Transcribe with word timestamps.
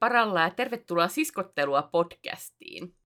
paralla 0.00 0.40
ja 0.40 0.50
tervetuloa 0.50 1.08
Siskottelua 1.08 1.82
podcastiin. 1.82 2.96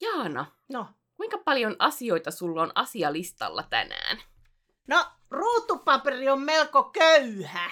Jaana, 0.00 0.46
No, 0.72 0.86
kuinka 1.16 1.38
paljon 1.38 1.76
asioita 1.78 2.30
sulla 2.30 2.62
on 2.62 2.72
asialistalla 2.74 3.62
tänään? 3.70 4.18
no 4.88 5.04
ruutupaperi 5.30 6.28
on 6.28 6.40
melko 6.40 6.84
köyhä. 6.84 7.70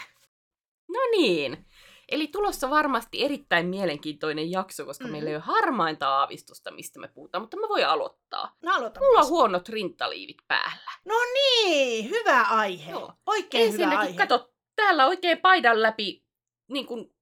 No 0.88 1.00
niin, 1.16 1.66
eli 2.08 2.26
tulossa 2.26 2.71
varmasti 2.71 3.24
erittäin 3.24 3.67
mielenkiintoinen 3.67 4.51
jakso, 4.51 4.85
koska 4.85 5.04
Mhm. 5.04 5.13
meillä 5.13 5.31
ei 5.31 5.37
ole 5.37 5.43
harmainta 5.47 6.09
aavistusta, 6.09 6.71
mistä 6.71 7.01
me 7.01 7.09
puhutaan, 7.09 7.43
mutta 7.43 7.57
mä 7.57 7.69
voin 7.69 7.87
aloittaa. 7.87 8.57
No 8.63 8.75
aloita. 8.75 9.01
Mulla 9.01 9.21
on 9.21 9.29
huonot 9.29 9.69
rintaliivit 9.69 10.37
päällä. 10.49 10.91
No 11.04 11.15
niin, 11.35 12.11
hyvä 12.11 12.43
aihe. 12.43 12.91
Joo. 12.91 13.13
Oikein 13.27 13.63
hyvä 13.63 13.71
Ensinnäkin, 13.85 13.99
aihe. 14.09 14.17
kato, 14.17 14.53
täällä 14.77 15.07
oikein 15.07 15.38
paidan 15.38 15.83
läpi 15.83 16.25
niin 16.69 16.87
kun 16.87 17.15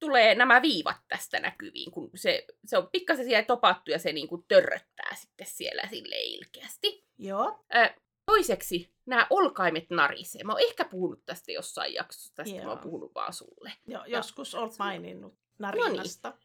tulee 0.00 0.34
nämä 0.34 0.62
viivat 0.62 0.96
tästä 1.08 1.40
näkyviin, 1.40 1.90
kun 1.90 2.10
se, 2.14 2.46
se 2.66 2.78
on 2.78 2.88
pikkasen 2.92 3.24
siellä 3.24 3.44
topattu 3.46 3.90
ja 3.90 3.98
se 3.98 4.12
niin 4.12 4.28
kun 4.28 4.44
törröttää 4.48 5.14
sitten 5.14 5.46
siellä 5.46 5.82
sille 5.90 6.16
ilkeästi. 6.20 7.04
Joo, 7.18 7.64
Ö, 7.76 7.90
toiseksi 8.26 8.94
nämä 9.06 9.26
olkaimet 9.30 9.90
narisee. 9.90 10.44
Mä 10.44 10.52
oon 10.52 10.60
ehkä 10.62 10.84
puhunut 10.84 11.22
tästä 11.26 11.52
jossain 11.52 11.94
jaksossa, 11.94 12.34
tästä 12.34 12.56
Joo. 12.56 12.64
mä 12.64 12.70
oon 12.70 12.78
puhunut 12.78 13.14
vaan 13.14 13.32
sulle. 13.32 13.72
jo, 13.86 14.04
joskus 14.06 14.54
olet 14.54 14.72
maininnut 14.78 15.34
narinasta. 15.58 16.38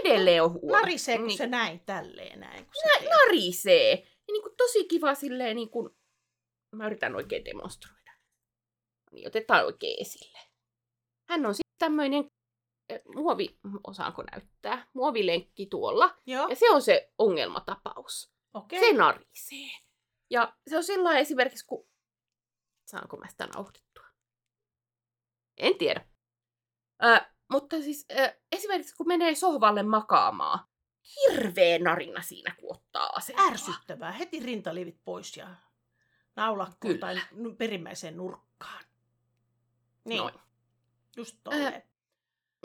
Edelleen 0.00 0.42
on 0.42 0.52
huono. 0.52 0.78
Narisee, 0.78 1.16
kun 1.18 1.26
Niin, 1.26 1.38
se 1.38 1.46
näin 1.46 1.80
tälleen 1.80 2.40
näin. 2.40 2.64
Kun 2.64 2.74
se 2.74 3.04
nä- 3.04 3.10
narisee. 3.16 3.90
Ja 3.94 4.32
niin 4.32 4.42
kuin 4.42 4.56
tosi 4.56 4.84
kiva 4.84 5.14
silleen 5.14 5.56
niin 5.56 5.70
kuin... 5.70 5.90
Mä 6.76 6.86
yritän 6.86 7.14
oikein 7.16 7.44
demonstroida. 7.44 8.12
Niin, 9.12 9.26
otetaan 9.28 9.64
oikein 9.64 9.96
esille. 10.00 10.38
Hän 11.28 11.46
on 11.46 11.54
sitten 11.54 11.78
tämmöinen 11.78 12.30
muovi, 13.14 13.58
osaanko 13.86 14.22
näyttää, 14.32 14.86
muovilenkki 14.94 15.66
tuolla. 15.66 16.14
Joo, 16.26 16.48
Ja 16.48 16.56
se 16.56 16.70
on 16.70 16.82
se 16.82 17.12
ongelmatapaus. 17.18 18.32
okei. 18.54 18.80
Se 18.80 18.92
narisee. 18.92 19.70
Ja 20.30 20.56
se 20.68 20.76
on 20.76 20.84
sillä 20.84 21.18
esimerkiksi, 21.18 21.66
kun... 21.66 21.88
Saanko 22.86 23.16
mä 23.16 23.28
sitä 23.28 23.46
nauhoitettua? 23.46 24.04
En 25.56 25.78
tiedä. 25.78 26.06
Ö, 27.04 27.20
mutta 27.52 27.76
siis 27.76 28.06
ö, 28.18 28.34
esimerkiksi 28.52 28.96
kun 28.96 29.06
menee 29.08 29.34
sohvalle 29.34 29.82
makaamaan, 29.82 30.58
hirveä 31.16 31.78
narina 31.78 32.22
siinä, 32.22 32.54
kun 32.60 32.76
ottaa 32.76 33.06
asentoa. 33.16 33.46
Ärsyttävää. 33.46 34.12
Heti 34.12 34.40
rintaliivit 34.40 35.00
pois 35.04 35.36
ja 35.36 35.54
naulakkoon 36.36 36.94
Kyllä. 36.94 36.98
tai 37.00 37.16
perimmäiseen 37.58 38.16
nurkkaan. 38.16 38.84
Niin, 40.04 40.18
Noin. 40.18 40.34
just 41.16 41.36
tolleen. 41.44 41.82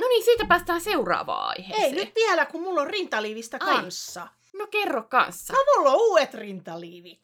No 0.01 0.07
niin, 0.07 0.23
siitä 0.23 0.45
päästään 0.45 0.81
seuraavaan 0.81 1.49
aiheeseen. 1.49 1.83
Ei 1.83 2.05
nyt 2.05 2.15
vielä, 2.15 2.45
kun 2.45 2.61
mulla 2.61 2.81
on 2.81 2.87
rintaliivistä 2.87 3.57
Ai. 3.61 3.75
kanssa. 3.75 4.27
No 4.53 4.67
kerro 4.67 5.03
kanssa. 5.03 5.53
No 5.53 5.59
mulla 5.75 5.91
on 5.91 5.99
uudet 6.01 6.33
rintaliivit. 6.33 7.21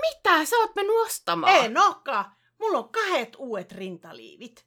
Mitä 0.00 0.44
sä 0.44 0.56
oot 0.56 0.74
mennyt 0.76 0.96
ostamaan? 1.06 1.52
Ei 1.52 1.68
noka. 1.68 2.30
Mulla 2.58 2.78
on 2.78 2.88
kahdet 2.88 3.36
uudet 3.38 3.72
rintaliivit. 3.72 4.66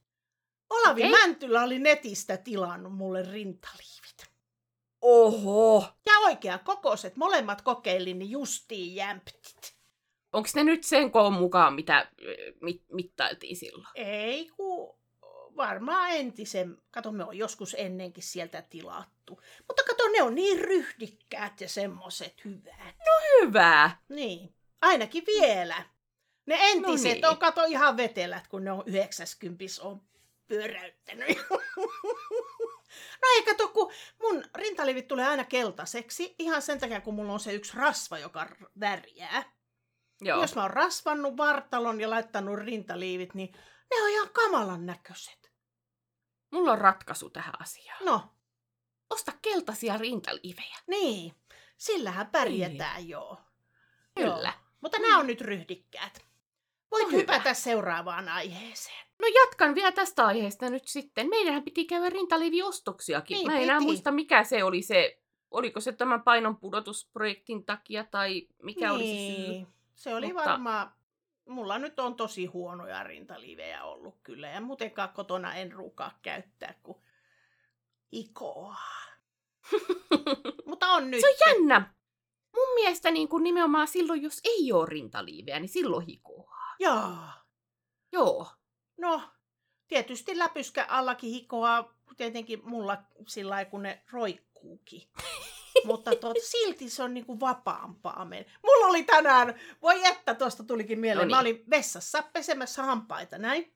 Olavi 0.69 1.01
Okei. 1.01 1.11
Mäntylä 1.11 1.63
oli 1.63 1.79
netistä 1.79 2.37
tilannut 2.37 2.93
mulle 2.95 3.23
rintaliivit. 3.23 4.33
Oho. 5.01 5.85
Ja 6.05 6.19
oikea 6.19 6.57
kokoiset, 6.57 7.15
molemmat 7.15 7.61
kokeilin, 7.61 8.19
niin 8.19 8.31
justiin 8.31 8.95
jämptit. 8.95 9.75
Onko 10.33 10.49
ne 10.55 10.63
nyt 10.63 10.83
sen 10.83 11.11
koon 11.11 11.33
mukaan, 11.33 11.73
mitä 11.73 12.11
ö, 12.21 12.35
mit, 12.61 12.83
mittailtiin 12.91 13.55
silloin? 13.55 13.87
Ei 13.95 14.49
ku 14.57 14.99
varmaan 15.57 16.11
entisen, 16.11 16.77
kato 16.91 17.11
me 17.11 17.23
on 17.23 17.37
joskus 17.37 17.75
ennenkin 17.79 18.23
sieltä 18.23 18.61
tilattu. 18.61 19.41
Mutta 19.67 19.83
kato, 19.87 20.07
ne 20.07 20.21
on 20.21 20.35
niin 20.35 20.59
ryhdikkäät 20.59 21.61
ja 21.61 21.69
semmoset 21.69 22.45
hyvät. 22.45 22.95
Hyvä. 23.41 23.91
Niin, 24.09 24.55
ainakin 24.81 25.23
vielä. 25.25 25.83
Ne 26.45 26.57
entiset 26.59 27.13
niin. 27.13 27.25
on 27.25 27.37
kato 27.37 27.63
ihan 27.63 27.97
vetelät, 27.97 28.47
kun 28.47 28.63
ne 28.63 28.71
on 28.71 28.83
90 28.85 29.65
on 29.81 30.01
pyöräyttänyt. 30.47 31.37
no 33.21 33.27
ei 33.35 33.43
kato, 33.43 33.67
kun 33.67 33.91
mun 34.21 34.43
rintalivit 34.55 35.07
tulee 35.07 35.27
aina 35.27 35.43
keltaiseksi, 35.43 36.35
ihan 36.39 36.61
sen 36.61 36.79
takia, 36.79 37.01
kun 37.01 37.13
mulla 37.13 37.33
on 37.33 37.39
se 37.39 37.53
yksi 37.53 37.77
rasva, 37.77 38.19
joka 38.19 38.47
värjää. 38.79 39.43
Joo. 40.21 40.41
Jos 40.41 40.55
mä 40.55 40.61
oon 40.61 40.71
rasvannut 40.71 41.37
vartalon 41.37 42.01
ja 42.01 42.09
laittanut 42.09 42.59
rintaliivit, 42.59 43.33
niin 43.33 43.55
ne 43.89 44.03
on 44.03 44.09
ihan 44.09 44.29
kamalan 44.29 44.85
näköiset. 44.85 45.42
Mulla 46.53 46.71
on 46.71 46.77
ratkaisu 46.77 47.29
tähän 47.29 47.61
asiaan. 47.61 48.05
No, 48.05 48.21
Osta 49.09 49.31
keltaisia 49.41 49.97
rintaliivejä. 49.97 50.77
niin. 50.87 51.35
Sillähän 51.77 52.27
pärjätään 52.27 53.07
joo. 53.09 53.35
Niin. 54.15 54.27
Kyllä. 54.27 54.47
Joo. 54.49 54.63
Mutta 54.81 54.99
nämä 54.99 55.17
on 55.19 55.27
nyt 55.27 55.41
ryhdikkäät. 55.41 56.25
Voit 56.91 57.03
No 57.03 57.09
hyvä. 57.09 57.19
hypätä 57.21 57.53
seuraavaan 57.53 58.29
aiheeseen. 58.29 59.07
No 59.19 59.27
jatkan 59.27 59.75
vielä 59.75 59.91
tästä 59.91 60.25
aiheesta 60.25 60.69
nyt 60.69 60.87
sitten. 60.87 61.29
Meidänhän 61.29 61.63
piti 61.63 61.85
käydä 61.85 62.09
rintaliiviostoksiakin. 62.09 63.35
Niin, 63.35 63.47
Mä 63.47 63.57
en 63.57 63.63
enää 63.63 63.77
piti. 63.77 63.85
muista, 63.85 64.11
mikä 64.11 64.43
se 64.43 64.63
oli 64.63 64.81
se, 64.81 65.21
oliko 65.51 65.79
se 65.79 65.91
tämän 65.91 66.21
painon 66.23 66.57
pudotusprojektin 66.57 67.65
takia 67.65 68.03
tai 68.03 68.47
mikä 68.63 68.93
oli 68.93 69.03
se 69.03 69.35
syy. 69.35 69.47
Niin, 69.47 69.67
Se 69.95 70.15
oli 70.15 70.27
Mutta- 70.27 70.49
varmaan, 70.49 70.91
mulla 71.45 71.79
nyt 71.79 71.99
on 71.99 72.15
tosi 72.15 72.45
huonoja 72.45 73.03
rintaliivejä 73.03 73.83
ollut 73.83 74.19
kyllä. 74.23 74.47
Ja 74.47 74.61
muutenkaan 74.61 75.09
kotona 75.09 75.55
en 75.55 75.71
ruukaa 75.71 76.19
käyttää 76.21 76.73
kuin 76.83 76.97
ikoa. 78.11 78.75
Mutta 80.67 80.87
on 80.87 81.11
nyt. 81.11 81.21
se 81.21 81.27
on 81.27 81.55
jännä. 81.55 81.93
Mun 82.55 82.73
mielestä 82.75 83.11
niin 83.11 83.29
kuin 83.29 83.43
nimenomaan 83.43 83.87
silloin, 83.87 84.21
jos 84.21 84.41
ei 84.43 84.71
ole 84.71 84.85
rintaliiveä, 84.89 85.59
niin 85.59 85.69
silloin 85.69 86.05
hikoaa. 86.05 86.75
Joo. 86.79 87.15
Joo. 88.11 88.47
No, 88.97 89.21
tietysti 89.87 90.37
läpyskä 90.37 90.85
allakin 90.89 91.29
hikoaa, 91.29 91.93
tietenkin 92.17 92.61
mulla 92.63 92.97
sillä 93.27 93.65
kun 93.65 93.83
ne 93.83 94.03
roikkuukin. 94.63 95.01
Mutta 95.85 96.15
tuota, 96.15 96.39
silti 96.43 96.89
se 96.89 97.03
on 97.03 97.13
niinku 97.13 97.39
vapaampaa. 97.39 98.25
men- 98.25 98.45
Mulla 98.63 98.87
oli 98.87 99.03
tänään, 99.03 99.59
voi 99.81 100.05
että 100.07 100.35
tuosta 100.35 100.63
tulikin 100.63 100.99
mieleen, 100.99 101.27
No 101.27 101.35
mä 101.35 101.43
niin. 101.43 101.55
olin 101.55 101.69
vessassa 101.69 102.21
pesemässä 102.33 102.83
hampaita 102.83 103.37
näin. 103.37 103.73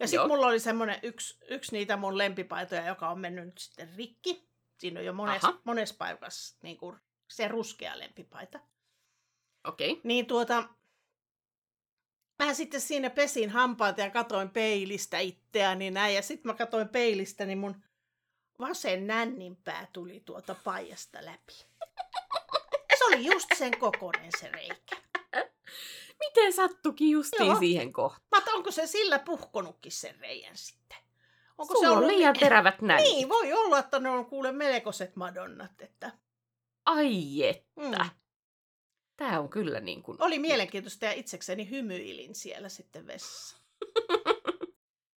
Ja 0.00 0.08
sitten 0.08 0.28
mulla 0.28 0.46
oli 0.46 0.60
semmoinen 0.60 0.98
yksi, 1.02 1.38
yksi 1.48 1.72
niitä 1.72 1.96
mun 1.96 2.18
lempipaitoja, 2.18 2.86
joka 2.86 3.08
on 3.08 3.20
mennyt 3.20 3.44
nyt 3.46 3.58
sitten 3.58 3.88
rikki. 3.96 4.48
Siinä 4.78 5.00
on 5.00 5.06
jo 5.06 5.12
monessa, 5.12 5.48
Aha. 5.48 5.60
monessa 5.64 5.94
paikassa 5.98 6.56
niin 6.62 6.76
kuin 6.76 6.96
se 7.28 7.48
ruskea 7.48 7.98
lempipaita. 7.98 8.60
Okei. 9.64 9.90
Okay. 9.90 10.00
Niin 10.04 10.26
tuota, 10.26 10.68
mä 12.38 12.54
sitten 12.54 12.80
siinä 12.80 13.10
pesin 13.10 13.50
hampaat 13.50 13.98
ja 13.98 14.10
katoin 14.10 14.50
peilistä 14.50 15.18
itseäni 15.18 15.90
näin. 15.90 16.14
Ja 16.14 16.22
sitten 16.22 16.48
mä 16.50 16.54
katoin 16.54 16.88
peilistä, 16.88 17.44
niin 17.46 17.58
mun 17.58 17.82
vasen 18.60 19.06
nänninpää 19.06 19.88
tuli 19.92 20.22
tuolta 20.24 20.56
paijasta 20.64 21.24
läpi. 21.24 21.52
Se 22.98 23.04
oli 23.04 23.24
just 23.26 23.48
sen 23.58 23.78
kokoinen 23.78 24.30
se 24.40 24.48
reikä. 24.48 24.96
Miten 26.18 26.52
sattukin 26.52 27.10
justiin 27.10 27.46
Joo. 27.46 27.58
siihen 27.58 27.92
kohtaan? 27.92 28.42
Mä 28.46 28.52
onko 28.54 28.70
se 28.70 28.86
sillä 28.86 29.18
puhkonutkin 29.18 29.92
sen 29.92 30.20
reijän 30.20 30.56
sitten? 30.56 30.98
Onko 31.58 31.74
Sulla 31.74 31.98
on 31.98 32.06
liian 32.06 32.36
terävät 32.38 32.82
näin. 32.82 33.02
Niin, 33.02 33.28
voi 33.28 33.52
olla, 33.52 33.78
että 33.78 34.00
ne 34.00 34.10
on 34.10 34.26
kuule 34.26 34.52
melkoiset 34.52 35.16
madonnat. 35.16 35.80
Että... 35.80 36.12
Ai 36.84 37.42
että. 37.48 37.66
Mm. 37.76 38.10
Tää 39.16 39.40
on 39.40 39.48
kyllä 39.48 39.80
niin 39.80 40.02
kuin... 40.02 40.22
Oli 40.22 40.38
mielenkiintoista 40.38 41.04
ja 41.04 41.12
itsekseni 41.12 41.70
hymyilin 41.70 42.34
siellä 42.34 42.68
sitten 42.68 43.06
vessassa. 43.06 43.65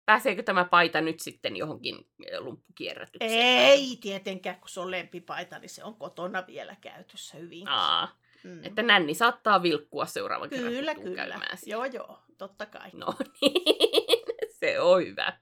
Pääseekö 0.06 0.42
tämä 0.42 0.64
paita 0.64 1.00
nyt 1.00 1.20
sitten 1.20 1.56
johonkin 1.56 2.08
ö, 2.32 2.40
lumppukierrätykseen? 2.40 3.58
Ei 3.58 3.98
tietenkään, 4.00 4.56
kun 4.60 4.68
se 4.68 4.80
on 4.80 4.90
lempipaita, 4.90 5.58
niin 5.58 5.68
se 5.70 5.84
on 5.84 5.94
kotona 5.94 6.44
vielä 6.46 6.76
käytössä 6.80 7.38
hyvin. 7.38 7.68
Aa, 7.68 8.18
Mm. 8.44 8.64
että 8.64 8.82
nänni 8.82 9.14
saattaa 9.14 9.62
vilkkua 9.62 10.06
seuraavan 10.06 10.50
kerran, 10.50 10.72
Kyllä, 10.72 10.94
kun 10.94 11.04
tuu 11.04 11.12
kyllä. 11.14 11.26
käymään 11.28 11.58
siellä. 11.58 11.86
Joo, 11.86 11.94
joo, 11.94 12.18
totta 12.38 12.66
kai. 12.66 12.90
No 12.92 13.14
niin, 13.40 14.24
se 14.60 14.80
on 14.80 15.02
hyvä. 15.06 15.32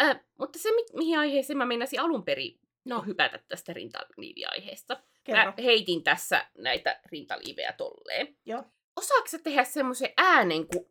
Äh, 0.00 0.20
mutta 0.38 0.58
se, 0.58 0.70
mi- 0.70 0.96
mihin 0.98 1.18
aiheeseen 1.18 1.56
mä 1.56 1.66
meinasin 1.66 2.00
alun 2.00 2.24
perin 2.24 2.60
no. 2.84 3.00
hypätä 3.00 3.40
tästä 3.48 3.72
rintaliiviaiheesta. 3.72 5.02
Kerro. 5.24 5.44
Mä 5.44 5.54
heitin 5.62 6.02
tässä 6.04 6.46
näitä 6.58 7.00
rintaliivejä 7.12 7.72
tolleen. 7.72 8.36
Joo. 8.46 8.64
Osaatko 8.96 9.28
sä 9.28 9.38
tehdä 9.38 9.64
semmoisen 9.64 10.10
äänen 10.16 10.66
kuin 10.66 10.86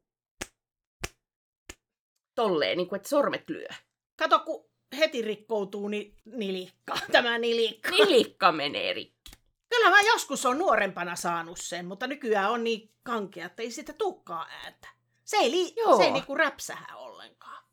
tolleen, 2.35 2.77
niin 2.77 2.87
kuin 2.87 2.97
että 2.97 3.09
sormet 3.09 3.49
lyö? 3.49 3.67
Kato, 4.15 4.39
kun 4.39 4.69
heti 4.97 5.21
rikkoutuu 5.21 5.87
ni- 5.87 6.15
nilikka, 6.25 6.97
tämä 7.11 7.37
nilikka. 7.37 7.89
Nilikka 7.89 8.51
menee 8.51 8.93
rikki. 8.93 9.31
Kyllä 9.69 9.89
mä 9.89 10.01
joskus 10.01 10.45
on 10.45 10.57
nuorempana 10.57 11.15
saanut 11.15 11.57
sen, 11.61 11.85
mutta 11.85 12.07
nykyään 12.07 12.51
on 12.51 12.63
niin 12.63 12.93
kankea, 13.03 13.45
että 13.45 13.63
ei 13.63 13.71
sitä 13.71 13.93
tukkaa 13.93 14.47
ääntä. 14.63 14.87
Se 15.23 15.37
ei, 15.37 15.51
li- 15.51 15.73
Joo. 15.77 15.97
se 15.97 16.03
ei 16.03 16.11
niinku 16.11 16.35
räpsähä 16.35 16.97
ollenkaan. 16.97 17.63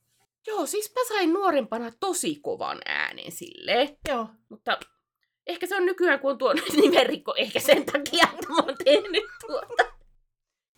Joo, 0.47 0.67
siis 0.67 0.93
mä 0.95 1.01
sain 1.09 1.33
nuorempana 1.33 1.91
tosi 2.01 2.39
kovan 2.43 2.79
äänen 2.85 3.33
silleen. 3.33 3.97
Joo. 4.09 4.29
Mutta 4.49 4.79
ehkä 5.47 5.67
se 5.67 5.77
on 5.77 5.87
nykyään, 5.87 6.21
kun 6.21 6.31
on 6.31 6.39
tuo 6.39 6.53
nimenrikko, 6.83 7.35
ehkä 7.37 7.61
sen 7.61 7.85
takia, 7.85 8.25
että 8.35 8.49
mä 8.49 8.57
oon 8.57 8.77
tehnyt 8.85 9.25
tuota. 9.47 9.85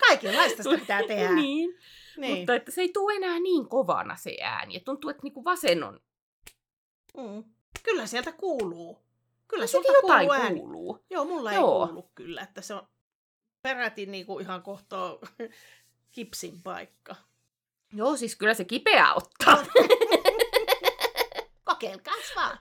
Kaikenlaista 0.07 0.63
sitä 0.63 0.77
pitää 0.77 1.03
tehdä. 1.07 1.31
niin. 1.41 1.77
Niin. 2.21 2.37
Mutta 2.37 2.55
että 2.55 2.71
se 2.71 2.81
ei 2.81 2.89
tule 2.93 3.13
enää 3.15 3.39
niin 3.39 3.67
kovana 3.69 4.15
se 4.15 4.37
ääni. 4.43 4.75
Et 4.75 4.83
tuntuu, 4.83 5.09
että 5.09 5.23
niinku 5.23 5.43
vasen 5.45 5.83
on... 5.83 5.99
Mm. 7.17 7.43
Kyllä 7.83 8.05
sieltä 8.05 8.31
kuuluu. 8.31 8.99
Kyllä 9.47 9.67
Sieltä 9.67 9.87
sulta 9.87 10.01
jotain 10.07 10.27
kuuluu 10.27 10.43
ääni. 10.43 10.59
kuuluu. 10.59 11.05
Joo, 11.09 11.25
mulla 11.25 11.53
Joo. 11.53 11.81
ei 11.83 11.87
kuulu 11.87 12.09
kyllä, 12.15 12.41
että 12.41 12.61
se 12.61 12.73
on 12.73 12.87
peräti 13.61 14.05
niinku 14.05 14.39
ihan 14.39 14.61
kohtaa 14.61 15.17
kipsin 16.15 16.61
paikka. 16.61 17.15
Joo, 17.93 18.17
siis 18.17 18.35
kyllä 18.35 18.53
se 18.53 18.65
kipeä 18.65 19.13
ottaa. 19.13 19.57
Kokeilkaas 21.63 22.33
vaan. 22.35 22.57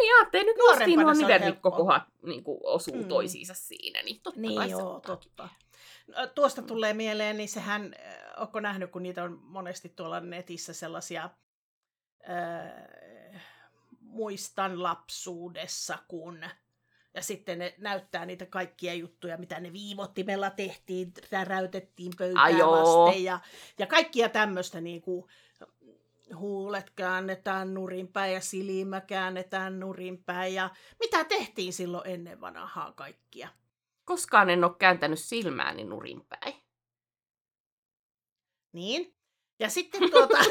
niin 0.00 0.16
ajattelin, 0.16 0.46
nyt 0.46 0.56
Nuorempana 0.56 1.02
nuo 1.02 1.14
se 1.14 1.24
on 1.24 1.28
nivelrikkokohat 1.30 2.02
niin 2.22 2.44
osuu 2.62 2.94
Mm. 2.94 3.08
toisiinsa 3.08 3.54
siinä. 3.54 4.02
Niin, 4.02 4.20
totta 4.22 4.40
Niin 4.40 4.62
se 4.62 4.68
joo, 4.68 4.96
ottaa 4.96 5.16
totta. 5.16 5.48
Tuosta 6.34 6.62
tulee 6.62 6.94
mieleen, 6.94 7.36
niin 7.36 7.48
sehän, 7.48 7.94
onko 8.36 8.60
nähnyt, 8.60 8.90
kun 8.90 9.02
niitä 9.02 9.24
on 9.24 9.40
monesti 9.42 9.88
tuolla 9.88 10.20
netissä 10.20 10.72
sellaisia, 10.72 11.30
äh, 12.30 13.42
muistan 14.00 14.82
lapsuudessa, 14.82 15.98
kun, 16.08 16.44
ja 17.14 17.22
sitten 17.22 17.58
ne 17.58 17.74
näyttää 17.78 18.26
niitä 18.26 18.46
kaikkia 18.46 18.94
juttuja, 18.94 19.36
mitä 19.36 19.60
ne 19.60 19.72
viivottimella 19.72 20.50
tehtiin, 20.50 21.12
täräytettiin 21.30 22.12
pöytää 22.18 22.42
Ai 22.42 22.58
joo. 22.58 23.04
vasten, 23.04 23.24
ja, 23.24 23.40
ja 23.78 23.86
kaikkia 23.86 24.28
tämmöistä 24.28 24.80
niin 24.80 25.02
kuin, 25.02 25.26
huulet 26.34 26.90
käännetään 26.90 27.74
nurinpäin 27.74 28.34
ja 28.34 28.40
silmä 28.40 29.00
käännetään 29.00 29.80
nurinpäin 29.80 30.54
ja 30.54 30.70
mitä 31.00 31.24
tehtiin 31.24 31.72
silloin 31.72 32.10
ennen 32.10 32.40
vanhaa 32.40 32.92
kaikkia. 32.92 33.48
Koskaan 34.06 34.50
en 34.50 34.64
ole 34.64 34.72
kääntänyt 34.78 35.18
silmääni 35.18 35.84
nurinpäin. 35.84 36.54
Niin. 38.72 39.14
Ja 39.58 39.68
sitten 39.70 40.10
tuota... 40.10 40.38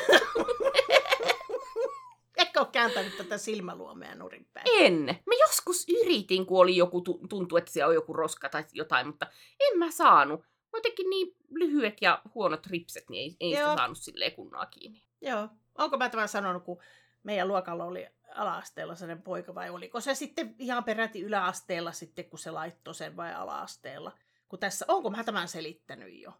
Etkö 2.38 2.60
ole 2.60 2.68
kääntänyt 2.72 3.18
tätä 3.18 3.38
silmäluomea 3.38 4.16
nurinpäin? 4.16 4.68
En. 4.74 5.04
Mä 5.06 5.34
joskus 5.48 5.86
yritin, 5.90 6.46
kun 6.46 6.62
oli 6.62 6.78
joku, 6.78 7.02
tu- 7.02 7.22
tuntui, 7.30 7.60
että 7.60 7.72
siellä 7.72 7.90
on 7.90 7.96
joku 7.96 8.13
roska 8.13 8.50
tai 8.50 8.63
jotain, 8.74 9.07
mutta 9.07 9.28
en 9.60 9.80
mä 9.80 9.92
saanut. 9.92 10.40
Mä 10.42 10.78
jotenkin 10.78 11.10
niin 11.10 11.36
lyhyet 11.50 11.98
ja 12.01 12.22
huonot 12.36 12.68
ripset, 12.68 13.10
niin 13.10 13.22
ei, 13.22 13.38
ei 13.40 13.56
sitä 13.56 13.75
saanut 13.75 13.98
silleen 13.98 14.31
kunnolla 14.31 14.66
kiinni. 14.66 15.04
Joo. 15.22 15.50
Onko 15.78 15.98
mä 15.98 16.10
tämän 16.10 16.30
sanonut, 16.30 16.63
kun 16.63 16.81
meidän 17.25 17.48
luokalla 17.48 17.86
oli 17.86 18.07
ala-asteella 18.36 18.95
sellainen 18.95 19.24
poika, 19.24 19.56
vai 19.56 19.69
oliko 19.69 20.00
se 20.01 20.16
sitten 20.16 20.56
ihan 20.60 20.83
peräti 20.83 21.22
yläasteella 21.22 21.92
sitten, 21.92 22.25
kun 22.25 22.39
se 22.39 22.51
laittoi 22.51 22.95
sen 22.95 23.18
vai 23.18 23.33
ala-asteella? 23.33 24.12
Kun 24.48 24.60
tässä, 24.60 24.86
onko 24.88 25.10
mä 25.10 25.24
tämän 25.24 25.48
selittänyt 25.48 26.22
jo? 26.22 26.31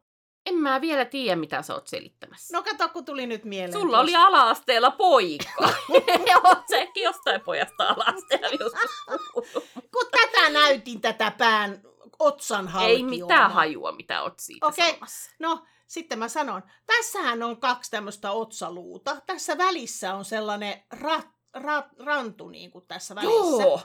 En 0.46 0.56
mä 0.56 0.82
vielä 0.82 1.06
tiedä, 1.06 1.36
mitä 1.36 1.62
sä 1.62 1.74
oot 1.74 1.88
selittämässä. 1.88 2.58
No 2.58 2.64
kato, 2.64 2.90
kun 2.90 3.06
tuli 3.06 3.28
nyt 3.28 3.44
mieleen. 3.46 3.74
Sulla 3.82 4.00
oli 4.00 4.12
tuossa. 4.12 4.28
ala-asteella 4.28 4.92
poika. 4.92 5.50
Joo, 6.32 6.56
sekin 6.70 7.04
jostain 7.04 7.42
pojasta 7.42 7.90
ala-asteella 7.90 8.48
joskus. 8.60 9.64
Kun 9.74 10.08
tätä 10.12 10.50
näytin, 10.50 11.02
tätä 11.02 11.32
pään 11.38 11.82
otsan 12.20 12.66
Ei 12.66 12.72
halkioimaa. 12.72 13.10
mitään 13.10 13.52
hajua, 13.52 13.92
mitä 13.92 14.22
oot 14.24 14.40
siitä 14.40 14.66
Okei. 14.68 14.90
sanomassa. 14.92 15.32
No, 15.40 15.64
sitten 15.88 16.20
mä 16.20 16.28
sanon, 16.28 16.64
tässähän 16.86 17.44
on 17.44 17.60
kaksi 17.60 17.92
tämmöistä 17.92 18.32
otsaluuta. 18.32 19.22
Tässä 19.26 19.58
välissä 19.58 20.14
on 20.14 20.26
sellainen 20.26 20.84
rat, 20.92 21.28
rat, 21.54 21.86
rantu 22.00 22.50
niin 22.50 22.72
kuin 22.72 22.88
tässä 22.88 23.16
välissä. 23.16 23.64
Joo. 23.64 23.82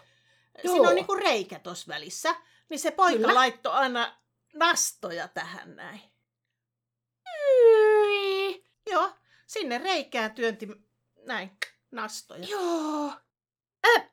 Siinä 0.63 0.77
joo. 0.77 0.89
on 0.89 0.95
niin 0.95 1.07
kuin 1.07 1.23
reikä 1.23 1.59
tuossa 1.59 1.89
välissä. 1.89 2.35
Niin 2.69 2.81
se 2.81 2.91
poika 2.91 3.19
Kyllä. 3.19 3.35
laittoi 3.35 3.73
aina 3.73 4.17
nastoja 4.55 5.29
tähän 5.29 5.77
näin. 5.77 6.01
Hyi. 7.29 8.65
Joo, 8.91 9.13
sinne 9.47 9.79
reikään 9.79 10.35
työnti 10.35 10.69
näin 11.27 11.51
nastoja. 11.91 12.47
Joo. 12.49 13.13
Äh, 13.87 14.11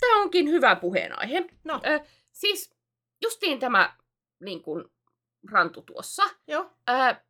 Tämä 0.00 0.22
onkin 0.22 0.48
hyvä 0.48 0.76
puheenaihe. 0.76 1.44
No, 1.64 1.74
Äh, 1.74 2.08
siis 2.32 2.74
justiin 3.22 3.58
tämä 3.60 3.96
niin 4.40 4.62
kuin, 4.62 4.84
rantu 5.52 5.82
tuossa. 5.82 6.22
joo. 6.48 6.70
Äh, 6.90 7.20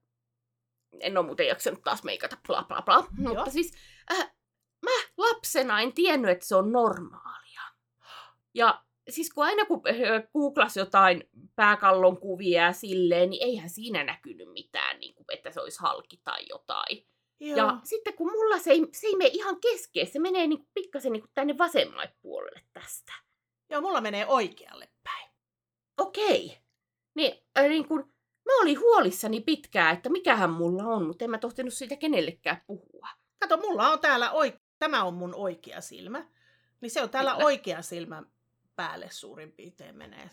en 1.01 1.19
ole 1.19 1.27
muuten 1.27 1.47
jaksanut 1.47 1.83
taas 1.83 2.05
meikata 2.05 2.37
bla 2.47 2.65
bla 2.69 2.83
bla. 2.83 2.95
Joo. 2.95 3.35
Mutta 3.35 3.51
siis 3.51 3.75
äh, 4.13 4.35
mä 4.85 4.91
lapsena 5.19 5.81
en 5.81 5.93
tiennyt, 5.93 6.31
että 6.31 6.47
se 6.47 6.57
on 6.57 6.73
normaalia. 6.73 7.61
Ja 8.55 8.85
siis 9.11 9.33
kun 9.33 9.45
aina 9.45 9.65
kun 9.65 9.83
äh, 9.89 10.23
googlas 10.33 10.77
jotain 10.77 11.29
pääkallon 11.57 12.21
kuvia 12.21 12.63
ja 12.63 12.73
silleen, 12.73 13.31
niin 13.31 13.43
eihän 13.43 13.71
siinä 13.71 14.05
näkynyt 14.05 14.53
mitään, 14.53 15.01
niin 15.01 15.15
kuin, 15.15 15.27
että 15.29 15.51
se 15.51 15.61
olisi 15.61 15.81
halki 15.81 16.21
tai 16.25 16.47
jotain. 16.49 17.07
Joo. 17.41 17.57
Ja 17.57 17.79
sitten 17.85 18.15
kun 18.15 18.31
mulla 18.31 18.59
se 18.59 18.71
ei, 18.71 18.87
se 18.93 19.07
ei 19.07 19.17
mene 19.17 19.31
ihan 19.33 19.61
keskeen, 19.61 20.07
se 20.07 20.19
menee 20.19 20.47
niin 20.47 20.69
pikkasen 20.75 21.13
niin 21.13 21.25
tänne 21.35 21.59
vasemmalle 21.59 22.15
puolelle 22.23 22.63
tästä. 22.73 23.13
joo, 23.71 23.81
mulla 23.81 24.01
menee 24.01 24.27
oikealle 24.27 24.89
päin. 25.03 25.31
Okei. 25.99 26.64
Niin, 27.15 27.47
äh, 27.59 27.69
niin 27.69 27.89
kun, 27.89 28.15
mä 28.45 28.61
olin 28.63 28.81
huolissani 28.81 29.41
pitkään, 29.41 29.95
että 29.97 30.09
mikähän 30.09 30.51
mulla 30.51 30.83
on, 30.85 31.07
mutta 31.07 31.25
en 31.25 31.31
mä 31.31 31.39
tohtinut 31.39 31.75
siitä 31.75 31.97
kenellekään 31.97 32.63
puhua. 32.67 33.09
Kato, 33.41 33.57
mulla 33.57 33.89
on 33.91 34.01
täällä, 34.01 34.31
oik- 34.31 34.61
tämä 34.79 35.05
on 35.05 35.15
mun 35.15 35.35
oikea 35.35 35.81
silmä. 35.81 36.29
Niin 36.81 36.91
se 36.91 37.03
on 37.03 37.11
täällä 37.11 37.33
Kyllä. 37.33 37.45
oikea 37.45 37.83
silmän 37.83 38.27
päälle 38.77 39.09
suurin 39.11 39.53
piirtein 39.53 39.97
menee. 39.97 40.31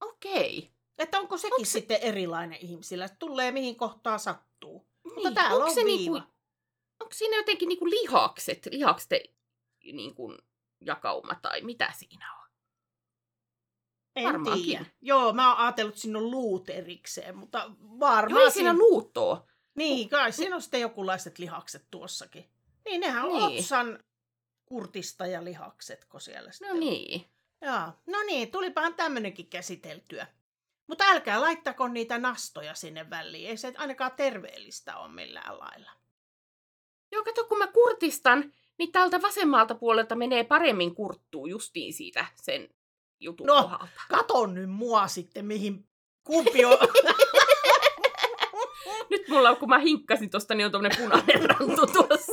Okei. 0.00 0.70
Että 0.98 1.18
onko 1.20 1.36
sekin 1.36 1.54
Onko 1.54 1.64
se- 1.64 1.70
sitten 1.70 1.98
erilainen 2.02 2.58
ihmisillä? 2.60 3.08
Tulee 3.18 3.50
mihin 3.52 3.76
kohtaan 3.76 4.20
sattuu. 4.20 4.86
Mutta 5.04 5.20
Niin, 5.28 5.34
täällä 5.34 5.54
onko 5.56 5.68
on 5.68 5.74
se 5.74 5.84
viiva. 5.84 6.14
niinku, 6.14 6.32
onko 7.00 7.12
siinä 7.14 7.36
jotenkin 7.36 7.68
niinku 7.68 7.90
lihakset, 7.90 8.68
lihakset 8.70 9.22
niinku 9.92 10.34
jakauma 10.80 11.34
tai 11.42 11.60
mitä 11.60 11.92
siinä 11.98 12.34
on? 12.40 12.43
En 14.16 14.24
varmaankin. 14.24 14.64
tiedä. 14.64 14.84
Joo, 15.02 15.32
mä 15.32 15.48
oon 15.54 15.58
ajatellut, 15.64 15.92
että 15.94 16.02
siinä 16.02 16.18
on 16.18 16.30
luut 16.30 16.70
erikseen, 16.70 17.36
mutta 17.36 17.58
Joo, 17.58 17.76
varmaan 18.00 18.42
ei 18.42 18.50
siinä 18.50 18.74
luuttoa. 18.74 19.46
Niin, 19.74 20.08
kai 20.08 20.32
siinä 20.32 20.56
on 20.56 20.62
sitten 20.62 20.80
jokunlaiset 20.80 21.38
lihakset 21.38 21.86
tuossakin. 21.90 22.50
Niin, 22.84 23.00
nehän 23.00 23.24
on 23.24 23.32
Niin. 23.48 23.58
otsan 23.60 23.98
kurtista 24.64 25.26
ja 25.26 25.44
lihaksetko 25.44 26.18
siellä 26.18 26.52
sitten 26.52 26.68
No 26.68 26.80
niin. 26.80 27.26
Joo, 27.62 27.80
no 28.06 28.22
niin, 28.26 28.50
tulipahan 28.50 28.94
tämmönenkin 28.94 29.46
käsiteltyä. 29.46 30.26
Mutta 30.86 31.04
älkää 31.04 31.40
laittako 31.40 31.88
niitä 31.88 32.18
nastoja 32.18 32.74
sinne 32.74 33.10
väliin. 33.10 33.48
Ei 33.48 33.56
se 33.56 33.72
ainakaan 33.76 34.12
terveellistä 34.16 34.96
ole 34.96 35.12
millään 35.12 35.58
lailla. 35.58 35.90
Joo, 37.12 37.24
kato, 37.24 37.44
kun 37.44 37.58
mä 37.58 37.66
kurtistan, 37.66 38.52
niin 38.78 38.92
täältä 38.92 39.22
vasemmalta 39.22 39.74
puolelta 39.74 40.14
menee 40.14 40.44
paremmin 40.44 40.94
kurttuu 40.94 41.46
justiin 41.46 41.94
siitä 41.94 42.26
sen 42.42 42.68
jutun 43.24 43.46
No. 43.46 43.62
kohdalta. 43.62 43.88
Kato 44.08 44.46
nyt 44.46 44.70
mua 44.70 45.08
sitten, 45.08 45.46
mihin 45.46 45.86
kumpi 46.24 46.64
on. 46.64 46.78
Nyt 49.10 49.28
mulla, 49.28 49.54
kun 49.56 49.68
mä 49.68 49.78
hinkkasin 49.78 50.30
tosta, 50.30 50.54
niin 50.54 50.66
on 50.66 50.72
tommonen 50.72 50.98
punainen 50.98 51.42
rantu 51.50 51.86
tuossa. 51.86 52.32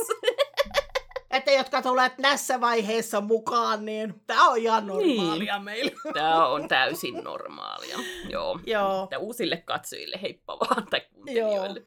että 1.30 1.50
jotka 1.52 1.82
tulet 1.82 2.12
tässä 2.22 2.60
vaiheessa 2.60 3.20
mukaan, 3.20 3.84
niin 3.84 4.14
tämä 4.26 4.48
on 4.48 4.58
ihan 4.58 4.86
normaalia 4.86 5.54
niin. 5.54 5.64
meillä. 5.64 5.92
Tää 6.14 6.46
on 6.46 6.68
täysin 6.68 7.14
normaalia. 7.24 7.98
Joo. 8.28 8.60
Joo. 8.66 9.04
Että 9.04 9.18
uusille 9.18 9.56
katsojille 9.56 10.18
heippa 10.22 10.58
vaan 10.58 10.86
tai 10.86 11.00
kuuntelijoille. 11.00 11.86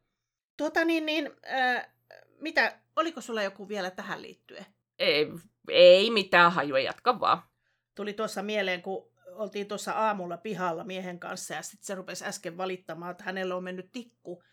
Tuota 0.58 0.86
niin, 0.86 1.06
niin 1.06 1.32
äh, 1.54 1.88
mitä, 2.42 2.80
oliko 2.96 3.22
sulla 3.22 3.44
joku 3.44 3.68
vielä 3.70 3.92
tähän 3.92 4.22
liittyen? 4.22 4.66
Ei, 5.00 5.28
ei 5.70 6.12
mitään 6.12 6.52
hajua, 6.52 6.80
jatka 6.80 7.20
vaan. 7.20 7.42
Tuli 7.96 8.14
tuossa 8.14 8.44
mieleen, 8.44 8.82
kun 8.82 9.12
oltiin 9.26 9.68
tuossa 9.68 9.92
aamulla 9.92 10.38
pihalla 10.38 10.84
miehen 10.84 11.20
kanssa 11.20 11.54
ja 11.54 11.62
sitten 11.62 11.86
se 11.86 11.96
rupesi 11.96 12.26
äsken 12.26 12.58
valittamaan, 12.58 13.12
että 13.12 13.24
hänellä 13.24 13.56
on 13.56 13.64
mennyt 13.64 13.92
tikku 13.92 14.44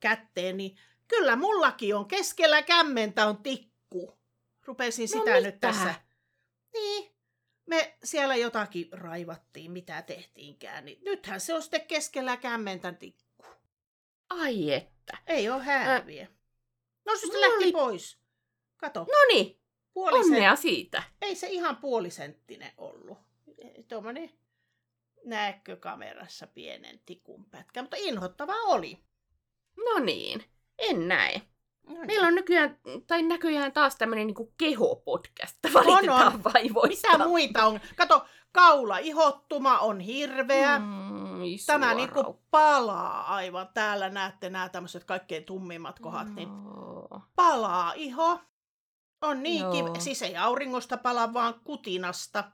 kätteen, 0.00 0.56
niin 0.56 0.78
kyllä 1.08 1.36
mullakin 1.36 1.96
on 1.96 2.08
keskellä 2.08 2.62
kämmentä 2.62 3.26
on 3.26 3.36
tikku. 3.42 4.18
Rupesin 4.64 5.08
No 5.14 5.18
sitä 5.20 5.34
nyt 5.40 5.44
mitä? 5.54 5.58
tässä. 5.58 5.94
Niin, 6.72 7.12
me 7.66 7.96
siellä 8.04 8.36
jotakin 8.36 8.88
raivattiin, 8.92 9.70
mitä 9.70 10.02
tehtiinkään, 10.02 10.84
niin 10.84 10.98
nythän 11.04 11.40
se 11.40 11.54
on 11.54 11.62
sitten 11.62 11.86
keskellä 11.86 12.36
kämmentä 12.36 12.92
tikku. 12.92 13.44
Ai 14.30 14.72
että. 14.72 15.18
Ei 15.26 15.50
ole 15.50 15.62
hääviä. 15.62 16.28
No 17.06 17.16
se 17.16 17.26
mulla 17.26 17.40
lähti 17.40 17.64
oli- 17.64 17.72
pois. 17.72 18.18
Kato, 18.76 19.00
No 19.00 19.34
niin, 19.94 20.04
puolisen, 20.04 20.32
onnea 20.32 20.56
siitä. 20.56 21.02
ei 21.22 21.34
se 21.34 21.46
ihan 21.46 21.76
puolisenttinen 21.76 22.72
ollut. 22.78 23.18
Tuommoinen 23.88 24.30
näetkö 25.24 25.76
kamerassa 25.76 26.46
pienen 26.46 27.00
tikun 27.06 27.44
pätkä, 27.44 27.82
mutta 27.82 27.96
inhottava 28.00 28.54
oli. 28.66 28.98
No 29.76 30.04
niin, 30.04 30.44
en 30.78 31.08
näe. 31.08 31.42
No 31.86 31.92
niin. 31.94 32.06
Meillä 32.06 32.26
on 32.26 32.34
nykyään, 32.34 32.78
tai 33.06 33.22
näköjään 33.22 33.72
taas 33.72 33.96
tämmöinen 33.96 34.26
niin 34.26 34.52
keho-podcast. 34.58 35.74
Valitetaan 35.74 36.44
vaivoista. 36.44 37.12
Mitä 37.12 37.26
muita 37.28 37.66
on? 37.66 37.80
Kato, 37.96 38.26
kaula 38.52 38.98
ihottuma 38.98 39.78
on 39.78 40.00
hirveä. 40.00 40.78
Mm, 40.78 41.42
Tämä 41.66 41.94
niinku 41.94 42.42
palaa 42.50 43.34
aivan. 43.34 43.68
Täällä 43.74 44.08
näette 44.10 44.50
nämä 44.50 44.68
tämmöiset 44.68 45.04
kaikkein 45.04 45.44
tummimmat 45.44 45.98
kohdat, 45.98 46.34
niin 46.34 46.48
Joo. 46.48 47.20
palaa 47.36 47.92
iho. 47.96 48.40
On 49.22 49.42
niin 49.42 49.60
Joo. 49.60 49.72
kiva, 49.72 50.00
siis 50.00 50.22
ei 50.22 50.36
auringosta 50.36 50.96
pala, 50.96 51.32
vaan 51.32 51.60
kutinasta. 51.64 52.44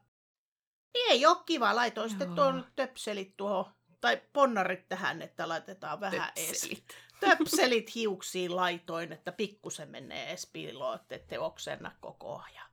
Niin 0.95 1.11
ei 1.11 1.27
ole 1.27 1.37
kiva, 1.47 1.75
laitoin 1.77 2.09
sitten 2.11 2.27
Joo. 2.29 2.35
tuon 2.37 2.67
töpselit 2.77 3.37
tuohon, 3.37 3.73
tai 4.01 4.23
ponnarit 4.33 4.89
tähän, 4.89 5.23
että 5.23 5.49
laitetaan 5.49 6.01
vähän. 6.01 6.33
Töpselit. 6.35 6.85
Töpselit 7.21 7.95
hiuksiin 7.95 8.57
laitoin, 8.57 9.13
että 9.13 9.33
pikkusen 9.33 9.89
menee 9.89 10.31
ees 10.31 10.51
piiloon, 10.53 10.95
että 10.97 11.15
ette 11.15 11.39
oksenna 11.39 11.93
koko 12.01 12.43
ajan. 12.51 12.69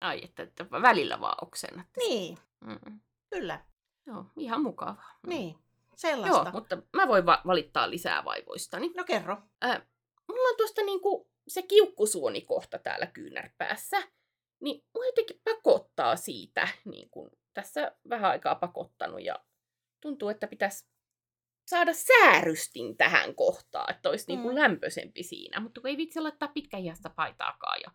Ai, 0.00 0.20
että, 0.24 0.42
että 0.42 0.70
välillä 0.70 1.20
vaan 1.20 1.36
oksennatte. 1.46 2.00
Niin, 2.00 2.38
Mm. 2.60 3.00
kyllä, 3.30 3.60
Joo, 4.06 4.24
ihan 4.36 4.62
mukavaa. 4.62 5.18
Mm. 5.22 5.28
niin, 5.30 5.50
Joo, 5.50 5.60
sellaista. 5.96 6.50
mutta 6.52 6.78
mä 6.96 7.08
voin 7.08 7.26
va- 7.26 7.42
valittaa 7.46 7.90
lisää 7.90 8.24
vaivoistani. 8.24 8.92
No 8.96 9.04
kerro. 9.04 9.36
Ää, 9.60 9.86
mulla 10.28 10.48
on 10.48 10.56
tuosta 10.56 10.82
niinku 10.82 11.30
se 11.48 11.62
kiukkusuonikohta 11.62 12.78
täällä 12.78 13.06
kyynärpäässä, 13.06 14.02
niin 14.60 14.84
mua 14.94 15.06
jotenkin 15.06 15.40
pakottaa 15.44 16.16
siitä, 16.16 16.68
niin 16.84 17.10
kun 17.10 17.30
tässä 17.54 17.96
vähän 18.08 18.30
aikaa 18.30 18.54
pakottanut 18.54 19.22
ja 19.24 19.44
tuntuu, 20.00 20.28
että 20.28 20.46
pitäisi 20.46 20.86
saada 21.68 21.92
säärystin 21.92 22.96
tähän 22.96 23.34
kohtaan, 23.34 23.94
että 23.94 24.08
olisi 24.08 24.24
niinku 24.28 24.48
Mm. 24.48 24.54
lämpöisempi 24.54 25.22
siinä, 25.22 25.60
mutta 25.60 25.80
kun 25.80 25.90
ei 25.90 25.96
vitsi 25.96 26.20
laittaa 26.20 26.48
pitkähiästä 26.48 27.10
paitaakaan 27.10 27.80
ja 27.80 27.90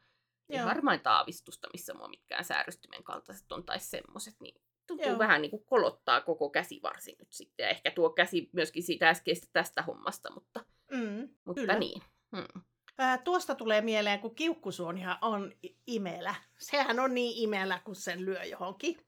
Joo. 0.50 0.65
varmaan 0.65 1.01
aavistusta, 1.05 1.67
missä 1.74 1.93
mua 1.93 2.07
mitkään 2.07 2.43
säärystimen 2.43 3.03
kaltaiset 3.03 3.51
on 3.51 3.63
tai 3.65 3.79
semmoset, 3.79 4.36
niin 4.39 4.62
tuntuu 4.88 5.07
Joo. 5.07 5.19
vähän 5.19 5.41
niin 5.41 5.50
kuin 5.50 5.65
kolottaa 5.65 6.22
koko 6.22 6.50
käsivarsi 6.50 7.15
nyt 7.19 7.33
sitten. 7.33 7.63
Ja 7.63 7.69
ehkä 7.69 7.91
tuo 7.91 8.10
käsi 8.10 8.50
myöskin 8.53 8.83
siitä 8.83 9.10
äskeistä 9.10 9.48
tästä 9.53 9.81
hommasta, 9.81 10.31
mutta, 10.33 10.65
Mm, 10.91 11.29
mutta 11.45 11.62
Kyllä. 11.62 11.79
niin. 11.79 12.01
Hmm. 12.36 12.62
Ää, 12.97 13.17
tuosta 13.17 13.55
tulee 13.55 13.81
mieleen, 13.81 14.19
kun 14.19 14.35
kiukkusuonihan 14.35 15.17
on 15.21 15.51
imelä. 15.88 16.35
Sehän 16.57 17.00
on 17.00 17.13
niin 17.13 17.33
imelä, 17.43 17.79
kun 17.79 17.95
sen 17.95 18.25
lyö 18.25 18.43
johonkin. 18.43 19.05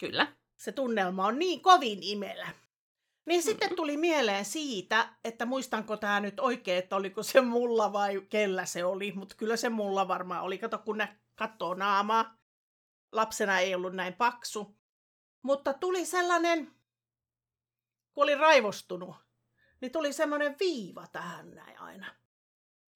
Kyllä. 0.00 0.32
Se 0.56 0.72
tunnelma 0.72 1.26
on 1.26 1.38
niin 1.38 1.60
kovin 1.60 1.98
imelä. 2.02 2.48
Niin 3.26 3.40
Mm. 3.40 3.44
sitten 3.44 3.76
tuli 3.76 3.96
mieleen 3.96 4.44
siitä, 4.44 5.08
että 5.24 5.46
muistanko 5.46 5.96
tämä 5.96 6.20
nyt 6.20 6.40
oikein, 6.40 6.78
että 6.78 6.96
oliko 6.96 7.22
se 7.22 7.40
mulla 7.40 7.92
vai 7.92 8.20
kellä 8.28 8.64
se 8.66 8.84
oli. 8.84 9.12
Mutta 9.12 9.34
kyllä 9.34 9.56
se 9.56 9.68
mulla 9.68 10.08
varmaan 10.08 10.42
oli. 10.42 10.58
Kato, 10.58 10.78
kun 10.78 10.98
nä- 10.98 11.16
katsoo 11.34 11.74
naamaa. 11.74 12.38
Lapsena 13.12 13.58
ei 13.58 13.74
ollut 13.74 13.94
näin 13.94 14.14
paksu. 14.14 14.76
Mutta 15.42 15.72
tuli 15.74 16.06
sellainen, 16.06 16.66
kun 18.14 18.22
oli 18.24 18.34
raivostunut, 18.34 19.16
niin 19.80 19.92
tuli 19.92 20.12
semmoinen 20.12 20.56
viiva 20.60 21.06
tähän 21.06 21.50
näin 21.50 21.78
aina. 21.80 22.14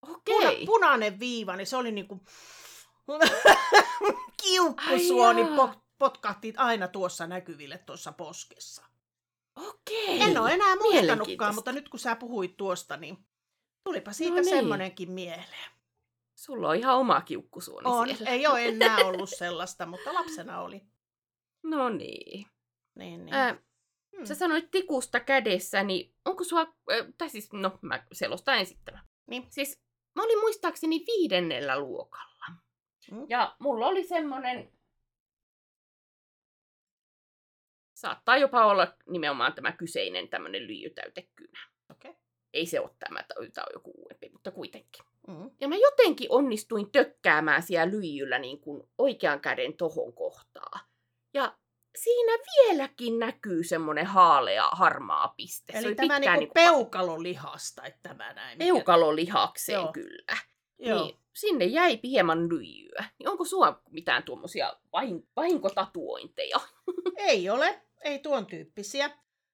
Okei. 0.09 0.37
Puna, 0.37 0.67
punainen 0.67 1.21
viiva, 1.21 1.57
niin 1.57 1.67
se 1.67 1.77
oli 1.77 1.93
niinku 1.93 2.21
kiukkusuoni 4.43 5.43
po- 5.43 5.81
potkahti 5.99 6.55
aina 6.57 6.89
tuossa 6.89 7.27
näkyville 7.27 7.79
tuossa 7.79 8.13
poskessa. 8.13 8.85
Okei. 9.57 10.21
En 10.23 10.39
ole 10.39 10.53
enää 10.53 10.77
muistanutkaan, 10.77 11.55
mutta 11.55 11.73
nyt 11.73 11.89
kun 11.89 12.01
sä 12.01 12.17
puhuit 12.17 12.57
tuosta, 12.57 12.97
niin 12.97 13.19
tulipa 13.85 14.13
siitä 14.13 14.35
No 14.37 14.41
niin. 14.41 14.49
semmoinenkin 14.57 15.11
mieleen. 15.11 15.71
Sulla 16.35 16.69
on 16.69 16.77
ihan 16.77 16.97
oma 16.97 17.21
kiukkusuoni 17.21 17.91
On, 17.91 18.09
siellä. 18.09 18.31
ei 18.31 18.47
ole 18.47 18.65
enää 18.69 18.97
ollut 18.97 19.31
sellaista, 19.31 19.87
mutta 19.87 20.15
lapsena 20.15 20.61
oli. 20.61 20.83
No 21.63 21.89
niin. 21.89 22.47
Niin, 22.95 23.25
niin. 23.25 23.35
Ää, 23.35 23.57
Hmm. 24.17 24.27
sä 24.27 24.35
sanoit 24.35 24.71
tikusta 24.71 25.21
kädessä, 25.21 25.83
niin 25.83 26.15
onko 26.25 26.45
sua, 26.45 26.61
äh, 26.61 27.07
tai 27.19 27.31
siis, 27.31 27.53
no 27.53 27.79
mä 27.83 28.07
selostan 28.13 28.59
ensin 28.59 28.79
tämän. 28.85 29.05
Niin. 29.27 29.47
Siis 29.51 29.81
mä 30.17 30.23
olin 30.23 30.41
muistaakseni 30.41 31.05
viidennellä 31.07 31.79
luokalla. 31.79 32.47
Mm. 33.11 33.27
Ja 33.29 33.57
mulla 33.59 33.87
oli 33.87 34.05
semmonen, 34.05 34.73
saattaa 37.95 38.37
jopa 38.37 38.67
olla 38.67 38.97
nimenomaan 39.09 39.53
tämä 39.53 39.73
kyseinen 39.73 40.29
tämmönen 40.29 40.67
lyijytäytekynä. 40.67 41.61
Okei. 41.91 42.15
Ei 42.53 42.67
se 42.67 42.81
ole 42.81 42.91
tämä, 42.99 43.23
tämä 43.23 43.41
on 43.41 43.73
joku 43.73 43.93
uudempi, 43.97 44.29
mutta 44.29 44.51
kuitenkin. 44.51 45.05
Mm. 45.27 45.51
Ja 45.61 45.69
mä 45.69 45.77
jotenkin 45.77 46.27
onnistuin 46.31 46.93
tökkäämään 46.93 47.63
siellä 47.63 47.91
lyijyllä 47.91 48.39
niin 48.39 48.61
kuin 48.61 48.89
oikean 48.99 49.41
käden 49.41 49.77
tohon 49.77 50.13
kohtaa. 50.13 50.81
Ja 51.35 51.59
siinä 51.97 52.33
vieläkin 52.33 53.19
näkyy 53.19 53.65
semmoinen 53.65 54.07
haalea, 54.07 54.69
harmaa 54.73 55.35
piste. 55.37 55.73
se 55.73 55.79
Eli 55.79 55.87
oli 55.87 55.95
tämä 55.95 56.19
niinku 56.19 56.39
niinku 56.41 56.53
peukalolihasta, 56.55 57.85
että 57.85 58.09
tämä 58.09 58.33
näin. 58.33 58.59
peukalolihakseen 58.59 59.81
Joo. 59.81 59.93
kyllä. 59.93 60.37
Joo. 60.79 61.05
Niin 61.05 61.17
sinne 61.35 61.65
jäi 61.65 62.01
hieman 62.03 62.49
lyijyä. 62.49 63.05
Niin 63.19 63.29
onko 63.29 63.45
sulla 63.45 63.81
mitään 63.91 64.23
tuommoisia 64.23 64.77
vahin, 64.93 65.29
vahinkotatuointeja? 65.37 66.61
Ei 67.17 67.51
ole, 67.51 67.83
ei 68.05 68.19
tuon 68.19 68.47
tyyppisiä. 68.47 69.11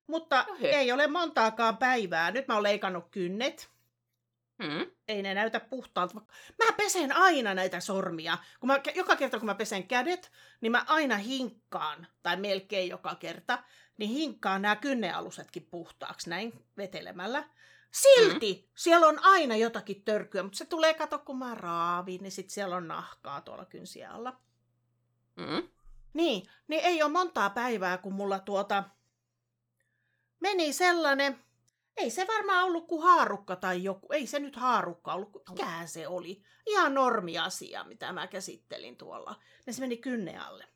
Mutta 0.06 0.46
Ohe. 0.50 0.68
ei 0.68 0.92
ole 0.92 1.06
montaakaan 1.06 1.76
päivää. 1.76 2.30
Nyt 2.30 2.48
mä 2.48 2.54
oon 2.54 2.62
leikannut 2.62 3.04
kynnet. 3.10 3.70
Hmm? 4.62 4.86
Ei 5.08 5.22
ne 5.22 5.34
näytä 5.34 5.60
puhtaalta. 5.60 6.14
Mä 6.64 6.72
pesen 6.76 7.16
aina 7.16 7.54
näitä 7.54 7.80
sormia. 7.80 8.38
Kun 8.60 8.66
mä, 8.66 8.80
joka 8.94 9.16
kerta 9.16 9.38
kun 9.38 9.46
mä 9.46 9.54
pesen 9.54 9.88
kädet, 9.88 10.32
niin 10.60 10.72
mä 10.72 10.84
aina 10.86 11.16
hinkkaan, 11.16 12.06
tai 12.22 12.36
melkein 12.36 12.88
joka 12.88 13.14
kerta, 13.14 13.58
niin 13.98 14.10
hinkkaan 14.10 14.62
nämä 14.62 14.76
kynnealusetkin 14.76 15.68
puhtaaksi 15.70 16.30
näin 16.30 16.64
vetelemällä. 16.76 17.44
Silti 17.90 18.52
mm. 18.62 18.72
siellä 18.74 19.06
on 19.06 19.18
aina 19.22 19.56
jotakin 19.56 20.02
törkyä, 20.02 20.42
mutta 20.42 20.58
se 20.58 20.64
tulee, 20.64 20.94
kato 20.94 21.18
kun 21.18 21.38
mä 21.38 21.54
raavin, 21.54 22.22
niin 22.22 22.32
sit 22.32 22.50
siellä 22.50 22.76
on 22.76 22.88
nahkaa 22.88 23.40
tuolla 23.40 23.64
kynsiä 23.64 24.10
alla. 24.10 24.36
Hmm? 25.40 25.68
Niin, 26.12 26.48
niin 26.68 26.84
ei 26.84 27.02
ole 27.02 27.12
montaa 27.12 27.50
päivää, 27.50 27.98
kun 27.98 28.14
mulla 28.14 28.38
tuota 28.38 28.84
meni 30.40 30.72
sellainen, 30.72 31.38
ei 31.96 32.10
se 32.10 32.26
varmaan 32.26 32.64
ollut 32.64 32.86
kuin 32.86 33.02
haarukka 33.02 33.56
tai 33.56 33.84
joku, 33.84 34.12
ei 34.12 34.26
se 34.26 34.38
nyt 34.38 34.56
haarukka 34.56 35.14
ollut, 35.14 35.32
kun 35.32 35.42
mikähän 35.50 35.88
se 35.88 36.08
oli. 36.08 36.42
Ihan 36.66 36.94
normiasia, 36.94 37.84
mitä 37.84 38.12
mä 38.12 38.26
käsittelin 38.26 38.96
tuolla. 38.96 39.40
Ja 39.66 39.72
se 39.72 39.80
meni 39.80 39.96
kynne 39.96 40.38
alle. 40.38 40.68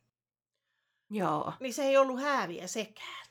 Joo. 1.11 1.53
Niin 1.61 1.75
se 1.75 1.83
ei 1.83 1.97
ollut 1.97 2.21
hääviä 2.21 2.67
sekään. 2.67 3.27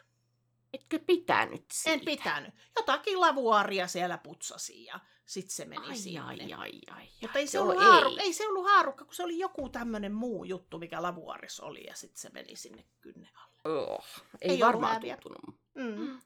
Etkö 0.74 1.00
pitänyt 1.00 1.66
siitä? 1.74 1.94
En 1.94 2.06
pitänyt. 2.06 2.54
Jotakin 2.76 3.22
lavuaaria 3.22 3.88
siellä 3.88 4.18
putsasi 4.18 4.86
ja 4.86 5.00
sit 5.26 5.50
se 5.50 5.66
meni 5.66 5.88
Ai, 5.88 5.98
sinne. 5.98 6.20
ai, 6.20 6.54
ai, 6.54 6.82
ai. 6.92 7.08
Mutta 7.22 7.40
ei 7.40 7.48
se, 7.48 7.60
ollut 7.60 7.78
haaru, 7.84 8.16
ei. 8.20 8.34
se 8.34 8.48
ollut 8.48 8.66
haarukka, 8.66 9.06
kun 9.06 9.14
se 9.16 9.24
oli 9.24 9.40
joku 9.40 9.70
tämmöinen 9.70 10.14
muu 10.14 10.44
juttu, 10.44 10.80
mikä 10.80 11.02
lavuaaris 11.02 11.60
oli 11.60 11.84
ja 11.88 11.96
sitten 11.96 12.22
se 12.22 12.30
meni 12.30 12.56
sinne 12.56 12.86
kynne 13.02 13.30
alle. 13.36 13.80
Oh, 13.80 14.06
ei, 14.42 14.52
Ei 14.52 14.60
varmaan 14.60 15.02
tuntunut. 15.02 15.60
Mm. 15.74 16.20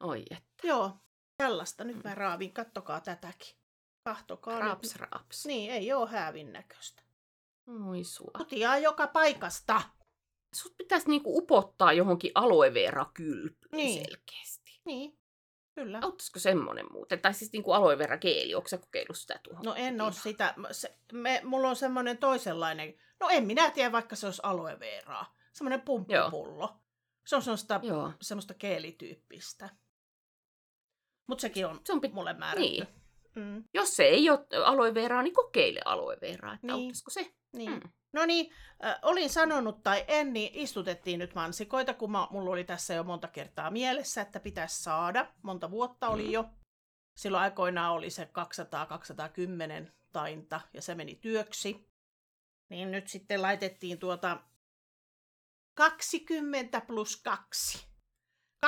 Oi 0.00 0.24
että. 0.30 0.66
Joo, 0.66 0.90
tällaista. 1.36 1.84
Nyt 1.84 2.04
mä 2.04 2.14
raavin. 2.14 2.52
Kattokaa 2.52 3.00
tätäkin. 3.00 3.56
Kahtokaa 4.04 4.58
Raps, 4.60 4.88
nyt. 4.92 5.00
raps. 5.10 5.46
Niin, 5.46 5.70
ei 5.72 5.92
oo 5.92 6.06
häävin 6.06 6.52
näköistä. 6.52 7.02
Oi 7.88 8.04
sua. 8.04 8.30
Kutiaa 8.38 8.78
joka 8.78 9.06
paikasta. 9.06 9.82
Sut 10.54 10.76
pitäisi 10.78 11.08
niinku 11.10 11.38
upottaa 11.38 11.92
johonkin 11.92 12.30
aloe 12.34 12.74
vera 12.74 13.04
kylpyyn 13.14 13.68
Niin. 13.72 14.04
selkeästi. 14.04 14.80
Niin, 14.84 15.18
kyllä. 15.74 15.98
Auttaisiko 16.02 16.38
semmonen 16.38 16.86
muuten? 16.92 17.20
Tai 17.20 17.34
siis 17.34 17.52
niinku 17.52 17.72
aloe 17.72 17.98
vera 17.98 18.18
geeli, 18.18 18.54
onko 18.54 18.68
sä 18.68 18.78
kokeillut 18.78 19.18
sitä 19.18 19.40
tuohon? 19.42 19.64
No 19.64 19.74
en 19.74 20.00
oo 20.00 20.06
kutinaan? 20.10 20.22
sitä. 20.22 20.54
Se, 20.72 20.98
me, 21.12 21.40
mulla 21.44 21.68
on 21.68 21.76
semmoinen 21.76 22.18
toisenlainen. 22.18 22.94
No 23.20 23.28
en 23.28 23.44
minä 23.46 23.70
tiedä, 23.70 23.92
vaikka 23.92 24.16
se 24.16 24.26
olisi 24.26 24.40
aloe 24.44 24.80
veraa. 24.80 25.34
Semmoinen 25.52 25.80
pumppupullo. 25.80 26.76
Se 27.26 27.36
on 27.36 27.42
semmoista, 27.42 27.80
Joo. 27.82 28.12
semmoista 28.22 28.54
keelityyppistä. 28.54 29.70
Mutta 31.26 31.42
sekin 31.42 31.66
on 31.66 31.80
Se 31.84 31.92
on 31.92 32.00
pit- 32.04 32.12
mulle 32.12 32.32
määrätty. 32.34 32.60
Niin. 32.70 32.86
Mm, 33.34 33.64
Jos 33.74 33.96
se 33.96 34.02
ei 34.04 34.30
ole 34.30 34.46
aloe 34.64 34.94
veraa, 34.94 35.22
niin 35.22 35.34
kokeile 35.34 35.80
aloe 35.84 36.16
veraa, 36.20 36.54
että 36.54 36.66
Niin. 36.66 36.74
auttaisiko 36.74 37.10
se? 37.10 37.32
niin. 37.52 37.70
Mm. 37.72 37.80
No 38.12 38.26
niin, 38.26 38.52
äh, 38.84 38.98
olin 39.02 39.30
sanonut 39.30 39.82
tai 39.82 40.04
en, 40.08 40.32
niin 40.32 40.50
istutettiin 40.54 41.18
nyt 41.18 41.34
mansikoita, 41.34 41.94
kun 41.94 42.10
mä, 42.12 42.28
mulla 42.30 42.50
oli 42.50 42.64
tässä 42.64 42.94
jo 42.94 43.02
monta 43.04 43.28
kertaa 43.28 43.70
mielessä, 43.70 44.20
että 44.20 44.40
pitäisi 44.40 44.82
saada. 44.82 45.32
Monta 45.42 45.70
vuotta 45.70 46.08
oli 46.08 46.24
Mm. 46.24 46.30
jo. 46.30 46.44
Silloin 47.16 47.42
aikoinaan 47.42 47.92
oli 47.92 48.10
se 48.10 48.24
200-210 48.32 49.92
tainta 50.12 50.60
ja 50.74 50.82
se 50.82 50.94
meni 50.94 51.14
työksi. 51.14 51.88
Niin 52.70 52.90
nyt 52.90 53.08
sitten 53.08 53.42
laitettiin 53.42 53.98
tuota 53.98 54.40
20 55.74 56.80
plus 56.80 57.16
2. 57.22 57.86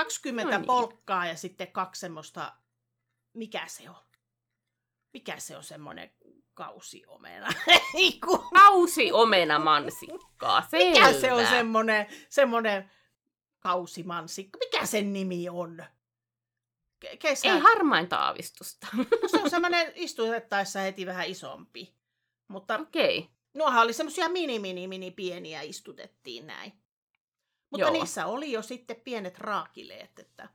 20 0.04 0.52
No 0.52 0.58
niin. 0.58 0.66
polkkaa 0.66 1.26
ja 1.26 1.36
sitten 1.36 1.72
kaksi 1.72 2.00
semmoista, 2.00 2.52
mikä 3.32 3.64
se 3.66 3.90
on? 3.90 3.96
Mikä 5.12 5.38
se 5.38 5.56
on 5.56 5.62
semmoinen 5.62 6.10
kausiomena? 6.54 7.48
Ei 7.94 8.20
kun- 8.26 8.48
Kausi 8.54 9.12
omena 9.12 9.58
mansikkaa. 9.58 10.68
Mikä 10.72 11.12
se 11.12 11.32
on 11.32 11.46
semmoinen, 11.46 12.06
semmoinen 12.28 12.90
kausimansikka? 13.60 14.58
Mikä 14.58 14.86
sen 14.86 15.12
nimi 15.12 15.48
on? 15.48 15.84
Ke- 17.04 17.16
Kesä... 17.16 17.52
Ei 17.54 17.58
harmainta 17.60 18.16
aavistusta. 18.16 18.86
No, 18.96 19.28
se 19.28 19.36
on 19.42 19.50
semmoinen 19.56 19.92
istutettaessa 19.94 20.78
heti 20.80 21.06
vähän 21.06 21.26
isompi. 21.26 21.94
Mutta 22.48 22.78
Okei. 22.78 23.18
Okay. 23.18 23.30
nuohan 23.54 23.82
oli 23.82 23.92
semmoisia 23.92 24.28
mini, 24.28 24.58
mini, 24.58 24.88
mini 24.88 25.10
pieniä 25.10 25.62
istutettiin 25.62 26.46
näin. 26.46 26.72
Mutta 27.70 27.86
Joo. 27.86 27.92
niissä 27.92 28.26
oli 28.26 28.52
jo 28.52 28.62
sitten 28.62 29.00
pienet 29.04 29.38
raakileet. 29.38 30.18
Että... 30.18 30.48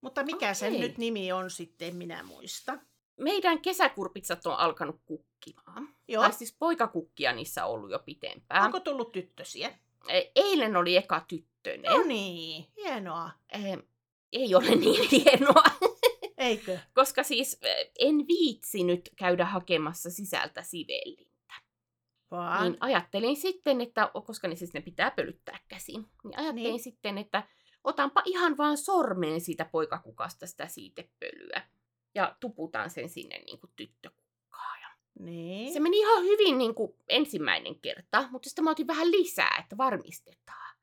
Mutta 0.00 0.24
mikä 0.24 0.54
sen 0.54 0.68
Okei. 0.72 0.80
nyt 0.80 0.98
nimi 0.98 1.32
on 1.32 1.50
sitten, 1.50 1.88
en 1.88 1.96
minä 1.96 2.22
muista. 2.22 2.78
Meidän 3.20 3.60
kesäkurpitsat 3.60 4.46
on 4.46 4.56
alkanut 4.56 5.00
kukkimaan. 5.04 5.88
Joo. 6.08 6.22
Tai 6.22 6.32
siis 6.32 6.56
poikakukkia 6.58 7.32
niissä 7.32 7.64
on 7.66 7.72
ollut 7.72 7.90
jo 7.90 7.98
pitempään. 7.98 8.64
Onko 8.64 8.80
tullut 8.80 9.12
tyttösiä? 9.12 9.78
E- 10.08 10.30
Eilen 10.36 10.76
oli 10.76 10.96
eka 10.96 11.24
tyttönen. 11.28 11.82
No 11.92 12.02
niin, 12.06 12.66
hienoa. 12.76 13.30
Eh, 13.52 13.78
Ei 14.32 14.54
ole 14.54 14.74
niin 14.76 15.08
hienoa. 15.10 15.64
Eikö? 16.38 16.78
Koska 16.94 17.22
siis 17.22 17.58
eh, 17.62 17.90
en 17.98 18.26
viitsinyt 18.28 19.12
käydä 19.16 19.44
hakemassa 19.44 20.10
sisältä 20.10 20.62
sivellintä. 20.62 21.31
Vaan. 22.32 22.62
Niin 22.62 22.76
ajattelin 22.80 23.36
sitten, 23.36 23.80
että 23.80 24.10
koska 24.26 24.48
ne 24.48 24.56
siis 24.56 24.74
ne 24.74 24.80
pitää 24.80 25.10
pölyttää 25.10 25.58
käsin, 25.68 26.06
niin 26.24 26.38
ajattelin 26.38 26.70
Niin. 26.70 26.82
sitten, 26.82 27.18
että 27.18 27.42
otanpa 27.84 28.22
ihan 28.24 28.56
vaan 28.56 28.76
sormeen 28.76 29.40
siitä 29.40 29.64
poikakukasta 29.64 30.46
sitä 30.46 30.66
siitepölyä. 30.66 31.62
Ja 32.14 32.36
tuputan 32.40 32.90
sen 32.90 33.08
sinne 33.08 33.38
niin 33.38 33.60
kuin 33.60 33.70
tyttökukkaan. 33.76 34.80
Ja 34.82 34.88
Niin. 35.18 35.72
Se 35.72 35.80
meni 35.80 35.98
ihan 35.98 36.22
hyvin 36.24 36.58
niin 36.58 36.74
kuin 36.74 36.94
ensimmäinen 37.08 37.80
kerta, 37.80 38.28
mutta 38.30 38.48
sitten 38.48 38.64
mä 38.64 38.70
otin 38.70 38.86
vähän 38.86 39.10
lisää, 39.10 39.56
että 39.60 39.76
varmistetaan. 39.76 40.76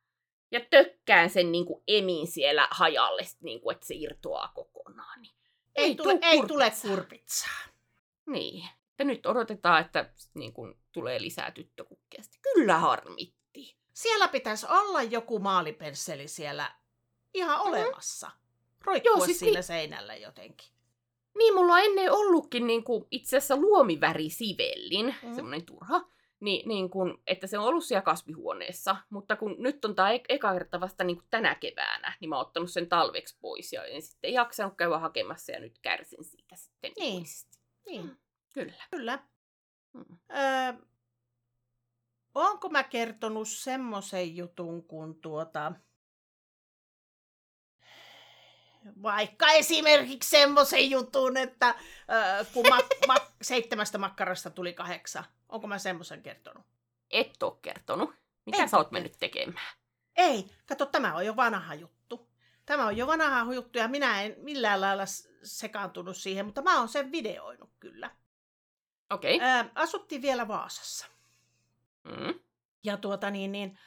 Ja 0.52 0.60
tökkään 0.70 1.30
sen 1.30 1.52
niin 1.52 1.66
kuin 1.66 1.84
emin 1.88 2.28
siellä 2.28 2.68
hajalle, 2.72 3.22
niin 3.42 3.62
kuin, 3.62 3.76
että 3.76 3.88
se 3.88 3.96
irtoaa 3.96 4.52
kokonaan. 4.56 5.22
Niin 5.22 5.34
ei, 5.76 5.96
tule, 5.96 6.14
tuu 6.14 6.30
ei 6.32 6.42
tule 6.48 6.72
kurpitsaa. 6.82 7.60
Niin. 8.26 8.70
Ja 9.00 9.06
nyt 9.06 9.26
odotetaan, 9.26 9.82
että 9.82 10.10
niin 10.34 10.54
kuin, 10.54 10.76
tulee 10.92 11.22
lisää 11.22 11.52
tyttökukkia. 11.52 12.24
Sitten 12.24 12.42
Kyllä 12.54 12.78
harmitti. 12.78 13.78
Siellä 13.94 14.28
pitäisi 14.28 14.66
olla 14.70 15.04
joku 15.04 15.40
maalipensseli 15.40 16.28
siellä 16.28 16.72
ihan 17.34 17.60
olemassa. 17.62 18.32
Roikkua 18.86 19.12
Joo, 19.12 19.26
siis 19.26 19.40
siinä 19.40 19.54
niin- 19.54 19.64
seinällä 19.64 20.16
jotenkin. 20.16 20.68
Niin, 21.38 21.54
mulla 21.56 21.74
on 21.74 21.80
ennen 21.84 22.12
ollutkin 22.12 22.68
niin 22.68 22.84
kuin, 22.84 23.06
itse 23.12 23.38
asiassa 23.38 23.58
luomivärisivellin, 23.58 25.16
Mm. 25.22 25.30
mm. 25.30 25.36
semmoinen 25.36 25.66
turha, 25.66 26.02
niin, 26.40 26.68
niin 26.68 26.90
kuin, 26.90 27.18
että 27.28 27.48
se 27.48 27.58
on 27.60 27.66
ollut 27.66 27.84
siellä 27.86 28.02
kasvihuoneessa, 28.02 28.96
mutta 29.10 29.36
kun 29.36 29.56
nyt 29.60 29.86
on 29.86 29.96
tämä 29.96 30.12
eka 30.30 30.54
kerta 30.54 30.80
vasta 30.80 31.04
niin 31.04 31.22
tänä 31.30 31.56
keväänä, 31.56 32.14
niin 32.20 32.30
mä 32.30 32.36
oon 32.36 32.46
ottanut 32.46 32.72
sen 32.72 32.90
talveksi 32.90 33.38
pois 33.42 33.74
ja 33.74 33.86
en 33.86 34.02
sitten 34.02 34.34
jaksanut 34.34 34.74
käydä 34.78 34.98
hakemassa 34.98 35.52
ja 35.52 35.60
nyt 35.60 35.80
kärsin 35.82 36.24
siitä 36.24 36.56
sitten 36.56 36.92
Niin. 36.98 37.24
Niin, 37.86 38.18
Kyllä. 38.54 38.74
kyllä. 38.92 39.20
Mm. 39.94 40.06
Öö, 40.36 40.74
onko 42.36 42.70
mä 42.70 42.84
kertonut 42.84 43.48
semmoisen 43.48 44.36
jutun, 44.36 44.84
kun 44.84 45.22
tuota... 45.22 45.72
Vaikka 49.04 49.52
esimerkiksi 49.52 50.30
semmoisen 50.30 50.90
jutun, 50.90 51.38
että 51.38 51.76
öö, 52.12 52.46
kun 52.54 52.66
mak- 52.66 53.08
mak- 53.08 53.32
seitsemästä 53.42 53.98
makkarasta 53.98 54.50
tuli 54.50 54.74
kahdeksan. 54.74 55.26
Onko 55.50 55.68
mä 55.68 55.78
semmoisen 55.78 56.24
kertonut? 56.24 56.66
Et 57.10 57.44
oo 57.44 57.52
kertonut. 57.52 58.16
Mitä 58.46 58.58
En 58.64 58.70
sä 58.70 58.78
oo 58.78 58.84
oot 58.84 58.92
mennyt 58.92 59.16
tekemään? 59.20 59.76
Ei, 60.16 60.52
kato, 60.66 60.86
tämä 60.86 61.16
on 61.16 61.26
jo 61.26 61.36
vanha 61.36 61.76
juttu. 61.76 62.30
Tämä 62.66 62.86
on 62.86 62.98
jo 62.98 63.08
vanha 63.08 63.54
juttu 63.54 63.78
ja 63.78 63.88
minä 63.88 64.22
en 64.22 64.36
millään 64.38 64.82
lailla 64.82 65.04
sekaantunut 65.44 66.18
siihen, 66.18 66.46
mutta 66.46 66.62
mä 66.62 66.80
oon 66.80 66.90
sen 66.90 67.12
videoinut 67.12 67.74
kyllä. 67.80 68.16
Okei. 69.10 69.36
Okay. 69.36 69.48
Ää, 69.48 69.70
asuttiin 69.76 70.22
vielä 70.22 70.48
Vaasassa. 70.48 71.06
Mm. 72.04 72.40
Ja 72.84 72.98
tuota 72.98 73.30
niin, 73.30 73.52
niin 73.52 73.80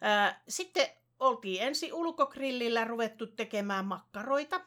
ää, 0.00 0.42
sitten 0.48 0.88
oltiin 1.18 1.62
ensi 1.62 1.92
ulkogrillillä 1.92 2.84
ruvettu 2.84 3.26
tekemään 3.26 3.84
makkaroita. 3.84 4.60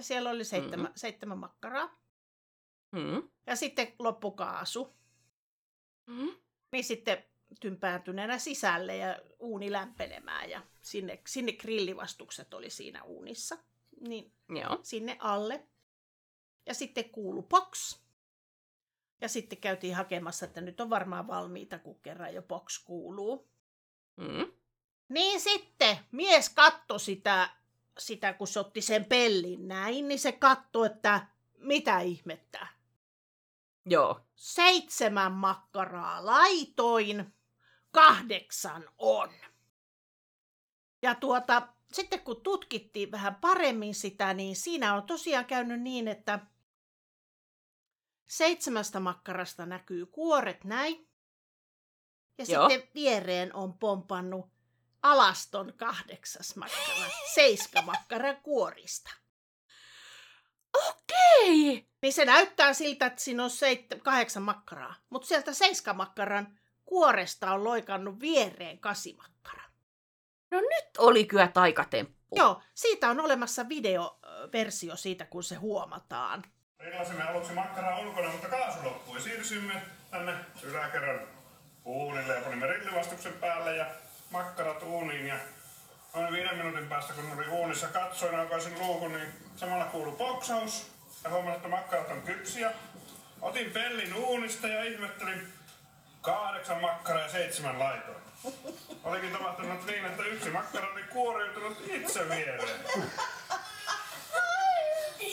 Siellä 0.00 0.30
oli 0.30 0.44
seitsemän, 0.44 0.78
Mhm. 0.78 0.82
mm-hmm. 0.82 0.96
seitsemän 0.98 1.38
makkaraa. 1.38 1.98
Mm. 2.92 3.28
Ja 3.46 3.56
sitten 3.56 3.92
loppukaasu. 3.98 4.96
Mm. 6.06 6.28
Niin 6.72 6.84
sitten 6.84 7.24
tympääntyneenä 7.60 8.38
sisälle 8.38 8.96
ja 8.96 9.18
uuni 9.38 9.72
lämpenemään. 9.72 10.50
Ja 10.50 10.62
sinne, 10.82 11.22
sinne 11.26 11.52
grillivastukset 11.52 12.54
oli 12.54 12.70
siinä 12.70 13.02
uunissa. 13.02 13.58
Niin 14.00 14.32
Joo. 14.48 14.78
sinne 14.82 15.16
alle. 15.20 15.66
Ja 16.66 16.74
sitten 16.74 17.10
kuulu 17.10 17.42
box. 17.42 18.00
Ja 19.20 19.28
sitten 19.28 19.58
käytiin 19.58 19.96
hakemassa, 19.96 20.46
että 20.46 20.60
nyt 20.60 20.80
on 20.80 20.90
varmaan 20.90 21.26
valmiita, 21.26 21.78
kun 21.78 22.00
kerran 22.00 22.34
jo 22.34 22.42
box 22.42 22.84
kuuluu. 22.84 23.48
Mm. 24.16 24.52
Niin 25.08 25.40
sitten 25.40 25.98
mies 26.12 26.48
katto 26.48 26.98
sitä, 26.98 27.50
sitä, 27.98 28.32
kun 28.32 28.48
se 28.48 28.60
otti 28.60 28.82
sen 28.82 29.04
pellin 29.04 29.68
näin, 29.68 30.08
niin 30.08 30.18
se 30.18 30.32
katto, 30.32 30.84
että 30.84 31.26
mitä 31.58 32.00
ihmettä. 32.00 32.66
Joo. 33.86 34.20
Seitsemän 34.36 35.32
makkaraa 35.32 36.26
laitoin, 36.26 37.34
kahdeksan 37.90 38.88
on. 38.98 39.30
Ja 41.02 41.14
tuota, 41.14 41.68
sitten 41.92 42.20
kun 42.20 42.40
tutkittiin 42.40 43.10
vähän 43.10 43.34
paremmin 43.34 43.94
sitä, 43.94 44.34
niin 44.34 44.56
siinä 44.56 44.94
on 44.94 45.02
tosiaan 45.02 45.44
käynyt 45.44 45.80
niin, 45.80 46.08
että 46.08 46.38
seitsemästä 48.26 49.00
makkarasta 49.00 49.66
näkyy 49.66 50.06
kuoret 50.06 50.64
näin. 50.64 51.08
Ja 52.38 52.44
Joo. 52.48 52.68
sitten 52.68 52.90
viereen 52.94 53.54
on 53.54 53.78
pompannut 53.78 54.46
alaston 55.02 55.72
kahdeksas 55.76 56.56
makkara, 56.56 57.10
seiska 57.34 57.82
makkaran 57.82 58.36
kuorista. 58.36 59.10
Okei. 60.88 61.88
Niin 62.02 62.12
se 62.12 62.24
näyttää 62.24 62.72
siltä, 62.74 63.06
että 63.06 63.22
siinä 63.22 63.44
on 63.44 63.50
seit- 63.50 64.02
kahdeksan 64.02 64.42
makkaraa. 64.42 64.94
Mutta 65.10 65.28
sieltä 65.28 65.52
seiskamakkaran 65.52 66.58
kuoresta 66.84 67.52
on 67.52 67.64
loikannut 67.64 68.20
viereen 68.20 68.78
kasimakkara. 68.78 69.62
No 70.50 70.60
nyt 70.60 70.96
oli 70.98 71.24
kyllä 71.24 71.48
taikatemppu. 71.48 72.36
Joo, 72.36 72.62
siitä 72.74 73.10
on 73.10 73.20
olemassa 73.20 73.68
videoversio 73.68 74.96
siitä, 74.96 75.24
kun 75.24 75.42
se 75.42 75.54
huomataan. 75.54 76.44
Grillasimme 76.78 77.22
aluksi 77.22 77.52
makkaraa 77.52 77.98
ulkona, 77.98 78.28
mutta 78.28 78.48
kaasu 78.48 78.78
loppui. 78.84 79.20
Siirsyimme 79.20 79.82
tänne 80.10 80.32
yläkerran 80.62 81.20
uunille 81.84 82.34
ja 82.34 82.40
panimme 82.40 82.66
rillivastuksen 82.66 83.32
päälle 83.32 83.76
ja 83.76 83.86
makkarat 84.30 84.82
uuniin. 84.82 85.26
Ja 85.26 85.34
noin 86.14 86.32
viiden 86.32 86.56
minuutin 86.56 86.88
päästä, 86.88 87.12
kun 87.12 87.32
oli 87.38 87.48
uunissa, 87.48 87.86
katsoin 87.86 88.40
aukaisin 88.40 88.78
luukun, 88.78 89.12
niin 89.12 89.28
samalla 89.56 89.84
kuului 89.84 90.16
poksaus. 90.16 90.90
Ja 91.24 91.30
huomasin, 91.30 91.56
että 91.56 91.68
makkarat 91.68 92.10
on 92.10 92.22
kypsiä. 92.22 92.72
Otin 93.42 93.70
pellin 93.70 94.14
uunista 94.14 94.68
ja 94.68 94.84
ihmettelin 94.84 95.52
kahdeksan 96.20 96.80
makkaraa 96.80 97.22
ja 97.22 97.28
seitsemän 97.28 97.78
laitoin. 97.78 98.16
Olikin 99.04 99.32
tapahtunut 99.32 99.86
niin, 99.86 100.04
että 100.04 100.22
yksi 100.22 100.50
makkara 100.50 100.92
oli 100.92 101.02
kuoriutunut 101.02 101.82
itse 101.86 102.28
viereen. 102.28 102.80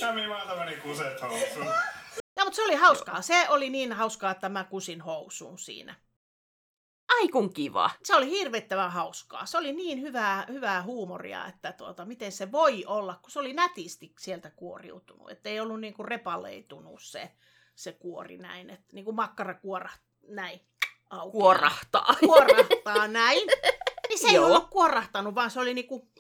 Sami 0.04 0.22
meni 0.60 0.78
kuset 0.78 1.22
housuun. 1.22 1.66
No, 2.38 2.46
mutta 2.46 2.56
se 2.56 2.64
oli 2.64 2.76
hauskaa. 2.76 3.22
Se 3.22 3.50
oli 3.50 3.70
niin 3.70 3.94
hauskaa, 3.94 4.32
että 4.32 4.50
mä 4.50 4.64
kusin 4.64 5.02
housuun 5.02 5.60
siinä. 5.60 5.96
Ai 7.20 7.28
kun 7.28 7.54
kiva. 7.54 7.90
Se 8.04 8.16
oli 8.16 8.30
hirvittävän 8.30 8.92
hauskaa. 8.92 9.46
Se 9.46 9.58
oli 9.58 9.74
niin 9.74 10.02
hyvää, 10.02 10.46
hyvää 10.48 10.84
huumoria, 10.84 11.48
että 11.48 11.72
tuota, 11.72 12.06
miten 12.06 12.32
se 12.32 12.52
voi 12.52 12.86
olla, 12.86 13.20
kun 13.22 13.32
se 13.32 13.40
oli 13.40 13.54
nätisti 13.54 14.14
sieltä 14.20 14.50
kuoriutunut. 14.50 15.32
Että 15.32 15.50
ei 15.50 15.60
ollut 15.60 15.80
niinku 15.80 16.04
repaleitunut 16.04 17.02
se, 17.02 17.32
se 17.76 17.92
kuori 17.92 18.38
näin. 18.38 18.70
Että 18.70 18.94
niinku 18.94 19.12
makkara 19.12 19.54
kuora 19.54 19.90
näin 20.28 20.62
auki. 21.10 21.32
Kuorahtaa. 21.32 22.16
Kuorahtaa 22.26 23.08
näin. 23.08 23.48
Niin 24.10 24.20
se 24.20 24.28
ei 24.28 24.34
Joo. 24.34 24.46
ollut 24.46 24.70
kuorahtanut, 24.70 25.36
vaan 25.36 25.52
se 25.52 25.60
oli 25.60 25.74
niinku 25.74 26.12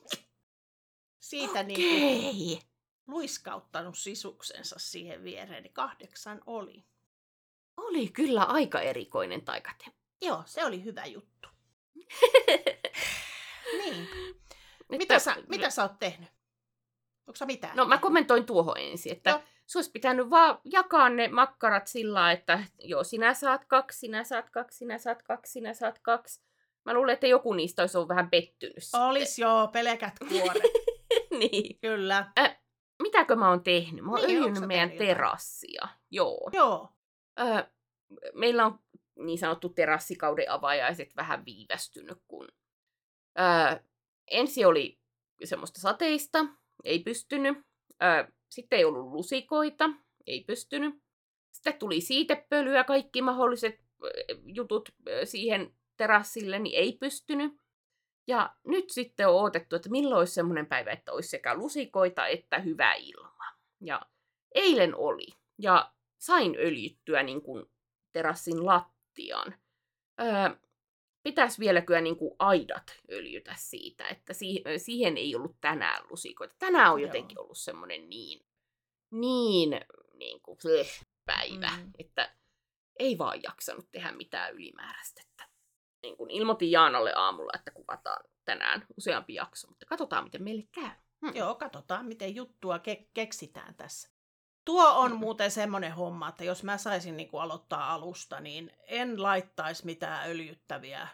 siitä 1.19 1.63
niinku 1.63 1.95
Okei. 1.95 2.72
Luiskauttanut 3.07 3.97
sisuksensa 3.97 4.75
siihen 4.79 5.23
viereen. 5.23 5.63
Niin 5.63 5.73
kahdeksan 5.73 6.41
oli. 6.45 6.85
Oli 7.77 8.07
kyllä 8.09 8.43
aika 8.43 8.81
erikoinen 8.81 9.41
taikatemppu. 9.45 9.99
Joo, 10.21 10.43
se 10.45 10.65
oli 10.65 10.83
hyvä 10.83 11.05
juttu. 11.05 11.49
Niin. 13.77 14.07
Että- 14.29 14.97
Mitä 14.97 15.19
sä, 15.19 15.35
mitä 15.47 15.69
sä 15.69 15.81
oot 15.83 15.99
tehnyt? 15.99 16.29
Onko 17.27 17.35
sä 17.35 17.45
mitään? 17.45 17.77
No 17.77 17.85
mä 17.85 17.97
kommentoin 17.97 18.45
tuohon 18.45 18.77
ensin, 18.77 19.11
että 19.11 19.29
Joo. 19.29 19.41
se 19.65 19.77
olisi 19.77 19.91
pitänyt 19.91 20.29
vaan 20.29 20.59
jakaa 20.65 21.09
ne 21.09 21.27
makkarat 21.27 21.87
sillä 21.87 22.31
että 22.31 22.63
joo, 22.79 23.03
sinä 23.03 23.33
saat 23.33 23.65
kaksi, 23.65 23.99
sinä 23.99 24.23
saat 24.23 24.49
kaksi, 24.49 24.77
sinä 24.77 24.97
saat 24.97 25.23
kaksi, 25.23 25.51
sinä 25.51 25.73
saat 25.73 25.99
kaksi. 25.99 26.41
Mä 26.85 26.93
luulen, 26.93 27.13
että 27.13 27.27
joku 27.27 27.53
niistä 27.53 27.83
olisi 27.83 27.97
ollut 27.97 28.09
vähän 28.09 28.29
pettynyt 28.29 28.75
Olis 28.93 29.39
joo, 29.39 29.67
pelkät 29.67 30.13
kuoret. 30.29 30.63
niin. 31.39 31.79
Kyllä. 31.79 32.31
Mitäkö 33.03 33.35
mä 33.35 33.49
oon 33.49 33.63
tehnyt? 33.63 34.05
Mä 34.05 34.11
oon 34.11 34.21
Niin, 34.27 34.37
öljynyt 34.37 34.67
meidän 34.67 34.89
tehnyt 34.89 35.07
terassia. 35.07 35.87
Joo. 36.11 36.49
Joo. 36.53 36.89
Ö, 37.39 37.67
meillä 38.33 38.65
on 38.65 38.79
niin 39.19 39.37
sanottu 39.39 39.69
terassikauden 39.69 40.51
avajaiset 40.51 41.15
vähän 41.15 41.45
viivästynyt, 41.45 42.17
kun 42.27 42.47
ö, 43.39 43.79
ensi 44.31 44.65
oli 44.65 44.99
semmoista 45.43 45.81
sateista, 45.81 46.45
ei 46.83 46.99
pystynyt. 46.99 47.57
Ö, 48.03 48.31
sitten 48.49 48.79
ei 48.79 48.85
ollut 48.85 49.11
lusikoita, 49.11 49.89
ei 50.27 50.43
pystynyt. 50.43 50.95
Sitten 51.51 51.73
tuli 51.79 52.01
siitepölyä, 52.01 52.83
kaikki 52.83 53.21
mahdolliset 53.21 53.79
jutut 54.45 54.89
siihen 55.23 55.75
terassille, 55.97 56.59
niin 56.59 56.79
ei 56.79 56.97
pystynyt. 56.99 57.62
Ja 58.27 58.55
nyt 58.67 58.89
sitten 58.89 59.27
on 59.27 59.36
odotettu, 59.36 59.75
että 59.75 59.89
milloin 59.89 60.19
olisi 60.19 60.33
semmoinen 60.33 60.65
päivä, 60.65 60.91
että 60.91 61.12
olisi 61.12 61.29
sekä 61.29 61.55
lusikoita 61.55 62.27
että 62.27 62.59
hyvä 62.59 62.93
ilma. 62.93 63.45
Ja 63.81 64.01
eilen 64.55 64.95
oli. 64.95 65.27
Ja 65.62 65.93
sain 66.19 66.55
öljyttyä 66.59 67.23
niin 67.23 67.41
kuin 67.41 67.65
terassin 68.12 68.65
lattian. 68.65 69.55
Öö, 70.21 70.55
pitäisi 71.23 71.59
vielä 71.59 71.81
kyllä 71.81 72.01
niin 72.01 72.17
kuin 72.17 72.36
aidat 72.39 72.99
öljytä 73.12 73.53
siitä, 73.57 74.07
että 74.07 74.33
siihen, 74.33 74.79
siihen 74.79 75.17
ei 75.17 75.36
ollut 75.36 75.57
tänään 75.62 76.03
lusikoita. 76.09 76.55
Tänään 76.59 76.93
on 76.93 77.01
Joo. 77.01 77.07
jotenkin 77.07 77.39
ollut 77.39 77.57
semmoinen 77.57 78.09
niin, 78.09 78.45
niin, 79.12 79.81
niin 80.13 80.41
kuin 80.41 80.57
bleh, 80.63 81.01
päivä, 81.25 81.69
Mm. 81.77 81.83
mm. 81.83 81.91
että 81.99 82.36
ei 82.99 83.17
vaan 83.17 83.43
jaksanut 83.43 83.91
tehdä 83.91 84.12
mitään 84.12 84.53
ylimääräistä. 84.53 85.21
Että 85.29 85.52
niin 86.03 86.17
kuin 86.17 86.31
ilmoitin 86.31 86.71
Jaanalle 86.71 87.13
aamulla, 87.15 87.51
että 87.55 87.71
kuvataan 87.71 88.23
tänään 88.45 88.85
useampi 88.97 89.33
jakso, 89.33 89.67
mutta 89.67 89.85
katsotaan, 89.85 90.23
miten 90.23 90.43
meille 90.43 90.63
käy. 90.71 90.89
Hmm. 91.21 91.35
Joo, 91.35 91.55
katsotaan, 91.55 92.05
miten 92.05 92.35
juttua 92.35 92.77
ke- 92.77 93.07
keksitään 93.13 93.75
tässä. 93.75 94.09
Tuo 94.65 94.89
on 94.93 95.11
Mm. 95.11 95.17
muuten 95.17 95.51
semmoinen 95.51 95.91
homma, 95.93 96.29
että 96.29 96.43
jos 96.43 96.63
mä 96.63 96.77
saisin 96.77 97.17
niin 97.17 97.29
aloittaa 97.41 97.93
alusta, 97.93 98.39
niin 98.39 98.71
en 98.87 99.21
laittaisi 99.23 99.85
mitään 99.85 100.29
öljyttäviä 100.29 101.07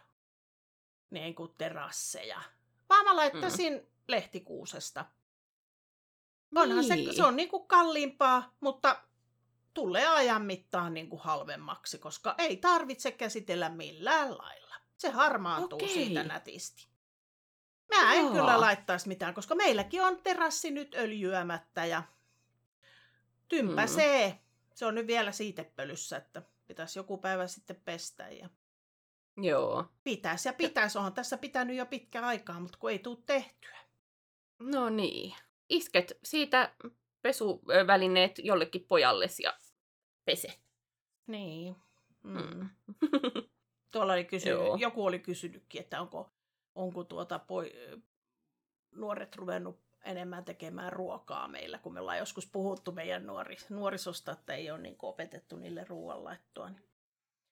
niin 1.10 1.36
kuin 1.36 1.52
terasseja, 1.58 2.42
vaan 2.90 3.06
mä 3.06 3.16
laittaisin 3.16 3.74
mm. 3.74 3.86
lehtikuusesta. 4.08 5.06
Onhan 6.56 6.84
se, 6.84 6.96
Niin. 6.96 7.16
se 7.16 7.24
on 7.24 7.36
niin 7.36 7.50
kuin 7.50 7.68
kalliimpaa, 7.68 8.54
mutta 8.60 9.04
tulee 9.74 10.08
ajan 10.08 10.42
mittaan 10.42 10.94
niin 10.94 11.10
kuin 11.10 11.22
halvemmaksi, 11.22 11.98
koska 11.98 12.36
ei 12.38 12.58
tarvitse 12.58 13.12
käsitellä 13.12 13.70
millään 13.70 14.38
lailla. 14.38 14.59
Se 15.00 15.10
harmaantuu 15.10 15.78
Okei. 15.78 15.90
siitä 15.94 16.24
nätisti. 16.24 16.88
Mä 17.96 18.14
en 18.14 18.22
Joo. 18.22 18.32
kyllä 18.32 18.60
laittaisi 18.62 19.08
mitään, 19.08 19.34
koska 19.34 19.56
meilläkin 19.56 20.02
on 20.02 20.22
terassi 20.24 20.72
nyt 20.72 20.96
öljyämättä 20.96 21.86
ja 21.86 22.04
tympä 23.48 23.82
Mm. 23.86 23.88
se. 23.88 24.40
Se 24.74 24.86
on 24.86 24.96
nyt 24.96 25.08
vielä 25.08 25.32
siitepölyssä, 25.32 26.18
että 26.18 26.42
pitäisi 26.68 27.00
joku 27.00 27.18
päivä 27.18 27.48
sitten 27.48 27.76
pestä. 27.86 28.30
Ja 28.30 28.50
Joo. 29.38 29.86
pitäisi 30.04 30.50
ja 30.50 30.54
pitäisi. 30.54 30.98
Onhan 30.98 31.14
tässä 31.14 31.38
pitänyt 31.38 31.76
jo 31.76 31.86
pitkä 31.86 32.22
aikaa, 32.26 32.60
mutta 32.60 32.78
kun 32.78 32.92
ei 32.92 33.00
tule 33.00 33.18
tehtyä. 33.26 33.78
No 34.60 34.90
niin. 34.90 35.36
Isket 35.70 36.12
siitä 36.24 36.74
pesuvälineet 37.22 38.40
jollekin 38.40 38.86
pojallesi 38.88 39.44
ja 39.44 39.58
pese. 40.26 40.60
Niin. 41.28 41.76
Mm. 42.24 42.70
Tuolla 43.92 44.14
oli 44.14 44.26
kysynyt, 44.26 44.58
Joo. 44.60 44.76
joku 44.76 45.06
oli 45.06 45.20
kysynytkin, 45.20 45.82
että 45.82 46.02
onko, 46.02 46.32
onko 46.76 47.04
tuota 47.04 47.40
poi, 47.40 47.74
nuoret 48.92 49.36
ruvennut 49.36 49.80
enemmän 50.04 50.46
tekemään 50.46 50.94
ruokaa 50.94 51.48
meillä, 51.48 51.78
kun 51.78 51.94
me 51.94 52.00
ollaan 52.00 52.18
joskus 52.18 52.48
puhuttu 52.48 52.92
meidän 52.92 53.26
nuori, 53.26 53.58
nuorisosta, 53.70 54.32
että 54.32 54.54
ei 54.54 54.72
ole 54.72 54.80
niin 54.80 54.96
opetettu 55.02 55.56
niille 55.56 55.86
ruoanlaittoa. 55.90 56.70
Niin. 56.70 56.90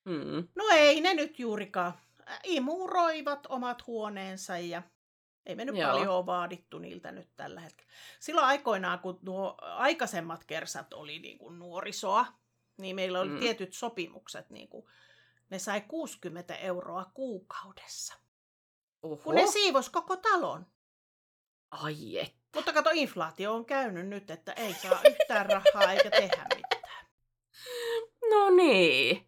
mm. 0.04 0.48
No 0.54 0.64
ei 0.72 1.00
ne 1.00 1.14
nyt 1.14 1.38
juurikaan. 1.38 1.92
Imuroivat 2.44 3.46
omat 3.48 3.86
huoneensa 3.86 4.58
ja 4.58 4.82
ei 5.46 5.54
me 5.54 5.64
nyt 5.64 5.76
Joo. 5.76 5.90
paljon 5.92 6.08
ole 6.16 6.26
vaadittu 6.26 6.78
niiltä 6.78 7.12
nyt 7.12 7.28
tällä 7.36 7.60
hetkellä. 7.60 7.92
Silloin 8.20 8.46
aikoinaan, 8.46 8.98
kun 8.98 9.18
nuo 9.22 9.54
aikaisemmat 9.60 10.44
kersat 10.44 10.92
oli 10.92 11.18
niin 11.18 11.38
kuin 11.38 11.58
nuorisoa, 11.58 12.26
niin 12.78 12.96
meillä 12.96 13.20
oli 13.20 13.28
Mm. 13.28 13.38
tietyt 13.38 13.72
sopimukset, 13.72 14.50
niin 14.50 14.68
kuin, 14.68 14.86
ne 15.50 15.58
sai 15.58 15.80
60 15.80 16.54
euroa 16.56 17.04
kuukaudessa. 17.14 18.14
Oho. 19.02 19.16
Kun 19.16 19.34
ne 19.34 19.46
siivos 19.46 19.90
koko 19.90 20.16
talon. 20.16 20.66
Ai 21.70 22.18
et. 22.18 22.34
Mutta 22.54 22.72
kato, 22.72 22.90
inflaatio 22.92 23.54
on 23.54 23.64
käynyt 23.66 24.06
nyt, 24.06 24.30
että 24.30 24.52
ei 24.52 24.74
saa 24.74 25.00
yhtään 25.10 25.46
rahaa 25.46 25.92
eikä 25.92 26.10
tehdä 26.10 26.46
mitään. 26.56 27.06
No 28.30 28.50
niin. 28.50 29.26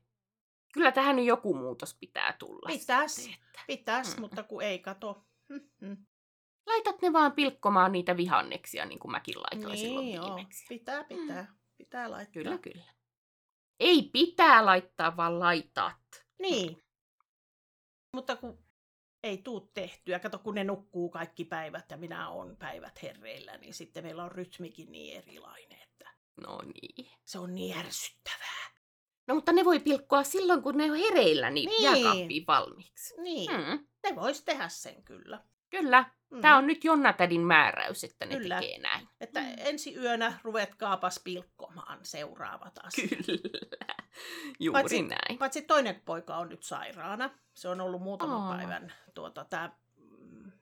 Kyllä 0.75 0.93
tähän 0.93 1.17
nyt 1.17 1.27
joku 1.27 1.55
muutos 1.55 1.95
pitää 1.95 2.33
tulla. 2.39 2.67
Pitäis. 2.67 3.15
sitten, 3.15 3.35
että- 3.35 3.61
Pitäis, 3.67 4.17
Mm. 4.17 4.21
mutta 4.21 4.43
kun 4.43 4.63
ei 4.63 4.79
kato. 4.79 5.25
Mm-hmm. 5.49 6.07
Laitat 6.67 7.03
ne 7.03 7.13
vaan 7.13 7.33
pilkkomaan 7.33 7.93
niitä 7.93 8.17
vihanneksia, 8.17 8.85
niin 8.87 8.99
kuin 8.99 9.13
mäkin 9.13 9.35
laitoin 9.39 9.79
silloin 9.79 10.05
Niin 10.07 10.17
joo, 10.17 10.37
viimeksi. 10.37 10.65
pitää, 10.69 11.05
pitää, 11.05 11.55
pitää 11.77 12.11
laittaa. 12.11 12.33
Kyllä, 12.33 12.59
kyllä. 12.59 12.85
Ei 13.81 14.03
pitää 14.13 14.67
laittaa, 14.67 15.17
vaan 15.17 15.39
laitat. 15.41 15.97
Niin. 16.39 16.83
Mutta 18.15 18.37
kun 18.37 18.65
ei 19.23 19.39
tuu 19.39 19.61
tehtyä, 19.61 20.19
kato 20.19 20.39
kun 20.39 20.55
ne 20.55 20.65
nukkuu 20.65 21.09
kaikki 21.11 21.45
päivät 21.45 21.91
ja 21.91 21.97
minä 21.97 22.29
on 22.29 22.57
päivät 22.57 23.03
herreillä, 23.03 23.57
niin 23.57 23.75
sitten 23.75 24.05
meillä 24.05 24.25
on 24.25 24.33
rytmikin 24.33 24.93
niin 24.93 25.17
erilainen, 25.17 25.79
että 25.83 26.11
No 26.41 26.59
niin. 26.63 27.11
se 27.25 27.39
on 27.39 27.55
niin 27.55 27.79
ärsyttävää. 27.79 28.71
No 29.27 29.35
mutta 29.35 29.53
ne 29.53 29.65
voi 29.65 29.81
pilkkoa 29.81 30.23
silloin, 30.25 30.63
kun 30.63 30.77
ne 30.77 30.91
on 30.93 30.99
hereillä, 30.99 31.51
niin, 31.51 31.69
Niin. 31.69 31.83
jääkaappiin 31.83 32.47
valmiiksi. 32.47 33.15
Niin, 33.23 33.51
Mm. 33.51 33.87
ne 34.03 34.17
vois 34.17 34.43
tehdä 34.43 34.69
sen 34.69 35.03
kyllä. 35.05 35.45
Kyllä. 35.71 36.05
Mm. 36.31 36.41
Tämä 36.41 36.57
on 36.57 36.67
nyt 36.67 36.85
Jonnatädin 36.85 37.41
määräys, 37.41 38.05
että 38.05 38.27
ne 38.27 38.37
Kyllä. 38.37 38.61
tekee 38.61 38.79
näin. 38.79 39.09
Että 39.21 39.41
Mm. 39.41 39.47
ensi 39.59 39.95
yönä 39.97 40.39
ruvetkaapas 40.43 41.21
pilkkomaan 41.25 41.99
seuraavat 42.03 42.79
asiat. 42.83 43.11
Kyllä. 43.27 43.95
Juuri 44.61 44.83
Paitsi- 44.83 45.03
näin. 45.03 45.39
Paitsi 45.39 45.63
toinen 45.63 46.03
poika 46.05 46.37
on 46.37 46.49
nyt 46.49 46.63
sairaana. 46.63 47.31
Se 47.55 47.69
on 47.69 47.81
ollut 47.81 48.03
muutaman 48.03 48.41
Aa. 48.43 48.57
päivän, 48.57 48.93
tuota, 49.15 49.45
tää, 49.45 49.77
mm, 49.97 50.53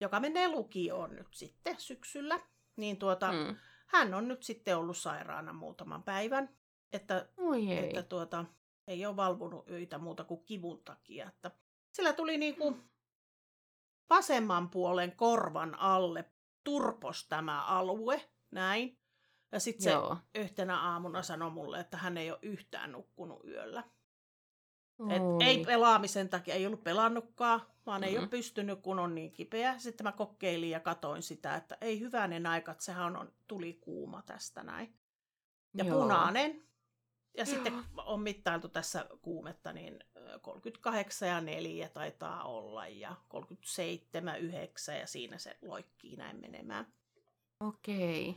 joka 0.00 0.20
menee 0.20 0.48
lukioon 0.48 1.16
nyt 1.16 1.28
sitten 1.34 1.80
syksyllä. 1.80 2.40
Niin 2.76 2.96
tuota, 2.96 3.32
mm. 3.32 3.38
Mm. 3.38 3.56
hän 3.86 4.14
on 4.14 4.28
nyt 4.28 4.42
sitten 4.42 4.76
ollut 4.76 4.96
sairaana 4.96 5.52
muutaman 5.52 6.02
päivän. 6.02 6.48
Että, 6.92 7.26
että 7.88 8.02
tuota, 8.02 8.44
ei 8.88 9.06
ole 9.06 9.16
valvonut 9.16 9.70
öitä 9.70 9.98
muuta 9.98 10.24
kuin 10.24 10.44
kivun 10.44 10.84
takia. 10.84 11.28
Että 11.28 11.50
sillä 11.92 12.12
tuli 12.12 12.36
niinku 12.38 12.76
vasemman 14.10 14.70
puolen 14.70 15.16
korvan 15.16 15.74
alle 15.74 16.24
turpos 16.64 17.28
tämä 17.28 17.64
alue, 17.64 18.30
näin. 18.50 18.98
Ja 19.52 19.60
sitten 19.60 19.84
se 19.84 19.90
Joo. 19.90 20.16
yhtenä 20.34 20.80
aamuna 20.80 21.22
sanoi 21.22 21.50
mulle, 21.50 21.80
että 21.80 21.96
hän 21.96 22.16
ei 22.16 22.30
ole 22.30 22.38
yhtään 22.42 22.92
nukkunut 22.92 23.44
yöllä. 23.44 23.84
Et 25.10 25.22
Oi. 25.22 25.44
ei 25.44 25.64
pelaamisen 25.64 26.28
takia, 26.28 26.54
ei 26.54 26.66
ollut 26.66 26.84
pelannutkaan, 26.84 27.60
vaan 27.86 28.04
ei 28.04 28.18
ole 28.18 28.26
pystynyt, 28.26 28.80
kun 28.80 28.98
on 28.98 29.14
niin 29.14 29.32
kipeä. 29.32 29.78
Sitten 29.78 30.04
mä 30.04 30.12
kokeilin 30.12 30.70
ja 30.70 30.80
katoin 30.80 31.22
sitä, 31.22 31.54
että 31.54 31.78
ei 31.80 32.00
hyvänen 32.00 32.46
aika, 32.46 32.72
että 32.72 32.84
sehän 32.84 33.16
on, 33.16 33.32
tuli 33.46 33.72
kuuma 33.72 34.22
tästä 34.22 34.62
näin. 34.62 34.94
Ja 35.74 35.84
Joo. 35.84 36.00
punainen. 36.00 36.64
Ja 37.36 37.46
sitten 37.46 37.84
on 37.96 38.20
mittailtu 38.20 38.68
tässä 38.68 39.06
kuumetta, 39.22 39.72
niin 39.72 40.04
ö, 40.16 40.38
38 40.38 41.28
ja 41.28 41.40
4 41.40 41.88
taitaa 41.88 42.44
olla 42.44 42.88
ja 42.88 43.16
37, 43.28 44.40
9 44.40 44.98
ja 44.98 45.06
siinä 45.06 45.38
se 45.38 45.56
loikkii 45.62 46.16
näin 46.16 46.40
menemään. 46.40 46.86
Okei. 47.60 48.36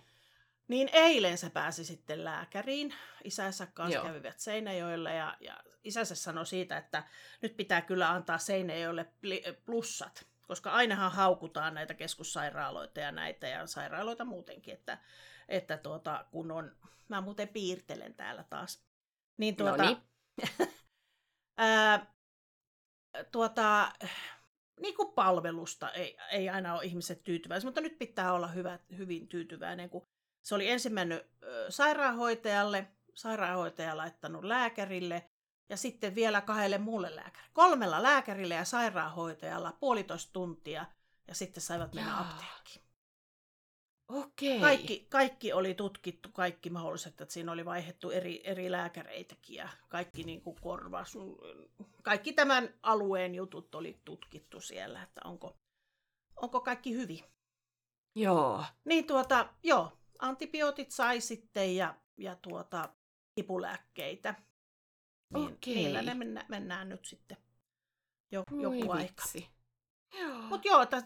Niin 0.68 0.90
eilen 0.94 1.38
se 1.38 1.50
pääsi 1.50 1.86
sitten 1.86 2.24
lääkäriin. 2.24 2.94
Isänsä 3.24 3.66
kanssa 3.66 3.98
Joo. 3.98 4.06
kävivät 4.06 4.40
Seinäjoella 4.40 5.10
ja, 5.10 5.38
ja 5.40 5.58
isänsä 5.84 6.16
sanoi 6.16 6.46
siitä, 6.46 6.78
että 6.78 7.04
nyt 7.42 7.58
pitää 7.58 7.82
kyllä 7.82 8.10
antaa 8.10 8.38
Seinäjoelle 8.38 9.06
plussat. 9.66 10.26
Koska 10.48 10.72
ainahan 10.72 11.12
haukutaan 11.12 11.74
näitä 11.74 11.94
keskussairaaloita 11.94 13.00
ja 13.00 13.12
näitä 13.12 13.48
ja 13.48 13.68
sairaaloita 13.68 14.26
muutenkin, 14.26 14.74
että, 14.74 14.98
että 15.50 15.78
tuota, 15.78 16.26
kun 16.32 16.52
on, 16.52 16.76
mä 17.10 17.22
muuten 17.22 17.48
piirtelen 17.48 18.14
täällä 18.14 18.44
taas. 18.44 18.87
Niin 19.38 19.56
tuota, 19.56 19.84
Noniin. 19.84 19.98
ää, 21.58 22.14
tuota, 23.32 23.92
niin 24.80 24.96
kuin 24.96 25.14
palvelusta 25.14 25.92
ei, 25.92 26.18
ei 26.32 26.50
aina 26.50 26.74
ole 26.74 26.84
ihmiset 26.84 27.24
tyytyväisiä, 27.24 27.68
mutta 27.68 27.82
nyt 27.82 28.00
pitää 28.00 28.34
olla 28.34 28.48
hyvä, 28.48 28.80
hyvin 28.98 29.28
tyytyväinen, 29.28 29.90
kun 29.90 30.08
se 30.42 30.56
oli 30.56 30.70
ensin 30.70 30.94
mennyt 30.94 31.28
sairaanhoitajalle, 31.70 32.88
sairaanhoitaja 33.14 33.98
laittanut 33.98 34.44
lääkärille 34.44 35.30
ja 35.70 35.78
sitten 35.78 36.16
vielä 36.16 36.42
kahdelle 36.42 36.78
muulle 36.78 37.16
lääkärille. 37.16 37.52
Kolmella 37.54 38.04
lääkärillä 38.04 38.56
ja 38.56 38.66
sairaanhoitajalla 38.66 39.78
puolitoista 39.80 40.34
tuntia 40.34 40.86
ja 41.28 41.36
sitten 41.36 41.64
saivat 41.64 41.94
mennä 41.94 42.12
Jaa. 42.12 42.20
apteekkiin. 42.20 42.87
Okei. 44.08 44.60
Kaikki, 44.60 45.06
kaikki 45.10 45.54
oli 45.54 45.74
tutkittu, 45.74 46.30
kaikki 46.34 46.70
mahdolliset, 46.70 47.22
että 47.22 47.34
siinä 47.34 47.52
oli 47.52 47.66
vaihdettu 47.66 48.12
eri, 48.12 48.42
eri 48.44 48.72
lääkäreitäkin 48.72 49.56
ja 49.56 49.70
kaikki 49.88 50.24
niin 50.24 50.42
kuin 50.42 50.58
korvaus, 50.62 51.18
kaikki 52.04 52.34
tämän 52.34 52.74
alueen 52.84 53.36
jutut 53.36 53.76
oli 53.76 54.02
tutkittu 54.06 54.62
siellä, 54.62 55.04
että 55.04 55.22
onko, 55.24 55.58
onko 56.36 56.62
kaikki 56.62 56.94
hyvin. 56.94 57.24
Joo. 58.16 58.64
Niin 58.86 59.08
tuota, 59.08 59.54
joo, 59.64 59.98
antibiootit 60.20 60.92
sai 60.92 61.22
sitten 61.22 61.76
ja, 61.76 61.96
ja 62.18 62.36
tuota, 62.36 62.90
kipulääkkeitä. 63.36 64.36
Niin, 65.34 65.54
Okei. 65.54 65.76
Niillä 65.76 66.02
ne 66.02 66.14
mennä, 66.14 66.46
mennään 66.50 66.90
nyt 66.90 67.06
sitten 67.06 67.38
jo, 68.32 68.44
joku 68.52 68.88
Voi 68.88 68.98
aika. 68.98 69.24
vitsi. 69.24 69.50
Joo. 70.20 70.42
Mutta 70.42 70.68
joo, 70.68 70.82
että 70.82 71.04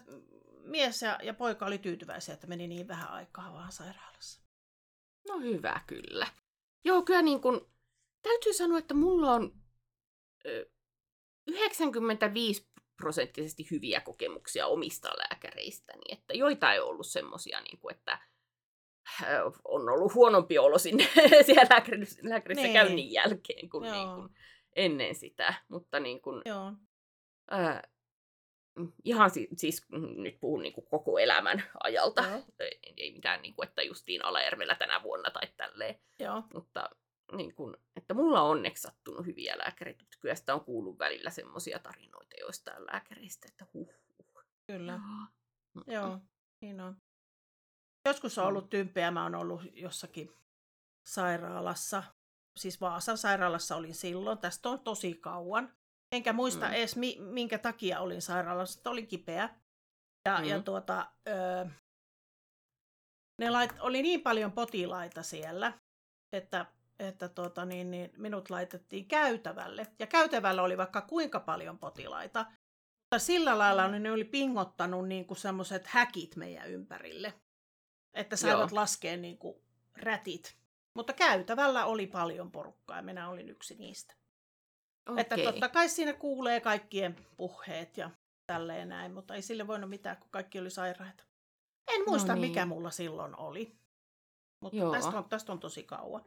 mies 0.64 1.02
ja, 1.02 1.18
ja 1.22 1.34
poika 1.34 1.66
oli 1.66 1.78
tyytyväisiä, 1.78 2.34
että 2.34 2.46
meni 2.46 2.68
niin 2.68 2.88
vähän 2.88 3.10
aikaa 3.10 3.52
vaan 3.52 3.72
sairaalassa. 3.72 4.42
No 5.28 5.40
hyvä 5.40 5.80
kyllä. 5.86 6.26
Joo, 6.84 7.02
kyllä 7.02 7.22
niin 7.22 7.40
kuin, 7.40 7.60
täytyy 8.22 8.52
sanoa, 8.52 8.78
että 8.78 8.94
mulla 8.94 9.32
on 9.32 9.52
ö, 10.46 10.70
95 11.46 12.70
prosenttisesti 12.96 13.66
hyviä 13.70 14.00
kokemuksia 14.00 14.66
omista 14.66 15.08
lääkäreistäni, 15.08 16.02
että 16.08 16.34
joita 16.34 16.72
ei 16.72 16.80
ollut 16.80 17.06
semmoisia, 17.06 17.60
niin 17.60 17.78
kuin, 17.78 17.94
että 17.94 18.18
on 19.64 19.88
ollut 19.88 20.14
huonompi 20.14 20.58
olo 20.58 20.78
sinne 20.78 21.08
siellä 21.46 21.66
lääkärissä, 21.70 22.20
lääkärissä 22.22 22.62
Niin. 22.62 22.72
käynnin 22.72 23.12
jälkeen 23.12 23.68
kuin, 23.68 23.84
Joo. 23.84 23.94
niin 23.96 24.14
kuin 24.14 24.28
ennen 24.76 25.14
sitä. 25.14 25.54
Mutta 25.68 26.00
niin 26.00 26.22
kuin, 26.22 26.42
Joo, 26.44 26.72
ää, 27.50 27.82
ihan 29.04 29.30
si- 29.30 29.48
siis 29.56 29.86
mm, 29.88 30.22
nyt 30.22 30.40
puhun 30.40 30.62
niin 30.62 30.72
kuin 30.72 30.86
koko 30.86 31.18
elämän 31.18 31.62
ajalta. 31.84 32.22
Joo. 32.22 32.42
Ei, 32.58 32.78
ei 32.96 33.12
mitään, 33.12 33.42
niin 33.42 33.54
kuin, 33.54 33.68
että 33.68 33.82
justiin 33.82 34.24
Alajärvellä 34.24 34.74
tänä 34.74 35.02
vuonna 35.02 35.30
tai 35.30 35.46
tälleen. 35.56 35.98
joo. 36.18 36.42
Mutta 36.54 36.90
niin 37.36 37.54
kun, 37.54 37.76
että 37.96 38.14
mulla 38.14 38.40
on 38.42 38.50
onneksi 38.50 38.82
sattunut 38.82 39.26
hyviä 39.26 39.58
lääkärit, 39.58 39.98
mutta 39.98 40.16
kyllä 40.20 40.34
sitä 40.34 40.54
on 40.54 40.64
kuullut 40.64 40.98
välillä 40.98 41.30
semmoisia 41.30 41.78
tarinoita 41.78 42.36
joistain 42.40 42.86
lääkäristä, 42.86 43.48
että 43.50 43.66
huh, 43.74 43.88
huh. 44.18 44.42
Kyllä. 44.66 44.96
Mm, 45.74 45.82
Joo, 45.86 46.18
niin 46.60 46.80
on. 46.80 46.96
Joskus 48.06 48.38
on 48.38 48.46
ollut 48.46 48.70
tympeä, 48.70 49.10
mä 49.10 49.22
oon 49.22 49.34
ollut 49.34 49.60
jossakin 49.72 50.30
sairaalassa. 51.06 52.02
Siis 52.56 52.80
Vaasan 52.80 53.18
sairaalassa 53.18 53.76
olin 53.76 53.94
silloin, 53.94 54.38
tästä 54.38 54.68
on 54.68 54.80
tosi 54.80 55.14
kauan. 55.14 55.72
Enkä 56.12 56.32
muista 56.32 56.66
Mm. 56.68 56.72
edes, 56.72 56.96
mi- 56.96 57.18
minkä 57.20 57.58
takia 57.58 58.00
olin 58.00 58.22
sairaalassa, 58.22 58.78
että 58.78 58.90
olin 58.90 59.06
kipeä. 59.06 59.48
Ja, 60.28 60.38
Mm. 60.38 60.44
ja 60.44 60.62
tuota, 60.62 61.10
öö, 61.28 61.64
ne 63.38 63.50
lait, 63.50 63.70
oli 63.80 64.02
niin 64.02 64.20
paljon 64.22 64.52
potilaita 64.52 65.22
siellä, 65.22 65.72
että, 66.32 66.66
että 66.98 67.28
tuota, 67.28 67.64
niin, 67.64 67.90
niin, 67.90 68.10
minut 68.16 68.50
laitettiin 68.50 69.08
käytävälle. 69.08 69.86
Ja 69.98 70.06
käytävällä 70.06 70.62
oli 70.62 70.76
vaikka 70.76 71.00
kuinka 71.00 71.40
paljon 71.40 71.78
potilaita. 71.78 72.46
Mutta 73.00 73.18
sillä 73.18 73.58
lailla 73.58 73.88
niin 73.88 74.02
ne 74.02 74.12
oli 74.12 74.24
pingottanut 74.24 75.08
niin 75.08 75.26
kuin 75.26 75.38
semmoiset 75.38 75.86
häkit 75.86 76.36
meidän 76.36 76.70
ympärille, 76.70 77.34
että 78.14 78.36
saivat 78.36 78.70
Joo. 78.70 78.80
laskea 78.80 79.16
niin 79.16 79.38
kuin 79.38 79.62
rätit. 79.96 80.56
Mutta 80.96 81.12
käytävällä 81.12 81.84
oli 81.86 82.06
paljon 82.06 82.50
porukkaa 82.52 82.96
ja 82.96 83.02
minä 83.02 83.28
olin 83.28 83.48
yksi 83.48 83.74
niistä. 83.74 84.14
Okei. 85.08 85.20
Että 85.20 85.36
totta 85.36 85.68
kai 85.68 85.88
siinä 85.88 86.12
kuulee 86.12 86.60
kaikkien 86.60 87.16
puheet 87.36 87.96
ja 87.96 88.10
tälleen 88.46 88.88
näin, 88.88 89.12
mutta 89.14 89.34
ei 89.34 89.42
sille 89.42 89.66
voinut 89.66 89.90
mitään, 89.90 90.16
kun 90.16 90.30
kaikki 90.30 90.58
oli 90.60 90.70
sairaita. 90.70 91.24
En 91.88 92.02
muista, 92.06 92.34
No 92.34 92.40
niin. 92.40 92.50
mikä 92.50 92.66
mulla 92.66 92.90
silloin 92.90 93.36
oli. 93.36 93.76
Mutta 94.60 94.76
Joo. 94.78 94.92
tästä 94.92 95.18
on, 95.18 95.24
tästä 95.28 95.52
on 95.52 95.60
tosi 95.60 95.82
kauan. 95.82 96.24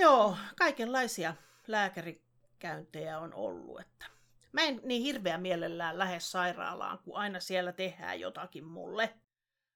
Joo, 0.00 0.36
kaikenlaisia 0.58 1.34
lääkärikäyntejä 1.66 3.18
on 3.18 3.34
ollut. 3.34 3.80
Että 3.80 4.06
mä 4.52 4.62
en 4.62 4.80
niin 4.84 5.02
hirveän 5.02 5.40
mielellään 5.42 5.98
lähde 5.98 6.20
sairaalaan, 6.20 6.98
kun 6.98 7.16
aina 7.16 7.40
siellä 7.40 7.72
tehdään 7.72 8.20
jotakin 8.20 8.64
mulle. 8.64 9.14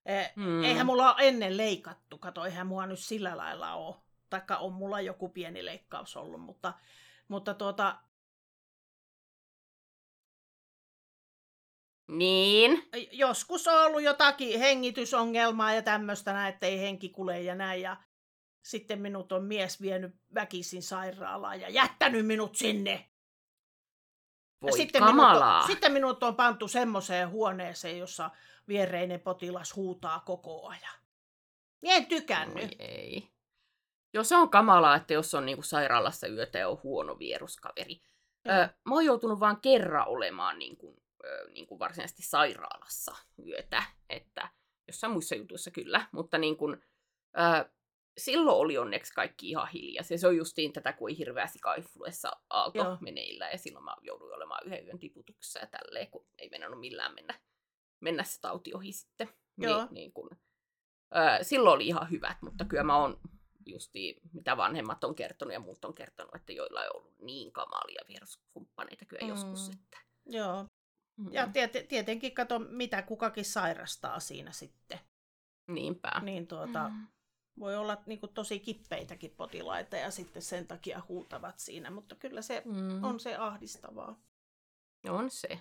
Eh, 0.06 0.32
Mm. 0.36 0.64
Eihän 0.64 0.86
mulla 0.86 1.14
ole 1.14 1.28
ennen 1.28 1.56
leikattu, 1.56 2.18
kato, 2.18 2.44
eihän 2.44 2.66
mua 2.66 2.86
nyt 2.86 2.98
sillä 2.98 3.36
lailla 3.36 3.74
ole. 3.74 3.94
Taikka 4.30 4.56
on 4.56 4.72
mulla 4.72 5.00
joku 5.00 5.28
pieni 5.28 5.64
leikkaus 5.64 6.16
ollut, 6.16 6.40
mutta, 6.40 6.72
mutta 7.28 7.54
tuota, 7.54 7.98
Niin. 12.08 12.88
joskus 13.12 13.68
on 13.68 13.84
ollut 13.84 14.02
jotakin 14.02 14.58
hengitysongelmaa 14.60 15.72
ja 15.72 15.82
tämmöistä 15.82 16.32
näin, 16.32 16.54
että 16.54 16.66
ei 16.66 16.80
henki 16.80 17.08
kule 17.08 17.40
ja 17.40 17.54
näin. 17.54 17.82
Ja 17.82 17.96
sitten 18.62 19.00
minut 19.00 19.32
on 19.32 19.44
mies 19.44 19.80
vienyt 19.80 20.14
väkisin 20.34 20.82
sairaalaan 20.82 21.60
ja 21.60 21.68
jättänyt 21.68 22.26
minut 22.26 22.56
sinne. 22.56 23.10
Voi 24.62 24.68
ja 24.68 24.72
sitten 24.76 25.02
minut, 25.02 25.16
kamalaa. 25.16 25.60
on, 25.60 25.66
sitten 25.66 25.92
minut 25.92 26.22
on 26.22 26.36
pantu 26.36 26.68
semmoiseen 26.68 27.30
huoneeseen, 27.30 27.98
jossa 27.98 28.30
viereinen 28.68 29.20
potilas 29.20 29.76
huutaa 29.76 30.20
koko 30.20 30.68
ajan. 30.68 30.98
Niin 31.82 31.94
En 31.96 32.06
tykännyt. 32.06 32.64
Oi 32.64 32.76
ei. 32.78 33.28
Joo, 34.14 34.24
se 34.24 34.36
on 34.36 34.50
kamalaa, 34.50 34.96
että 34.96 35.12
jos 35.14 35.34
on 35.34 35.46
niinku 35.46 35.62
sairaalassa 35.62 36.26
yötä 36.26 36.58
ja 36.58 36.68
on 36.68 36.80
huono 36.82 37.18
vieruskaveri. 37.18 38.02
Joo. 38.44 38.56
Ö, 38.56 38.68
mä 38.84 38.94
oon 38.94 39.04
joutunut 39.04 39.40
vaan 39.40 39.60
kerran 39.60 40.08
olemaan 40.08 40.58
niinku, 40.58 41.02
ö, 41.24 41.50
niinku 41.50 41.78
varsinaisesti 41.78 42.22
sairaalassa 42.22 43.16
yötä. 43.46 43.82
Että 44.10 44.48
jossain 44.86 45.12
muissa 45.12 45.34
jutuissa 45.34 45.70
kyllä, 45.70 46.06
mutta 46.12 46.38
niinku, 46.38 46.72
ö, 47.38 47.70
silloin 48.18 48.56
oli 48.56 48.78
onneksi 48.78 49.14
kaikki 49.14 49.48
ihan 49.48 49.68
hiljaa. 49.68 50.02
Se 50.02 50.28
on 50.28 50.36
justiin 50.36 50.72
tätä, 50.72 50.92
kun 50.92 51.10
ei 51.10 51.18
hirveä 51.18 51.46
sikainfluenssa 51.46 52.30
aalto 52.50 52.78
Joo. 52.78 52.98
meneillä. 53.00 53.50
Ja 53.50 53.58
silloin 53.58 53.84
mä 53.84 53.96
jouduin 54.02 54.34
olemaan 54.34 54.66
yhden 54.66 54.86
yön 54.86 54.98
tiputuksessa 54.98 55.60
ja 55.60 55.66
tälleen, 55.66 56.10
kun 56.10 56.26
ei 56.38 56.48
mennä 56.48 56.76
millään 56.76 57.14
mennä, 57.14 57.40
mennä 58.00 58.24
se 58.24 58.40
tauti 58.40 58.74
ohi 58.74 58.92
sitten. 58.92 59.28
Joo. 59.58 59.78
Niin, 59.78 59.94
niin 59.94 60.12
kun, 60.12 60.30
ö, 61.16 61.44
silloin 61.44 61.74
oli 61.74 61.86
ihan 61.86 62.10
hyvät, 62.10 62.36
mutta 62.42 62.64
kyllä 62.64 62.84
mä 62.84 62.96
oon 62.96 63.20
justiin, 63.68 64.20
mitä 64.33 64.57
vanhemmat 64.57 65.04
on 65.04 65.14
kertonut 65.14 65.52
ja 65.54 65.61
muut 65.61 65.85
on 65.85 65.94
kertonut, 65.94 66.35
että 66.35 66.52
joilla 66.52 66.83
ei 66.85 66.90
ollut 66.94 67.18
niin 67.18 67.52
kamalia 67.52 68.02
vieruskumppaneita 68.09 69.04
kyllä 69.04 69.22
Mm. 69.22 69.28
joskus. 69.28 69.68
Että. 69.68 69.98
Joo. 70.26 70.66
Mm. 71.16 71.33
Ja 71.33 71.46
tiet, 71.52 71.72
tietenkin 71.88 72.35
kato, 72.35 72.59
mitä 72.59 73.02
kukakin 73.02 73.44
sairastaa 73.44 74.20
siinä 74.20 74.52
sitten. 74.52 75.00
Niinpä. 75.66 76.11
Niin 76.22 76.46
tuota, 76.46 76.88
Mm. 76.88 77.07
voi 77.59 77.76
olla 77.76 78.02
niin 78.07 78.20
kuin, 78.20 78.35
tosi 78.35 78.61
kippeitäkin 78.61 79.31
potilaita 79.37 79.96
ja 79.96 80.11
sitten 80.11 80.42
sen 80.42 80.66
takia 80.66 81.02
huutavat 81.09 81.59
siinä, 81.59 81.90
mutta 81.90 82.14
kyllä 82.14 82.42
se 82.42 82.62
Mm. 82.64 83.04
on 83.04 83.20
se 83.20 83.37
ahdistavaa. 83.37 84.16
on 85.09 85.31
se. 85.31 85.61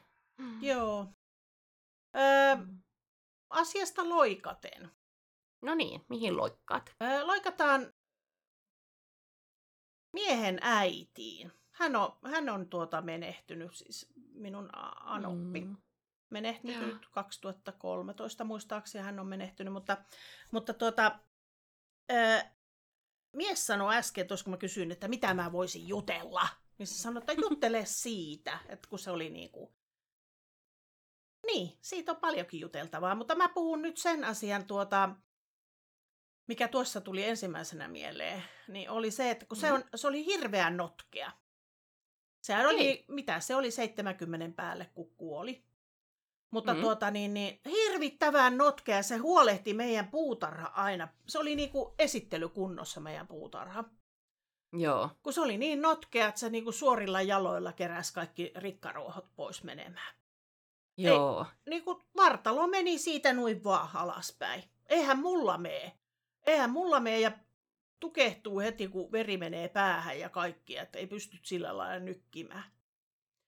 Joo. 0.61 1.07
Öö, 2.17 2.55
Mm. 2.55 2.81
asiasta 3.49 4.09
loikaten. 4.09 4.91
No 5.61 5.75
niin, 5.75 6.05
mihin 6.09 6.37
loikkaat? 6.37 6.95
Öö, 7.03 7.23
loikataan 7.23 7.93
miehen 10.17 10.59
äitiin. 10.61 11.51
Hän 11.71 11.95
on, 11.95 12.17
hän 12.25 12.49
on 12.49 12.69
tuota 12.69 13.01
menehtynyt, 13.01 13.75
siis 13.75 14.09
minun 14.33 14.69
anoppi. 14.99 15.61
Mm. 15.61 15.77
menehtynyt 16.29 16.81
Joo. 16.81 16.87
nyt 16.87 17.07
2013 17.11 18.43
muistaakseni 18.43 19.05
hän 19.05 19.19
on 19.19 19.27
menehtynyt, 19.27 19.73
mutta, 19.73 19.97
mutta 20.51 20.73
tuota, 20.73 21.19
ää, 22.09 22.55
mies 23.33 23.67
sanoi 23.67 23.95
äsken, 23.95 24.27
tuossa 24.27 24.43
kun 24.43 24.53
mä 24.53 24.57
kysyin, 24.57 24.91
että 24.91 25.07
mitä 25.07 25.33
mä 25.33 25.51
voisin 25.51 25.87
jutella, 25.87 26.47
niin 26.77 26.87
se 26.87 26.93
sanoi, 26.93 27.19
että 27.19 27.33
juttele 27.33 27.85
siitä, 28.03 28.59
että 28.69 28.89
kun 28.89 28.99
se 28.99 29.11
oli 29.11 29.29
niin 29.29 29.51
kuin... 29.51 29.73
Niin, 31.45 31.77
siitä 31.81 32.11
on 32.11 32.17
paljonkin 32.17 32.59
juteltavaa, 32.59 33.15
mutta 33.15 33.35
mä 33.35 33.49
puhun 33.49 33.81
nyt 33.81 33.97
sen 33.97 34.23
asian 34.23 34.65
tuota, 34.65 35.15
mikä 36.47 36.67
tuossa 36.67 37.01
tuli 37.01 37.23
ensimmäisenä 37.23 37.87
mieleen, 37.87 38.43
niin 38.67 38.89
oli 38.89 39.11
se, 39.11 39.31
että 39.31 39.45
kun 39.45 39.57
se, 39.57 39.71
on, 39.71 39.83
se 39.95 40.07
oli 40.07 40.25
hirveän 40.25 40.77
notkea. 40.77 41.31
Sehän 42.41 42.65
oli, 42.65 42.75
Okei. 42.75 43.05
mitä, 43.07 43.39
se 43.39 43.55
oli 43.55 43.71
70 43.71 44.55
päälle, 44.55 44.89
kun 44.93 45.09
kuoli. 45.17 45.63
Mutta 46.51 46.73
Mm. 46.73 46.81
tuota 46.81 47.11
niin, 47.11 47.33
niin 47.33 47.59
hirvittävän 47.65 48.57
notkea, 48.57 49.03
se 49.03 49.17
huolehti 49.17 49.73
meidän 49.73 50.07
puutarha 50.07 50.67
aina. 50.67 51.07
Se 51.27 51.39
oli 51.39 51.55
niinku 51.55 51.95
esittelykunnossa 51.99 52.99
meidän 52.99 53.27
puutarha. 53.27 53.83
Joo. 54.73 55.09
Kun 55.23 55.33
se 55.33 55.41
oli 55.41 55.57
niin 55.57 55.81
notkea, 55.81 56.27
että 56.27 56.39
se 56.39 56.49
niinku 56.49 56.71
suorilla 56.71 57.21
jaloilla 57.21 57.73
keräsi 57.73 58.13
kaikki 58.13 58.51
rikkaruohot 58.55 59.25
pois 59.35 59.63
menemään. 59.63 60.15
Joo. 60.97 61.45
Niinku 61.69 62.01
vartalo 62.15 62.67
meni 62.67 62.97
siitä 62.97 63.33
noin 63.33 63.63
vaan 63.63 63.89
alaspäin. 63.93 64.63
eihän 64.89 65.19
mulla 65.19 65.57
mene. 65.57 65.97
Eihän 66.47 66.69
mulla 66.69 66.99
mene 66.99 67.19
ja 67.19 67.31
tukehtuu 67.99 68.59
heti, 68.59 68.87
kun 68.87 69.11
veri 69.11 69.37
menee 69.37 69.69
päähän 69.69 70.19
ja 70.19 70.29
kaikki, 70.29 70.77
että 70.77 70.99
ei 70.99 71.07
pysty 71.07 71.37
sillä 71.43 71.77
lailla 71.77 71.99
nykkimään. 71.99 72.63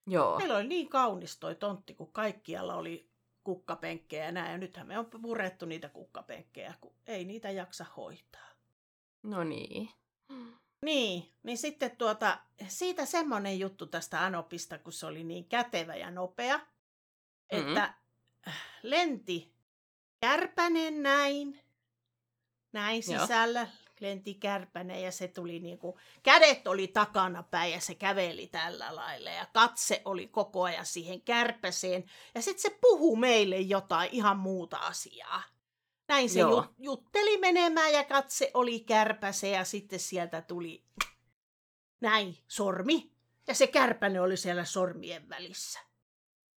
Joo. 0.07 0.37
Meillä 0.37 0.57
oli 0.57 0.67
niin 0.67 0.89
kaunis 0.89 1.37
toi 1.37 1.55
tontti, 1.55 1.93
kun 1.93 2.11
kaikkialla 2.11 2.75
oli 2.75 3.09
kukkapenkkejä 3.43 4.25
ja 4.25 4.31
näin. 4.31 4.51
Ja 4.51 4.57
nythän 4.57 4.87
me 4.87 4.99
on 4.99 5.05
purettu 5.21 5.65
niitä 5.65 5.89
kukkapenkkejä, 5.89 6.73
kun 6.81 6.93
ei 7.07 7.25
niitä 7.25 7.49
jaksa 7.51 7.85
hoitaa. 7.97 8.49
No 9.23 9.43
niin. 9.43 9.89
Niin, 10.85 11.31
niin 11.43 11.57
sitten 11.57 11.97
tuota, 11.97 12.37
siitä 12.67 13.05
semmoinen 13.05 13.59
juttu 13.59 13.85
tästä 13.85 14.25
Anopista, 14.25 14.77
kun 14.77 14.93
se 14.93 15.05
oli 15.05 15.23
niin 15.23 15.45
kätevä 15.45 15.95
ja 15.95 16.11
nopea, 16.11 16.59
Mm. 17.53 17.59
että 17.59 17.93
lenti 18.83 19.53
kärpänen 20.21 21.03
näin, 21.03 21.59
näin 22.71 23.03
Joo. 23.07 23.21
sisällä, 23.21 23.67
lenti 23.99 24.33
kärpänen 24.33 25.03
ja 25.03 25.11
se 25.11 25.27
tuli 25.27 25.59
niinku, 25.59 25.99
kädet 26.23 26.67
oli 26.67 26.87
takana 26.87 27.43
päin 27.43 27.73
ja 27.73 27.79
se 27.81 27.95
käveli 27.95 28.47
tällä 28.47 28.95
lailla 28.95 29.29
ja 29.29 29.45
katse 29.53 30.01
oli 30.05 30.27
koko 30.27 30.63
ajan 30.63 30.85
siihen 30.85 31.21
kärpäseen 31.21 32.03
ja 32.35 32.41
sitten 32.41 32.61
se 32.61 32.77
puhuu 32.81 33.15
meille 33.15 33.57
jotain 33.57 34.09
ihan 34.11 34.37
muuta 34.37 34.77
asiaa. 34.77 35.43
Näin 36.07 36.29
se 36.29 36.39
Joo. 36.39 36.51
ju- 36.51 36.75
jutteli 36.77 37.37
menemään 37.37 37.93
ja 37.93 38.03
katse 38.03 38.51
oli 38.53 38.79
kärpäse 38.79 39.49
ja 39.49 39.65
sitten 39.65 39.99
sieltä 39.99 40.41
tuli 40.41 40.83
näin 42.01 42.37
sormi 42.47 43.11
ja 43.47 43.55
se 43.55 43.67
kärpäne 43.67 44.21
oli 44.21 44.37
siellä 44.37 44.65
sormien 44.65 45.29
välissä. 45.29 45.79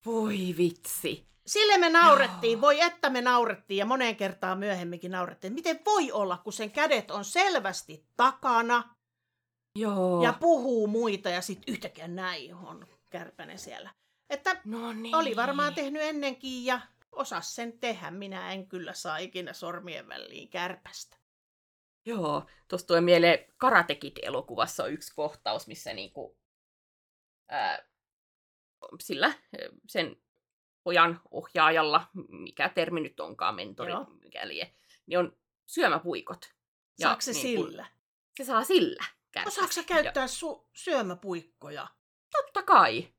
Voi 0.07 0.55
vitsi. 0.59 1.32
Sille 1.53 1.79
me 1.79 1.89
naurettiin, 1.89 2.53
Joo. 2.53 2.61
voi 2.61 2.81
että 2.81 3.11
me 3.11 3.21
naurettiin 3.21 3.79
ja 3.79 3.87
moneen 3.87 4.17
kertaan 4.17 4.59
myöhemminkin 4.59 5.11
naurettiin. 5.11 5.53
Miten 5.53 5.81
voi 5.87 6.13
olla, 6.13 6.39
kun 6.39 6.53
sen 6.53 6.71
kädet 6.71 7.11
on 7.11 7.25
selvästi 7.25 8.07
takana 8.17 8.95
Joo. 9.77 10.23
ja 10.23 10.33
puhuu 10.33 10.87
muita 10.87 11.29
ja 11.29 11.43
sitten 11.43 11.73
yhtäkkiä 11.75 12.09
näin 12.09 12.55
on 12.55 12.87
kärpäne 13.11 13.57
siellä. 13.57 13.91
Että 14.31 14.61
no 14.65 14.93
niin. 14.93 15.15
oli 15.15 15.37
varmaan 15.37 15.75
tehnyt 15.75 16.03
ennenkin 16.03 16.65
ja 16.65 16.81
osas 17.13 17.55
sen 17.55 17.79
tehdä. 17.79 18.11
Minä 18.11 18.53
en 18.53 18.69
kyllä 18.69 18.93
saa 18.93 19.19
ikinä 19.19 19.53
sormien 19.53 20.09
väliin 20.09 20.49
kärpästä. 20.49 21.17
Joo, 22.07 22.47
tuosta 22.69 22.87
tulee 22.87 23.01
mieleen 23.01 23.39
Karate 23.57 23.95
Kid-elokuvassa 23.95 24.85
on 24.85 24.93
yksi 24.93 25.15
kohtaus, 25.15 25.67
missä 25.67 25.93
niinku, 25.93 26.39
ää, 27.49 27.87
sillä 29.01 29.33
sen 29.89 30.22
pojan 30.85 31.21
ohjaajalla, 31.31 32.07
mikä 32.29 32.69
termi 32.69 33.01
nyt 33.01 33.21
onkaan, 33.21 33.55
mentori, 33.55 33.91
Joo. 33.93 34.07
mikäli, 34.23 34.75
niin 35.07 35.19
on 35.19 35.37
syömäpuikot. 35.67 36.53
Ja 36.99 37.07
Saako 37.09 37.21
se 37.21 37.33
niin 37.33 37.57
kun- 37.59 37.69
sillä? 37.69 37.87
Se 38.37 38.45
saa 38.45 38.65
sillä 38.65 39.05
kärpästä. 39.31 39.61
Osaako 39.61 39.73
sä 39.73 39.83
käyttää 39.83 40.27
su- 40.27 40.67
syömäpuikkoja? 40.73 41.81
Ja, 41.83 41.89
totta 42.31 42.63
kai. 42.63 43.15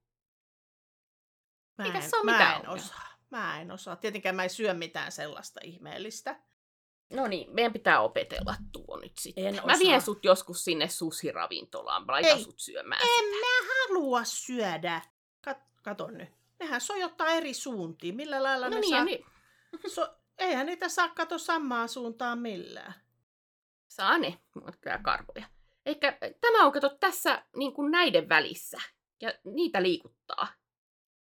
Mä 1.78 1.86
en, 1.86 1.91
tässä 1.93 2.17
oo 2.17 2.23
mä 2.23 2.32
mitään 2.32 2.62
en 2.62 2.69
osaa. 2.69 3.08
Mä 3.30 3.62
en 3.62 3.71
osaa. 3.71 3.95
Tietenkään 3.95 4.36
mä 4.36 4.43
en 4.43 4.49
syö 4.49 4.73
mitään 4.73 5.12
sellaista 5.12 5.60
ihmeellistä. 5.63 6.39
No 7.10 7.28
niin, 7.28 7.54
meidän 7.54 7.73
pitää 7.73 8.02
opetella 8.02 8.56
tuo 8.71 8.97
nyt 8.99 9.17
sitten. 9.17 9.47
En 9.47 9.56
Mä 9.65 9.80
vien 9.80 10.02
sut 10.02 10.26
joskus 10.26 10.63
sinne 10.63 10.88
susiravintolaan, 10.88 12.04
laitan 12.08 12.38
Ei. 12.38 12.43
sut 12.43 12.60
syömään. 12.60 13.02
En 13.02 13.26
mä 13.26 13.67
halua 13.73 14.23
syödä. 14.23 15.02
Kat- 15.49 15.82
kato 15.84 16.08
nyt. 16.08 16.30
Nehän 16.63 16.82
sojottaa 16.82 17.28
eri 17.30 17.54
suuntiin. 17.54 18.15
Millä 18.15 18.43
lailla 18.43 18.65
No 18.65 18.76
ne 18.76 18.80
niin, 18.80 18.89
saa... 18.89 19.04
niin, 19.04 19.26
So... 19.88 20.15
Eihän 20.38 20.65
niitä 20.65 20.89
saa 20.89 21.10
kato 21.10 21.38
samaan 21.38 21.89
suuntaan 21.89 22.39
millään. 22.39 22.93
saa 23.88 24.17
ne, 24.17 24.38
mutta 24.56 24.78
kyllä 24.82 24.97
karvoja. 24.97 25.45
Eikä 25.86 26.17
tämä 26.41 26.65
on, 26.65 26.71
kato, 26.71 26.89
tässä 26.89 27.43
niin 27.56 27.73
kuin 27.73 27.91
näiden 27.91 28.30
välissä, 28.30 28.78
ja 29.21 29.34
niitä 29.43 29.84
liikuttaa, 29.84 30.47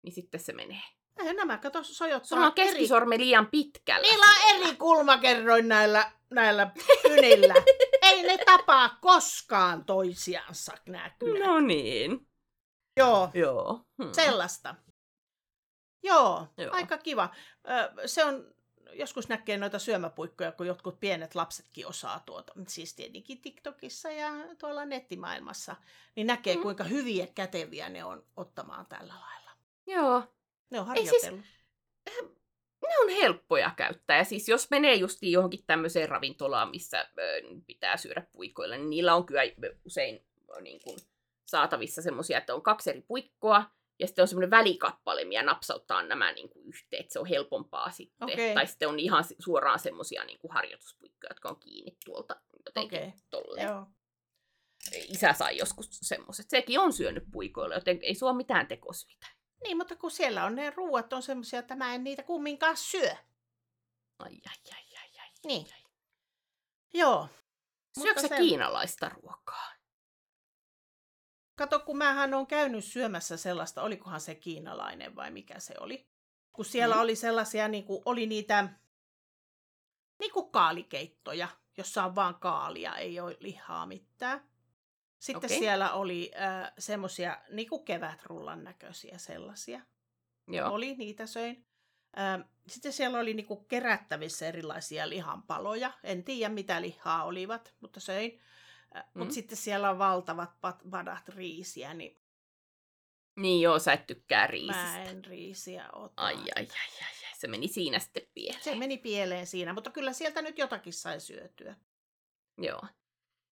niin 0.03 0.13
sitten 0.13 0.41
se 0.41 0.53
menee. 0.53 0.83
Eihän 1.19 1.37
nämä 1.37 1.59
kato 1.59 1.83
sojottaa 1.83 2.29
Sulla 2.29 2.47
on 2.47 2.53
eri... 2.57 2.67
keskisormi 2.69 3.19
liian 3.19 3.47
pitkällä. 3.47 4.09
Niillä 4.09 4.27
on 4.27 4.57
eri 4.57 4.77
kulmakerroin 4.77 5.69
näillä, 5.69 6.13
näillä 6.31 6.71
kynillä. 7.03 7.55
Ei 8.03 8.23
ne 8.23 8.39
tapaa 8.45 8.99
koskaan 9.01 9.85
toisiansa 9.85 10.73
nämä 10.89 11.11
kynät. 11.19 11.47
No 11.49 11.61
niin, 11.61 12.27
Joo. 12.97 13.31
joo. 13.35 13.85
Hmm. 14.03 14.13
Sellaista. 14.13 14.75
Joo, 16.03 16.47
Joo. 16.59 16.71
Aika 16.75 16.99
kiva. 16.99 17.31
Se 18.07 18.25
on, 18.25 18.55
joskus 18.93 19.29
näkee 19.29 19.57
noita 19.59 19.79
syömäpuikkoja, 19.79 20.53
kun 20.53 20.67
jotkut 20.67 21.01
pienet 21.01 21.35
lapsetkin 21.35 21.87
osaa 21.87 22.21
tuota, 22.27 22.53
siis 22.69 22.95
tietenkin 22.95 23.41
TikTokissa 23.41 24.11
ja 24.11 24.31
tuolla 24.59 24.85
nettimaailmassa, 24.85 25.77
niin 26.17 26.27
näkee 26.27 26.57
Mm. 26.57 26.63
kuinka 26.63 26.85
hyviä 26.85 27.27
käteviä 27.35 27.89
ne 27.89 28.05
on 28.05 28.25
ottamaan 28.37 28.87
tällä 28.87 29.15
lailla. 29.21 29.51
Joo, 29.87 30.23
Ne 30.71 30.81
on 30.81 30.97
Ei 30.97 31.07
siis- 31.07 31.23
harjoitellut. 31.23 31.47
ne 32.83 32.99
on 33.03 33.09
helppoja 33.09 33.71
käyttää. 33.77 34.17
Ja 34.19 34.25
siis 34.25 34.49
jos 34.49 34.71
menee 34.71 34.95
justiin 34.95 35.33
johonkin 35.33 35.65
tämmöiseen 35.67 36.09
ravintolaan, 36.09 36.71
missä 36.71 37.09
pitää 37.67 37.97
syödä 37.97 38.27
puikoilla, 38.33 38.77
niin 38.77 38.91
niillä 38.91 39.15
on 39.15 39.27
kyllä 39.27 39.43
usein 39.85 40.27
niin 40.61 40.81
kuin, 40.85 40.99
saatavissa 41.47 42.03
semmoisia, 42.03 42.39
että 42.39 42.55
on 42.55 42.63
kaksi 42.63 42.91
eri 42.91 43.01
puikkoa, 43.03 43.71
ja 44.01 44.07
sitten 44.07 44.23
on 44.23 44.29
semmoinen 44.29 44.51
välikappale, 44.51 45.25
mikä 45.25 45.43
napsauttaa 45.43 46.03
nämä 46.03 46.33
niin 46.33 46.49
kuin 46.49 46.67
yhteen, 46.67 47.01
että 47.01 47.13
se 47.13 47.19
on 47.19 47.27
helpompaa 47.27 47.91
sitten. 47.91 48.33
Okei. 48.33 48.55
Tai 48.55 48.67
sitten 48.67 48.89
on 48.89 48.99
ihan 48.99 49.25
suoraan 49.39 49.79
semmoisia 49.79 50.25
niin 50.25 50.39
harjoituspuikkoja, 50.49 51.31
jotka 51.31 51.49
on 51.49 51.61
kiinni 51.61 51.97
tuolta 52.05 52.41
jotenkin 52.67 52.99
okay. 52.99 53.13
tolleen. 53.31 53.69
Joo. 53.69 53.87
Isä 55.09 55.33
sai 55.33 55.57
joskus 55.57 55.89
semmoiset. 55.93 56.51
Sekin 56.51 56.81
on 56.81 56.93
syönyt 56.93 57.25
puikoilla, 57.33 57.75
joten 57.75 57.99
ei 58.03 58.15
sulla 58.15 58.33
mitään 58.33 58.67
tekosyitä. 58.67 59.27
Niin, 59.65 59.77
mutta 59.77 59.97
kun 59.97 60.11
siellä 60.11 60.45
on 60.45 60.55
ne 60.55 60.71
ruuat 60.71 61.13
on 61.13 61.23
semmoisia, 61.23 61.59
että 61.59 61.77
mä 61.77 61.95
en 61.95 62.05
niitä 62.05 62.23
kumminkaan 62.23 62.77
syö. 62.77 63.11
Ai, 64.19 64.33
ai, 64.49 64.73
ai, 64.73 64.97
ai, 64.99 65.21
ai. 65.21 65.29
Niin. 65.45 65.67
Joo. 66.95 67.29
Syöksä 68.01 68.29
se- 68.29 68.37
kiinalaista 68.37 69.09
ruokaa? 69.09 69.73
Kato, 71.61 71.81
kun 71.81 71.99
mähän 71.99 72.35
on 72.35 72.47
käynyt 72.47 72.85
syömässä 72.85 73.37
sellaista, 73.37 73.83
olikohan 73.83 74.21
se 74.21 74.35
kiinalainen 74.35 75.17
vai 75.17 75.31
mikä 75.31 75.59
se 75.61 75.75
oli. 75.81 76.07
Kun 76.53 76.65
siellä 76.65 76.95
Mm. 76.95 77.01
oli 77.01 77.17
sellaisia, 77.17 77.69
niin 77.69 77.85
kuin, 77.85 78.03
oli 78.05 78.27
niitä 78.27 78.69
niin 80.19 80.33
kuin 80.33 80.51
kaalikeittoja, 80.51 81.49
jossa 81.77 82.05
on 82.05 82.15
vaan 82.15 82.35
kaalia, 82.35 82.97
ei 82.97 83.21
ole 83.21 83.37
lihaa 83.41 83.87
mitään. 83.87 84.41
Sitten 85.19 85.49
Okei. 85.49 85.59
siellä 85.59 85.93
oli 85.93 86.31
äh, 86.43 86.73
semmoisia 86.79 87.39
niin 87.51 87.69
kuin 87.69 87.85
kevätrullan 87.85 88.65
näköisiä 88.65 89.19
sellaisia. 89.19 89.81
Joo. 90.49 90.71
Oli, 90.71 90.95
niitä 90.95 91.27
söin. 91.27 91.67
Ähm, 92.19 92.41
Sitten 92.67 92.93
siellä 92.93 93.19
oli 93.19 93.35
niinku 93.35 93.57
kerättävissä 93.57 94.47
erilaisia 94.47 95.09
lihanpaloja. 95.09 95.93
En 96.05 96.25
tiedä, 96.25 96.55
mitä 96.55 96.81
lihaa 96.83 97.25
olivat, 97.25 97.75
mutta 97.81 98.01
söin. 98.01 98.41
Mutta 98.95 99.25
Mm. 99.25 99.31
sitten 99.31 99.57
siellä 99.59 99.91
on 99.91 99.99
valtavat 99.99 100.51
padat 100.91 101.29
riisiä, 101.29 101.95
niin 101.95 102.21
Niin 103.37 103.61
joo, 103.61 103.79
sä 103.79 103.93
et 103.93 104.07
tykkää 104.07 104.41
mä 104.41 104.47
riisistä. 104.47 105.03
en 105.05 105.25
riisiä 105.25 105.89
ota. 105.93 106.13
Ai, 106.23 106.35
ai, 106.35 106.43
ai, 106.57 106.67
ai, 106.67 107.05
ai. 107.05 107.35
Se 107.39 107.49
meni 107.49 107.69
siinä 107.69 107.99
sitten 107.99 108.23
pieleen. 108.35 108.63
Se 108.65 108.75
meni 108.75 108.99
pieleen 108.99 109.47
siinä, 109.47 109.73
mutta 109.73 109.91
kyllä 109.91 110.13
sieltä 110.13 110.43
nyt 110.43 110.59
jotakin 110.59 110.93
sai 110.93 111.21
syötyä. 111.21 111.77
Joo. 112.59 112.81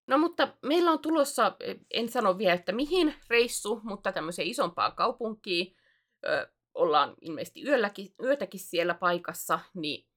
No 0.06 0.18
mutta 0.18 0.56
meillä 0.62 0.90
on 0.90 0.98
tulossa, 0.98 1.56
en 1.90 2.08
sano 2.08 2.38
vielä, 2.38 2.54
että 2.54 2.72
mihin 2.72 3.14
reissu, 3.28 3.80
mutta 3.84 4.12
tämmöiseen 4.12 4.48
isompaan 4.48 4.92
kaupunkiin. 4.96 5.76
Ö, 6.26 6.52
ollaan 6.74 7.14
ilmeisesti 7.20 7.62
yölläkin, 7.64 8.14
yötäkin 8.22 8.60
siellä 8.60 8.94
paikassa, 8.94 9.60
niin 9.74 10.08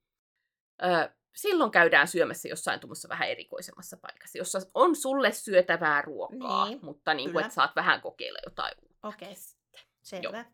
ö, 0.82 1.14
silloin 1.34 1.70
käydään 1.70 2.08
syömässä 2.08 2.48
jossain 2.48 2.80
tuommoissa 2.80 3.08
vähän 3.08 3.28
erikoisemmassa 3.28 3.96
paikassa, 3.96 4.38
jossa 4.38 4.58
on 4.74 4.96
sulle 4.96 5.32
syötävää 5.32 6.02
ruokaa, 6.02 6.68
Niin, 6.68 6.78
mutta 6.82 7.14
niin 7.14 7.32
kuin, 7.32 7.44
että 7.44 7.54
saat 7.54 7.76
vähän 7.76 8.00
kokeilla 8.00 8.38
jotain 8.44 8.74
uutta. 8.82 9.08
Okei, 9.08 9.34
selvä. 10.02 10.44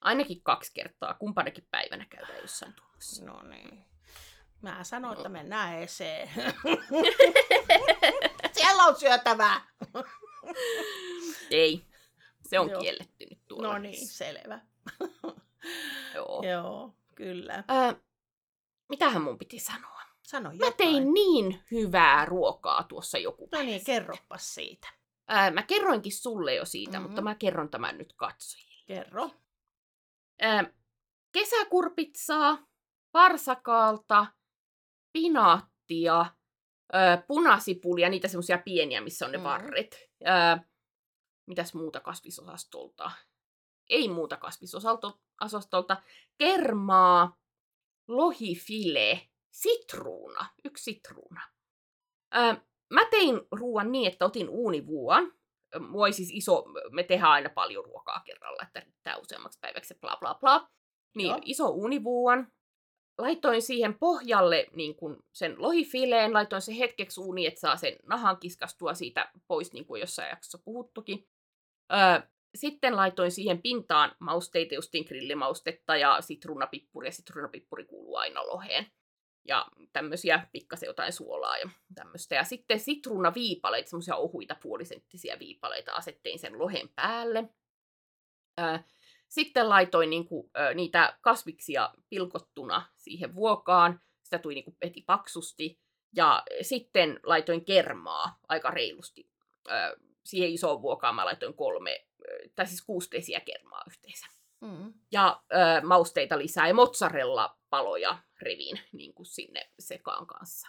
Ainakin 0.00 0.42
kaksi 0.42 0.70
kertaa, 0.74 1.14
kumpanakin 1.14 1.66
päivänä 1.70 2.06
käydään 2.10 2.40
jossain 2.40 2.72
tuommoissa. 2.74 3.24
No 3.24 3.42
niin. 3.42 3.84
Mä 4.62 4.84
sanoin, 4.84 5.16
että 5.16 5.28
No. 5.28 5.32
mennään 5.32 5.78
eseen. 5.82 6.30
siellä 8.52 8.82
on 8.82 8.96
syötävää. 8.96 9.60
Ei, 11.50 11.84
se 12.48 12.58
on 12.58 12.70
Joo. 12.70 12.80
kielletty 12.80 13.26
nyt 13.30 13.38
tuolla. 13.48 13.72
No 13.72 13.78
niin, 13.78 14.08
selvä. 14.08 14.60
Joo. 16.14 16.42
Joo, 16.42 16.94
kyllä. 17.14 17.64
Ö, 17.70 17.96
mitähän 18.88 19.22
mun 19.22 19.38
piti 19.38 19.58
sanoa? 19.58 20.00
Sano 20.22 20.48
Mä 20.48 20.54
jotain. 20.54 20.74
tein 20.76 21.14
niin 21.14 21.62
hyvää 21.70 22.24
ruokaa 22.24 22.82
tuossa 22.82 23.18
joku 23.18 23.48
No 23.52 23.58
niin, 23.58 23.78
sitten. 23.78 23.94
kerropas 23.94 24.54
siitä. 24.54 24.88
Ää, 25.28 25.50
mä 25.50 25.62
kerroinkin 25.62 26.12
sulle 26.12 26.54
jo 26.54 26.64
siitä, 26.64 26.98
Mhm. 27.00 27.02
mutta 27.06 27.22
mä 27.22 27.34
kerron 27.34 27.70
tämän 27.70 27.98
nyt 27.98 28.12
katsojille. 28.16 28.84
Kerro. 28.86 29.30
Ää, 30.40 30.64
kesäkurpitsaa, 31.32 32.58
parsakaalta, 33.12 34.26
spinaattia, 35.08 36.26
ö, 36.94 37.22
punasipulia, 37.26 38.08
niitä 38.08 38.28
semmoisia 38.28 38.58
pieniä, 38.58 39.00
missä 39.00 39.26
on 39.26 39.32
ne 39.32 39.38
Mm. 39.38 39.44
varret. 39.44 39.96
Ö, 40.22 40.64
mitäs 41.46 41.74
muuta 41.74 42.00
kasvisosastolta? 42.00 43.10
Ei 43.88 44.08
muuta 44.08 44.36
kasvisosastolta. 44.36 46.02
Kermaa, 46.38 47.36
lohifile, 48.08 49.28
sitruuna, 49.50 50.46
yksi 50.64 50.84
sitruuna. 50.84 51.40
Ö, 52.36 52.56
mä 52.90 53.04
tein 53.10 53.40
ruoan 53.52 53.92
niin, 53.92 54.12
että 54.12 54.24
otin 54.24 54.48
uunivuon. 54.48 55.32
Mua 55.88 56.12
siis 56.12 56.30
iso, 56.32 56.64
me 56.90 57.02
tehdään 57.02 57.32
aina 57.32 57.48
paljon 57.48 57.84
ruokaa 57.84 58.20
kerralla, 58.20 58.62
että 58.62 58.80
riittää 58.80 59.16
useammaksi 59.16 59.58
päiväksi 59.60 59.94
bla 60.00 60.16
bla 60.20 60.34
bla. 60.34 60.68
Niin, 61.16 61.28
Joo. 61.28 61.40
iso 61.44 61.68
uunivuon. 61.68 62.46
Laitoin 63.18 63.62
siihen 63.62 63.98
pohjalle 63.98 64.66
niin 64.76 64.96
kun 64.96 65.22
sen 65.32 65.54
lohifileen, 65.58 66.32
laitoin 66.32 66.62
sen 66.62 66.74
hetkeksi 66.74 67.20
uuniin, 67.20 67.48
että 67.48 67.60
saa 67.60 67.76
sen 67.76 67.96
nahan 68.02 68.36
kiskastua 68.40 68.94
siitä 68.94 69.32
pois, 69.48 69.72
niin 69.72 69.86
kuin 69.86 70.00
jossain 70.00 70.28
jaksossa 70.28 70.58
puhuttukin. 70.64 71.28
Öö, 71.92 72.28
sitten 72.54 72.96
laitoin 72.96 73.30
siihen 73.30 73.62
pintaan 73.62 74.16
mausteita, 74.18 74.74
justiin 74.74 75.04
grillimaustetta 75.04 75.96
ja 75.96 76.20
sitruunapippuria. 76.20 77.12
Sitruunapippuri 77.12 77.84
kuuluu 77.84 78.16
aina 78.16 78.46
loheen. 78.46 78.86
Ja 79.48 79.66
tämmöisiä 79.92 80.46
pikkasen 80.52 80.86
jotain 80.86 81.12
suolaa 81.12 81.58
ja 81.58 81.70
tämmöistä. 81.94 82.34
Ja 82.34 82.44
sitten 82.44 82.80
sitruunaviipaleita, 82.80 83.90
semmoisia 83.90 84.16
ohuita 84.16 84.56
puolisenttisiä 84.62 85.38
viipaleita 85.38 85.92
asettein 85.92 86.38
sen 86.38 86.58
lohen 86.58 86.88
päälle. 86.88 87.48
Sitten 89.28 89.68
laitoin 89.68 90.10
niinku, 90.10 90.50
niitä 90.74 91.18
kasviksia 91.20 91.90
pilkottuna 92.08 92.86
siihen 92.96 93.34
vuokaan. 93.34 94.00
Sitä 94.22 94.38
tuli 94.38 94.54
niinku 94.54 94.76
heti 94.84 95.02
paksusti. 95.06 95.80
Ja 96.16 96.42
sitten 96.62 97.20
laitoin 97.22 97.64
kermaa 97.64 98.38
aika 98.48 98.70
reilusti. 98.70 99.30
Siihen 100.24 100.50
isoon 100.50 100.82
vuokaan 100.82 101.14
mä 101.14 101.24
laitoin 101.24 101.54
kolme, 101.54 102.06
tai 102.54 102.66
siis 102.66 102.82
kuusi 102.82 103.10
desiä 103.10 103.40
kermaa 103.40 103.82
yhteensä. 103.88 104.26
Mm. 104.60 104.94
Ja 105.12 105.42
ö, 105.52 105.86
mausteita 105.86 106.38
lisää 106.38 106.68
ja 106.68 106.74
mozzarella 106.74 107.58
paloja 107.70 108.18
revin 108.40 108.80
niin 108.92 109.14
kuin 109.14 109.26
sinne 109.26 109.70
sekaan 109.78 110.26
kanssa. 110.26 110.68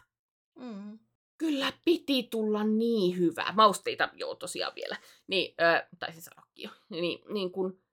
Mm. 0.60 0.99
Kyllä 1.38 1.74
piti 1.86 2.24
tulla 2.24 2.64
niin 2.64 3.18
hyvää. 3.18 3.53
Mausteita, 3.56 4.10
joo 4.14 4.36
tosiaan 4.36 4.76
vielä. 4.76 4.97
Niin, 5.28 5.56
ö, 5.62 5.88
tai 5.99 6.14
siis 6.14 6.30
jo. 6.56 6.70
Niin, 6.89 7.20
niin 7.34 7.51
kun, 7.51 7.84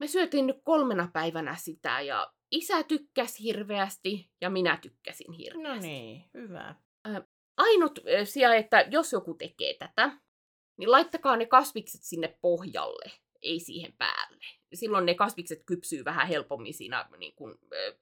me 0.00 0.06
syötiin 0.06 0.46
nyt 0.46 0.60
kolmena 0.64 1.10
päivänä 1.12 1.56
sitä 1.56 2.00
ja 2.00 2.32
isä 2.50 2.82
tykkäsi 2.82 3.42
hirveästi 3.42 4.30
ja 4.40 4.50
minä 4.50 4.78
tykkäsin 4.82 5.32
hirveästi. 5.32 5.68
No 5.68 5.74
niin, 5.74 6.24
hyvä. 6.34 6.74
Ainut 7.56 7.98
ö, 7.98 8.24
sija, 8.24 8.54
että 8.54 8.80
jos 8.90 9.12
joku 9.12 9.34
tekee 9.34 9.74
tätä, 9.74 10.10
niin 10.78 10.90
laittakaa 10.90 11.36
ne 11.36 11.46
kasvikset 11.46 12.02
sinne 12.02 12.38
pohjalle, 12.40 13.12
ei 13.42 13.60
siihen 13.60 13.92
päälle. 13.92 14.44
Silloin 14.74 15.06
ne 15.06 15.14
kasvikset 15.14 15.62
kypsyy 15.66 16.04
vähän 16.04 16.28
helpommin 16.28 16.74
siinä 16.74 17.08
niin 17.18 17.34
kuin, 17.34 17.54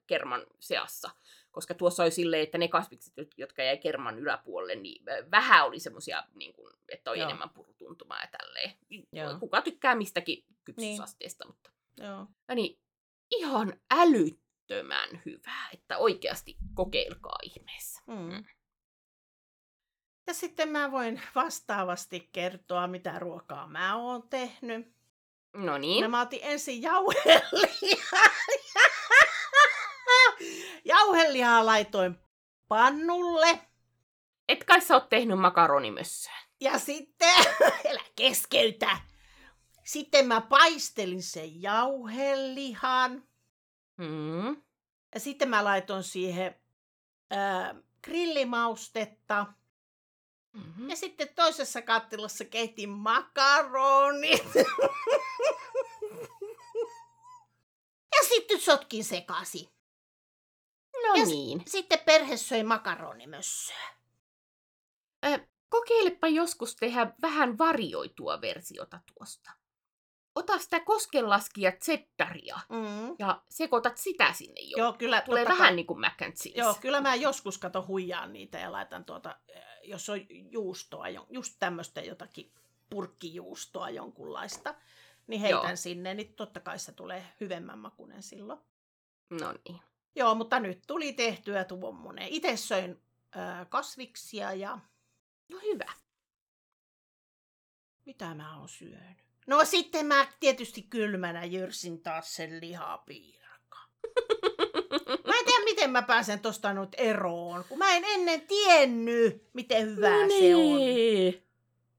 kerman 0.07 0.47
seassa. 0.61 1.11
Koska 1.51 1.75
tuossa 1.75 2.03
oli 2.03 2.11
silleen, 2.11 2.43
että 2.43 2.59
ne 2.59 2.69
kasvikset, 2.69 3.15
jotka 3.37 3.63
jäi 3.63 3.79
kerman 3.79 4.19
yläpuolelle, 4.19 4.75
niin 4.75 5.05
vähän 5.31 5.67
oli 5.67 5.81
semmoisia, 5.81 6.25
niin 6.35 6.53
kuin, 6.53 6.73
että 6.89 7.11
on 7.11 7.19
Joo. 7.19 7.29
enemmän 7.29 7.51
purutuntumaa 7.51 8.21
ja 8.21 8.29
tälleen. 8.39 8.73
Joo. 9.13 9.39
Kuka 9.41 9.63
tykkää 9.63 9.95
mistäkin 9.95 10.45
kypsyysasteesta, 10.65 11.47
mutta 11.47 11.71
Joo. 11.97 12.27
ja 12.49 12.55
niin, 12.55 12.79
ihan 13.31 13.81
älyttömän 13.91 15.23
hyvää, 15.27 15.69
että 15.73 15.99
oikeasti 15.99 16.57
kokeilkaa 16.75 17.39
ihmeessä. 17.43 18.03
Mm. 18.07 18.45
Ja 20.27 20.35
sitten 20.35 20.69
mä 20.69 20.93
voin 20.93 21.23
vastaavasti 21.35 22.29
kertoa, 22.33 22.87
mitä 22.87 23.19
ruokaa 23.19 23.67
mä 23.67 23.97
oon 23.97 24.29
tehnyt. 24.29 24.97
No 25.55 25.79
niin. 25.79 26.11
Mä 26.11 26.21
otin 26.21 26.41
ensin 26.43 26.83
jauhelihaa. 26.83 28.31
jauhelihaa 30.85 31.67
laitoin 31.67 32.19
pannulle. 32.69 33.61
Et 34.49 34.65
kai 34.65 34.81
sä 34.81 34.95
oot 34.95 35.09
tehnyt 35.09 35.39
makaronimössöä. 35.39 36.37
Ja 36.61 36.79
sitten, 36.79 37.35
älä 37.91 38.01
keskeytä. 38.17 38.99
Sitten 39.85 40.27
mä 40.27 40.41
paistelin 40.41 41.23
sen 41.23 41.63
jauhelihan. 41.63 43.23
Mm. 43.97 44.63
Ja 45.15 45.21
sitten 45.21 45.49
mä 45.49 45.65
laitoin 45.65 46.03
siihen 46.03 46.55
ää, 47.31 47.75
grillimaustetta. 48.05 49.47
Mm-hmm. 50.57 50.91
Ja 50.91 50.97
sitten 50.97 51.29
toisessa 51.35 51.83
kattilassa 51.83 52.45
keitin 52.45 52.89
makaronit. 52.91 54.45
ja 58.15 58.29
sitten 58.29 58.61
sotkin 58.61 59.05
sekasi. 59.05 59.69
No 61.03 61.15
Ja 61.15 61.25
s- 61.27 61.29
niin. 61.29 61.63
Sitten 61.67 61.99
perhe 62.07 62.37
söi 62.37 62.63
makaronimössöä. 62.63 63.89
Ö, 65.27 65.39
kokeilepa 65.69 66.29
joskus 66.29 66.77
tehdä 66.77 67.13
vähän 67.23 67.59
varioitua 67.59 68.41
versiota 68.41 69.01
tuosta. 69.15 69.51
Ota 70.37 70.59
sitä 70.59 70.81
koskenlaskia 70.81 71.73
cheddaria 71.73 72.59
Mm. 72.69 73.17
ja 73.19 73.43
sekoitat 73.49 73.97
sitä 73.99 74.33
sinne 74.33 74.61
jo. 74.61 74.79
Joo, 74.79 74.93
kyllä. 74.93 75.21
Tulee 75.21 75.45
vähän 75.45 75.59
kai- 75.59 75.77
niin 75.77 75.87
kuin 75.87 76.01
mac 76.01 76.23
and 76.23 76.33
cheese. 76.33 76.59
Joo, 76.59 76.75
kyllä 76.81 77.01
mä 77.01 77.15
joskus 77.15 77.59
kato 77.59 77.85
huijaan 77.89 78.33
niitä 78.33 78.59
ja 78.59 78.73
laitan 78.73 79.05
tuota, 79.05 79.37
eh, 79.49 79.63
jos 79.85 80.09
on 80.09 80.19
juustoa, 80.29 81.05
just 81.31 81.57
tämmöistä 81.59 82.01
jotakin 82.01 82.53
purkkijuustoa 82.91 83.91
jonkunlaista, 83.91 84.75
niin 85.27 85.41
heitän 85.41 85.61
Joo. 85.69 85.77
sinne, 85.77 86.15
niin 86.15 86.35
totta 86.35 86.61
kai 86.61 86.79
se 86.79 86.93
tulee 86.93 87.27
hyvemmän 87.41 87.79
makunen 87.79 88.23
silloin. 88.23 88.61
No 89.31 89.55
niin. 89.69 89.81
Joo, 90.15 90.35
mutta 90.35 90.61
nyt 90.61 90.83
tuli 90.87 91.13
tehtyä 91.13 91.65
tuommoinen. 91.65 92.29
Itse 92.29 92.57
söin 92.57 93.03
ää, 93.33 93.65
kasviksia 93.65 94.53
ja 94.53 94.79
No 95.49 95.59
hyvä. 95.63 95.93
mitä 98.05 98.35
mä 98.35 98.59
oon 98.59 98.69
syönyt? 98.69 99.26
No 99.47 99.65
sitten 99.65 100.07
mä 100.07 100.27
tietysti 100.41 100.83
kylmänä 100.83 101.45
jyrsin 101.45 102.03
taas 102.03 102.35
sen 102.35 102.61
lihapiirakan. 102.61 103.89
Mä 105.27 105.33
en 105.39 105.45
tiedä, 105.47 105.65
miten 105.65 105.91
mä 105.91 106.03
pääsen 106.03 106.41
tosta 106.41 106.75
nyt 106.75 106.89
eroon, 106.97 107.65
kun 107.69 107.79
mä 107.79 107.97
en 107.97 108.05
ennen 108.05 108.41
tiennyt, 108.41 109.49
miten 109.53 109.87
hyvää 109.87 110.23
no 110.23 110.29
se 110.29 110.57
on. 110.57 110.77
niin. 110.77 111.43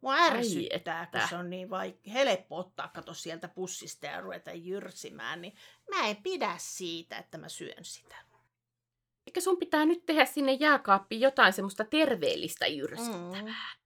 Mua 0.02 0.14
Ai 0.14 0.30
ärsyttää, 0.30 1.06
kun 1.06 1.18
että. 1.20 1.28
se 1.30 1.36
on 1.36 1.50
niin 1.50 1.68
vaik- 1.70 2.12
helppo 2.12 2.58
ottaa 2.58 2.88
kato 2.88 3.14
sieltä 3.14 3.48
pussista 3.48 4.06
ja 4.06 4.22
ruveta 4.22 4.52
jyrsimään, 4.52 5.42
niin 5.42 5.56
mä 5.96 6.08
en 6.08 6.16
pidä 6.16 6.56
siitä, 6.58 7.18
että 7.18 7.38
mä 7.38 7.50
syön 7.50 7.86
sitä. 7.86 8.16
Eikä 9.28 9.42
sun 9.42 9.58
pitää 9.58 9.86
nyt 9.86 10.06
tehdä 10.06 10.26
sinne 10.26 10.54
jääkaappiin 10.54 11.22
jotain 11.22 11.54
semmoista 11.54 11.84
terveellistä 11.86 12.68
jyrsyttävää. 12.68 13.42
Mm, 13.42 13.77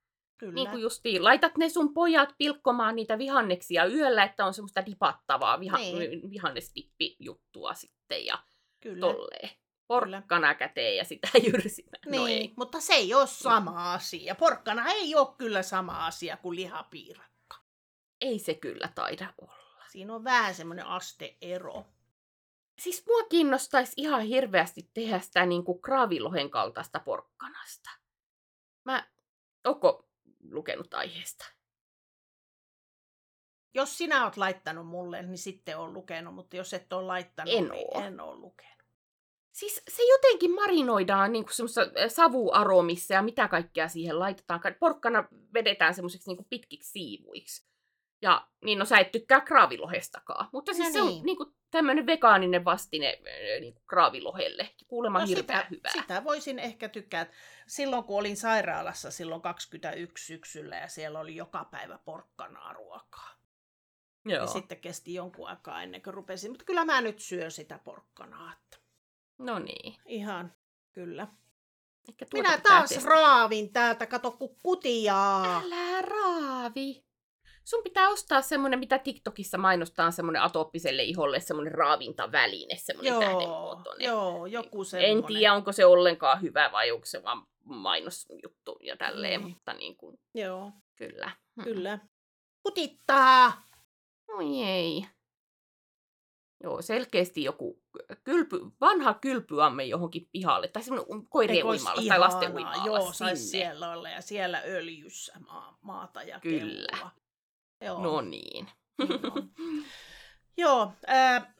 kyllä. 0.41 0.53
Niin 0.53 0.69
kuin 0.69 0.81
justiin, 0.81 1.23
laitat 1.23 1.57
ne 1.57 1.69
sun 1.69 1.93
pojat 1.93 2.29
pilkkomaan 2.37 2.95
niitä 2.95 3.17
vihanneksia 3.17 3.85
yöllä, 3.85 4.23
että 4.23 4.45
on 4.45 4.53
semmoista 4.53 4.85
dipattavaa 4.85 5.59
viha- 5.59 5.77
Niin. 5.77 6.31
vihannestippijuttua 6.31 7.73
sitten 7.73 8.25
ja 8.25 8.43
kyllä. 8.79 8.99
tolleen. 9.13 9.49
Porkkana 9.87 10.55
käteen 10.55 10.97
ja 10.97 11.03
sitä 11.05 11.27
jyrsimään. 11.53 12.01
Niin, 12.05 12.21
No 12.21 12.27
ei. 12.27 12.53
mutta 12.57 12.79
se 12.79 12.93
ei 12.93 13.13
ole 13.13 13.27
sama 13.27 13.93
asia. 13.93 14.35
Porkkana 14.35 14.91
ei 14.91 15.15
ole 15.15 15.27
kyllä 15.37 15.61
sama 15.63 16.05
asia 16.05 16.37
kuin 16.37 16.55
lihapiirakka. 16.55 17.57
ei 18.21 18.39
se 18.39 18.53
kyllä 18.53 18.89
taida 18.95 19.33
olla. 19.41 19.85
Siinä 19.91 20.15
on 20.15 20.23
vähän 20.23 20.55
semmoinen 20.55 20.85
asteero. 20.85 21.85
Siis 22.79 23.03
mua 23.07 23.23
kiinnostaisi 23.29 23.93
ihan 23.97 24.21
hirveästi 24.21 24.89
tehdä 24.93 25.19
sitä 25.19 25.45
niin 25.45 25.63
kuin 25.63 25.81
kraavilohen 25.81 26.49
kaltaista 26.49 26.99
porkkanasta. 26.99 27.89
Mä, 28.85 29.07
onko 29.65 30.07
lukenut 30.49 30.93
aiheesta? 30.93 31.45
Jos 33.73 33.97
sinä 33.97 34.25
oot 34.25 34.37
laittanut 34.37 34.87
mulle, 34.87 35.21
niin 35.21 35.37
sitten 35.37 35.77
on 35.77 35.93
lukenut, 35.93 36.35
mutta 36.35 36.55
jos 36.55 36.73
et 36.73 36.93
ole 36.93 37.07
laittanut, 37.07 37.53
En 37.53 37.69
niin 37.69 37.87
oo. 37.97 38.03
en 38.03 38.19
ole 38.19 38.35
lukenut. 38.35 38.71
Siis 39.51 39.83
se 39.89 40.03
jotenkin 40.03 40.55
marinoidaan 40.55 41.31
niin 41.31 41.45
semmoisessa 41.51 41.91
savuaromissa 42.07 43.13
ja 43.13 43.21
mitä 43.21 43.47
kaikkea 43.47 43.87
siihen 43.87 44.19
laitetaan. 44.19 44.61
Porkkana 44.79 45.27
vedetään 45.53 45.93
semmoiseksi 45.93 46.29
niin 46.33 46.45
pitkiksi 46.49 46.91
siivuiksi. 46.91 47.65
Ja 48.21 48.47
niin 48.65 48.79
no 48.79 48.85
sä 48.85 48.97
et 48.99 49.11
tykkää 49.11 49.41
kraavilohestakaan. 49.41 50.49
Mutta 50.53 50.73
siis 50.73 50.87
No 50.87 50.93
se 50.93 51.01
on 51.01 51.07
niin. 51.07 51.25
niin 51.25 51.37
kuin 51.37 51.55
tämmöinen 51.71 52.05
vegaaninen 52.05 52.65
vastine 52.65 53.19
niin 53.59 53.73
kuin 53.73 53.83
kraavilohelle. 53.87 54.69
Kuulemma 54.87 55.19
no, 55.19 55.25
hirveän 55.27 55.63
sitä, 55.63 55.67
hyvää. 55.69 55.91
sitä 55.91 56.23
voisin 56.23 56.59
ehkä 56.59 56.89
tykkää. 56.89 57.25
Silloin 57.67 58.03
kun 58.03 58.19
olin 58.19 58.37
sairaalassa 58.37 59.11
silloin 59.11 59.41
21 59.41 60.25
syksyllä 60.25 60.75
ja 60.75 60.87
siellä 60.87 61.19
oli 61.19 61.35
joka 61.35 61.65
päivä 61.65 61.99
porkkanaa 62.05 62.73
ruokaa. 62.73 63.29
Joo. 64.25 64.41
Ja 64.41 64.47
sitten 64.47 64.79
kesti 64.79 65.13
jonkun 65.13 65.49
aikaa 65.49 65.83
ennen 65.83 66.01
kuin 66.01 66.13
rupesin. 66.13 66.51
Mutta 66.51 66.65
kyllä 66.65 66.85
mä 66.85 67.01
nyt 67.01 67.19
syön 67.19 67.51
sitä 67.51 67.79
porkkanaa. 67.83 68.53
No 69.37 69.59
niin. 69.59 69.95
ihan, 70.05 70.53
kyllä. 70.91 71.27
Ehkä 72.09 72.25
tuota 72.25 72.49
Minä 72.49 72.61
taas 72.61 72.89
testata. 72.89 73.09
raavin 73.09 73.73
täältä, 73.73 74.05
kato 74.05 74.31
kun 74.31 74.55
kutiaa. 74.63 75.61
Älä 75.63 76.01
raavi. 76.01 77.10
Sun 77.63 77.83
pitää 77.83 78.09
ostaa 78.09 78.41
semmonen, 78.41 78.79
mitä 78.79 78.99
TikTokissa 78.99 79.57
mainostaa, 79.57 80.11
semmonen 80.11 80.41
atooppiselle 80.41 81.03
iholle, 81.03 81.39
semmonen 81.39 81.71
raavintaväline, 81.73 82.75
semmonen 82.77 83.11
Joo, 83.11 83.19
tähdenmuotoinen. 83.21 84.05
joo, 84.07 84.45
joku 84.45 84.79
En 84.81 84.85
semmoinen. 84.85 85.25
tiedä, 85.25 85.53
onko 85.53 85.71
se 85.71 85.85
ollenkaan 85.85 86.41
hyvä 86.41 86.69
vai 86.71 86.91
onko 86.91 87.05
se 87.05 87.23
vaan 87.23 87.47
mainosjuttu 87.65 88.77
ja 88.83 88.97
tälleen, 88.97 89.41
Niin. 89.41 89.53
mutta 89.53 89.73
niin 89.73 89.97
kuin, 89.97 90.19
Joo, 90.33 90.71
kyllä. 90.95 91.31
Mm. 91.55 91.63
kyllä. 91.63 91.99
Kutittaa. 92.63 93.63
Oi 94.37 94.63
ei. 94.63 95.05
Joo, 96.63 96.81
selkeästi 96.81 97.43
joku 97.43 97.81
kylpy, 98.23 98.59
vanha 98.81 99.13
kylpyamme 99.13 99.83
johonkin 99.85 100.27
pihalle, 100.31 100.67
tai 100.67 100.83
semmoinen 100.83 101.27
koirien 101.29 101.65
uimalla 101.65 102.01
tai 102.07 102.19
lasten 102.19 102.55
uimalla 102.55 102.85
Joo, 102.85 103.13
sinne. 103.13 103.35
siellä 103.35 103.91
olla 103.91 104.09
ja 104.09 104.21
siellä 104.21 104.61
öljyssä 104.65 105.33
maa, 105.47 105.77
maata 105.81 106.23
ja 106.23 106.39
Kyllä. 106.39 106.59
kellua. 106.97 107.11
Joo. 107.81 108.01
No 108.03 108.21
niin. 108.21 108.69
Joo. 108.99 109.33
Joo, 110.57 110.93
ää, 111.07 111.53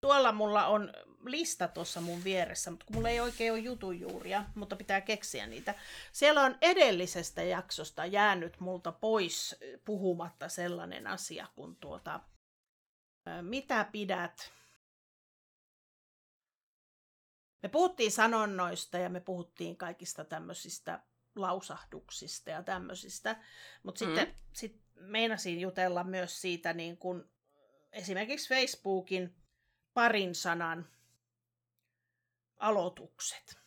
tuolla 0.00 0.32
mulla 0.32 0.66
on 0.66 0.92
lista 1.24 1.68
tuossa 1.68 2.00
mun 2.00 2.24
vieressä, 2.24 2.70
mutta 2.70 2.86
kun 2.86 2.96
mulla 2.96 3.08
ei 3.08 3.20
oikein 3.20 3.52
ole 3.52 3.60
jutujuuria, 3.60 4.44
mutta 4.54 4.76
pitää 4.76 5.00
keksiä 5.00 5.46
niitä. 5.46 5.74
Siellä 6.12 6.42
on 6.42 6.58
edellisestä 6.60 7.42
jaksosta 7.42 8.06
jäänyt 8.06 8.60
multa 8.60 8.92
pois 8.92 9.56
puhumatta 9.84 10.48
sellainen 10.48 11.06
asia 11.06 11.46
kuin 11.54 11.76
tuota, 11.76 12.20
mitä 13.42 13.88
pidät 13.92 14.52
me 17.62 17.68
puhuttiin 17.68 18.12
sanonnoista 18.12 18.98
ja 18.98 19.08
me 19.08 19.20
puhuttiin 19.20 19.76
kaikista 19.76 20.24
tämmöisistä 20.24 21.00
lausahduksista 21.36 22.50
ja 22.50 22.62
tämmöisistä, 22.62 23.36
mutta 23.82 24.04
Mm. 24.04 24.08
sitten 24.14 24.34
sit 24.52 24.80
meinasin 24.94 25.60
jutella 25.60 26.04
myös 26.04 26.40
siitä 26.40 26.72
niin 26.72 26.96
kuin 26.96 27.24
esimerkiksi 27.92 28.48
Facebookin 28.48 29.36
parin 29.94 30.34
sanan 30.34 30.88
aloitukset. 32.58 33.58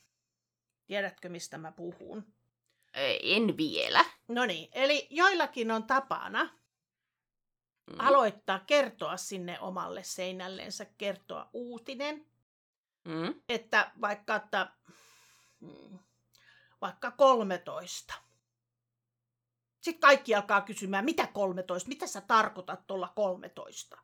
Tiedätkö, 0.88 1.30
mistä 1.30 1.58
mä 1.58 1.72
puhun? 1.72 2.34
en 3.24 3.58
vielä. 3.58 4.06
No 4.28 4.46
niin, 4.46 4.70
eli 4.72 5.08
joillakin 5.10 5.72
on 5.72 5.84
tapana 5.84 6.44
Mm. 7.90 7.96
aloittaa 8.00 8.60
kertoa 8.60 9.18
sinne 9.18 9.60
omalle 9.60 10.04
seinällensä, 10.04 10.86
kertoa 10.86 11.50
uutinen, 11.54 12.26
Mm. 13.06 13.42
että 13.50 13.92
vaikka, 14.02 14.36
että 14.36 14.72
mm, 15.60 16.00
vaikka 16.82 17.12
13. 17.12 18.14
Sitten 19.82 20.02
kaikki 20.02 20.36
alkaa 20.36 20.62
kysymään, 20.62 21.06
mitä 21.06 21.28
13, 21.28 21.88
mitä 21.90 22.08
sä 22.08 22.22
tarkoitat 22.22 22.88
tuolla 22.88 23.14
13? 23.16 23.98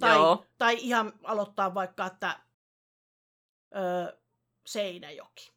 Tai, 0.00 0.14
Joo. 0.16 0.46
tai 0.58 0.76
ihan 0.80 1.12
aloittaa 1.24 1.74
vaikka, 1.74 2.06
että 2.06 2.40
ö, 3.76 4.18
Seinäjoki. 4.66 5.52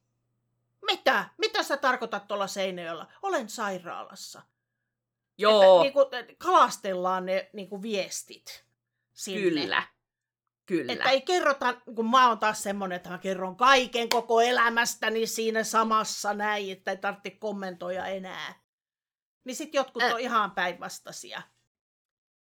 Mitä? 0.85 1.29
Mitä 1.37 1.63
sä 1.63 1.77
tarkoitat 1.77 2.27
tuolla 2.27 2.47
Seinäjoella? 2.47 3.07
Olen 3.21 3.49
sairaalassa. 3.49 4.41
Joo, 5.37 5.61
Että, 5.61 5.83
niin 5.83 5.93
kuin, 5.93 6.35
kalastellaan 6.37 7.25
ne 7.25 7.49
niin 7.53 7.69
kuin 7.69 7.81
viestit 7.81 8.65
sinne. 9.13 9.41
kyllä. 9.61 9.83
Kyllä. 10.67 10.93
Että 10.93 11.09
ei 11.09 11.21
kerrota, 11.21 11.73
kun 11.95 12.09
mä 12.09 12.27
oon 12.29 12.39
taas 12.39 12.63
semmonen, 12.63 12.95
että 12.95 13.09
mä 13.09 13.17
kerron 13.17 13.55
kaiken 13.55 14.09
koko 14.09 14.41
elämästäni 14.41 15.27
siinä 15.27 15.63
samassa 15.63 16.33
näin, 16.33 16.71
että 16.71 16.91
ei 16.91 16.97
tarvitse 16.97 17.29
kommentoida 17.31 18.05
enää. 18.05 18.53
Niin 19.43 19.55
sit 19.55 19.73
jotkut 19.73 20.03
Ä- 20.03 20.13
on 20.13 20.19
ihan 20.19 20.51
päinvastaisia. 20.51 21.41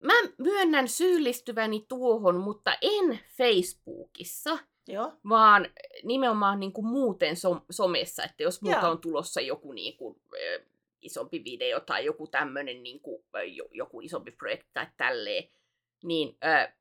Mä 0.02 0.12
myönnän 0.38 0.88
syyllistyväni 0.88 1.84
tuohon, 1.88 2.36
mutta 2.36 2.76
en 2.82 3.20
Facebookissa, 3.36 4.58
Joo. 4.88 5.12
vaan 5.28 5.68
nimenomaan 6.04 6.60
niin 6.60 6.72
kuin 6.72 6.86
muuten 6.86 7.36
som- 7.36 7.64
somessa, 7.70 8.24
että 8.24 8.42
jos 8.42 8.62
multa 8.62 8.78
Joo. 8.80 8.90
on 8.90 9.00
tulossa 9.00 9.40
joku 9.40 9.72
niin 9.72 9.96
kuin, 9.96 10.20
ö, 10.34 10.64
isompi 11.02 11.44
video 11.44 11.80
tai 11.80 12.04
joku 12.04 12.26
tämmöinen 12.26 12.82
niin 12.82 13.00
kuin, 13.00 13.22
jo- 13.54 13.68
joku 13.70 14.00
isompi 14.00 14.30
projekti 14.30 14.70
tai 14.74 14.86
tälleen, 14.96 15.44
niin 16.04 16.36
ö, 16.44 16.72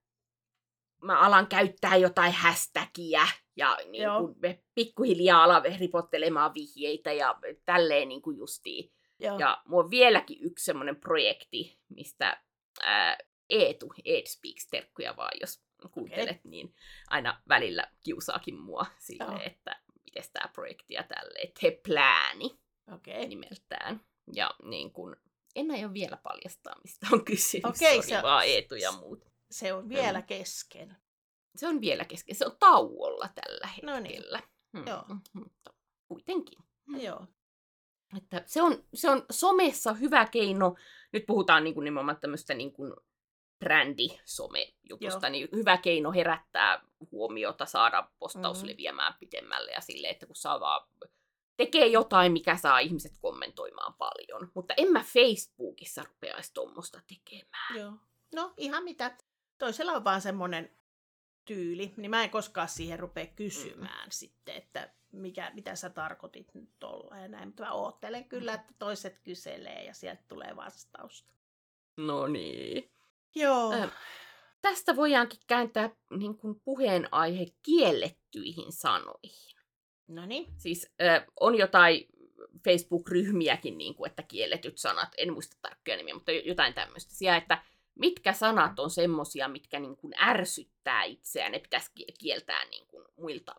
mä 1.03 1.19
alan 1.19 1.47
käyttää 1.47 1.95
jotain 1.95 2.33
hashtagia 2.33 3.27
ja 3.55 3.77
niin 3.89 4.03
kuin, 4.19 4.35
me 4.41 4.63
pikkuhiljaa 4.75 5.43
alan 5.43 5.63
ripottelemaan 5.79 6.53
vihjeitä 6.53 7.11
ja 7.13 7.39
tälleen 7.65 8.07
niin 8.09 8.21
kuin 8.21 8.37
justiin. 8.37 8.91
Joo. 9.19 9.39
Ja 9.39 9.61
mulla 9.67 9.83
on 9.83 9.91
vieläkin 9.91 10.37
yksi 10.41 10.65
semmoinen 10.65 10.95
projekti, 10.95 11.79
mistä 11.89 12.41
ää, 12.81 13.17
Eetu, 13.49 13.93
Ed 14.05 14.25
Speaks, 14.27 14.67
terkkuja 14.71 15.15
vaan, 15.17 15.31
jos 15.41 15.63
kuuntelet, 15.91 16.43
niin 16.43 16.75
aina 17.07 17.41
välillä 17.49 17.91
kiusaakin 18.03 18.59
mua 18.59 18.85
silleen, 18.99 19.31
Joo. 19.31 19.41
että 19.45 19.81
miten 20.03 20.23
tämä 20.33 20.47
projekti 20.53 20.93
ja 20.93 21.03
tälleen, 21.03 21.51
Te 21.61 21.79
Plääni 21.87 22.59
Okei. 22.93 23.27
nimeltään. 23.27 24.01
Ja 24.33 24.51
niin 24.63 24.91
kun, 24.91 25.15
en 25.55 25.71
aio 25.71 25.93
vielä 25.93 26.17
paljastaa, 26.17 26.75
mistä 26.83 27.07
on 27.11 27.25
kysymys, 27.25 27.65
Okei, 27.65 27.95
Sori, 27.95 28.07
se- 28.07 28.21
vaan 28.23 28.45
Eetu 28.45 28.75
ja 28.75 28.91
muut. 28.91 29.32
Se 29.53 29.73
on 29.73 29.89
vielä 29.89 30.21
kesken. 30.21 30.95
Se 31.55 31.67
on 31.67 31.81
vielä 31.81 32.05
kesken, 32.05 32.35
se 32.35 32.45
on 32.45 32.57
tauolla 32.59 33.29
tällä 33.35 33.69
No 33.83 33.99
niin. 33.99 34.15
hetkellä. 34.15 34.39
Hmm, 34.77 34.87
Joo. 34.87 35.03
Mutta 35.33 35.73
kuitenkin. 36.07 36.59
Joo. 36.87 37.27
Että 38.17 38.43
se, 38.45 38.61
on, 38.61 38.83
se 38.93 39.09
on 39.09 39.25
somessa 39.31 39.93
hyvä 39.93 40.25
keino, 40.25 40.75
nyt 41.13 41.25
puhutaan 41.27 41.63
niin 41.63 41.73
kuin 41.73 41.83
nimenomaan 41.83 42.19
tämmöistä 42.21 42.53
niin 42.53 42.73
kuin 42.73 42.93
brändi-some-jutusta, 43.59 45.27
Joo. 45.27 45.31
niin 45.31 45.49
hyvä 45.55 45.77
keino 45.77 46.11
herättää 46.11 46.81
huomiota, 47.11 47.65
saada 47.65 48.09
postaus 48.19 48.57
Mhm. 48.57 48.67
leviämään 48.67 49.13
pitemmälle 49.19 49.71
ja 49.71 49.81
silleen, 49.81 50.11
että 50.13 50.25
kun 50.25 50.35
saa 50.35 50.59
vaan 50.59 50.87
tekee 51.57 51.87
jotain, 51.87 52.31
mikä 52.31 52.57
saa 52.57 52.79
ihmiset 52.79 53.11
kommentoimaan 53.21 53.93
paljon. 53.93 54.51
Mutta 54.55 54.73
en 54.77 54.91
mä 54.91 55.03
Facebookissa 55.03 56.03
rupeaisi 56.03 56.53
tuommoista 56.53 57.01
tekemään. 57.07 57.79
Joo. 57.79 57.93
No 58.35 58.53
ihan 58.57 58.83
mitä. 58.83 59.17
Toisella 59.57 59.91
on 59.91 60.03
vaan 60.03 60.21
semmoinen 60.21 60.77
tyyli, 61.45 61.93
niin 61.97 62.11
mä 62.11 62.23
en 62.23 62.29
koskaan 62.29 62.69
siihen 62.69 62.99
rupea 62.99 63.25
kysymään 63.25 64.07
mm. 64.07 64.11
sitten, 64.11 64.55
että 64.55 64.93
mikä, 65.11 65.51
mitä 65.53 65.75
sä 65.75 65.89
tarkoitit 65.89 66.53
nyt 66.53 66.69
tuolla 66.79 67.17
ja 67.17 67.27
näin. 67.27 67.47
Mutta 67.47 67.63
mä 67.63 67.71
oottelen 67.71 68.25
kyllä, 68.25 68.53
että 68.53 68.73
toiset 68.79 69.19
kyselee 69.19 69.83
ja 69.85 69.93
sieltä 69.93 70.23
tulee 70.27 70.55
vastausta. 70.55 71.33
No 71.97 72.27
niin. 72.27 72.91
Joo. 73.35 73.73
Ö, 73.73 73.89
Tästä 74.61 74.95
voidaankin 74.95 75.39
kääntää 75.47 75.89
niin 76.09 76.37
kuin 76.37 76.61
puheenaihe 76.65 77.45
kiellettyihin 77.63 78.71
sanoihin. 78.71 79.57
No 80.07 80.25
niin. 80.25 80.53
Siis 80.57 80.91
ö, 81.01 81.25
on 81.39 81.55
jotain 81.57 82.07
Facebook-ryhmiäkin, 82.63 83.77
niin 83.77 83.95
kuin, 83.95 84.09
että 84.09 84.23
kielletyt 84.23 84.77
sanat, 84.77 85.09
en 85.17 85.33
muista 85.33 85.57
tarkkoja 85.61 85.97
nimiä, 85.97 86.13
mutta 86.13 86.31
jo- 86.31 86.41
jotain 86.45 86.73
tämmöistä. 86.73 87.13
Siellä, 87.13 87.37
että 87.37 87.63
mitkä 87.95 88.33
sanat 88.33 88.79
on 88.79 88.89
semmosia, 88.89 89.47
mitkä 89.47 89.79
niin 89.79 89.97
kuin 89.97 90.13
ärsyttää 90.21 91.03
itseään, 91.03 91.51
ne 91.51 91.59
pitäisi 91.59 91.91
ki- 91.95 92.13
kieltää 92.19 92.65
niin 92.65 92.87
kuin 92.87 93.05
muilta 93.17 93.55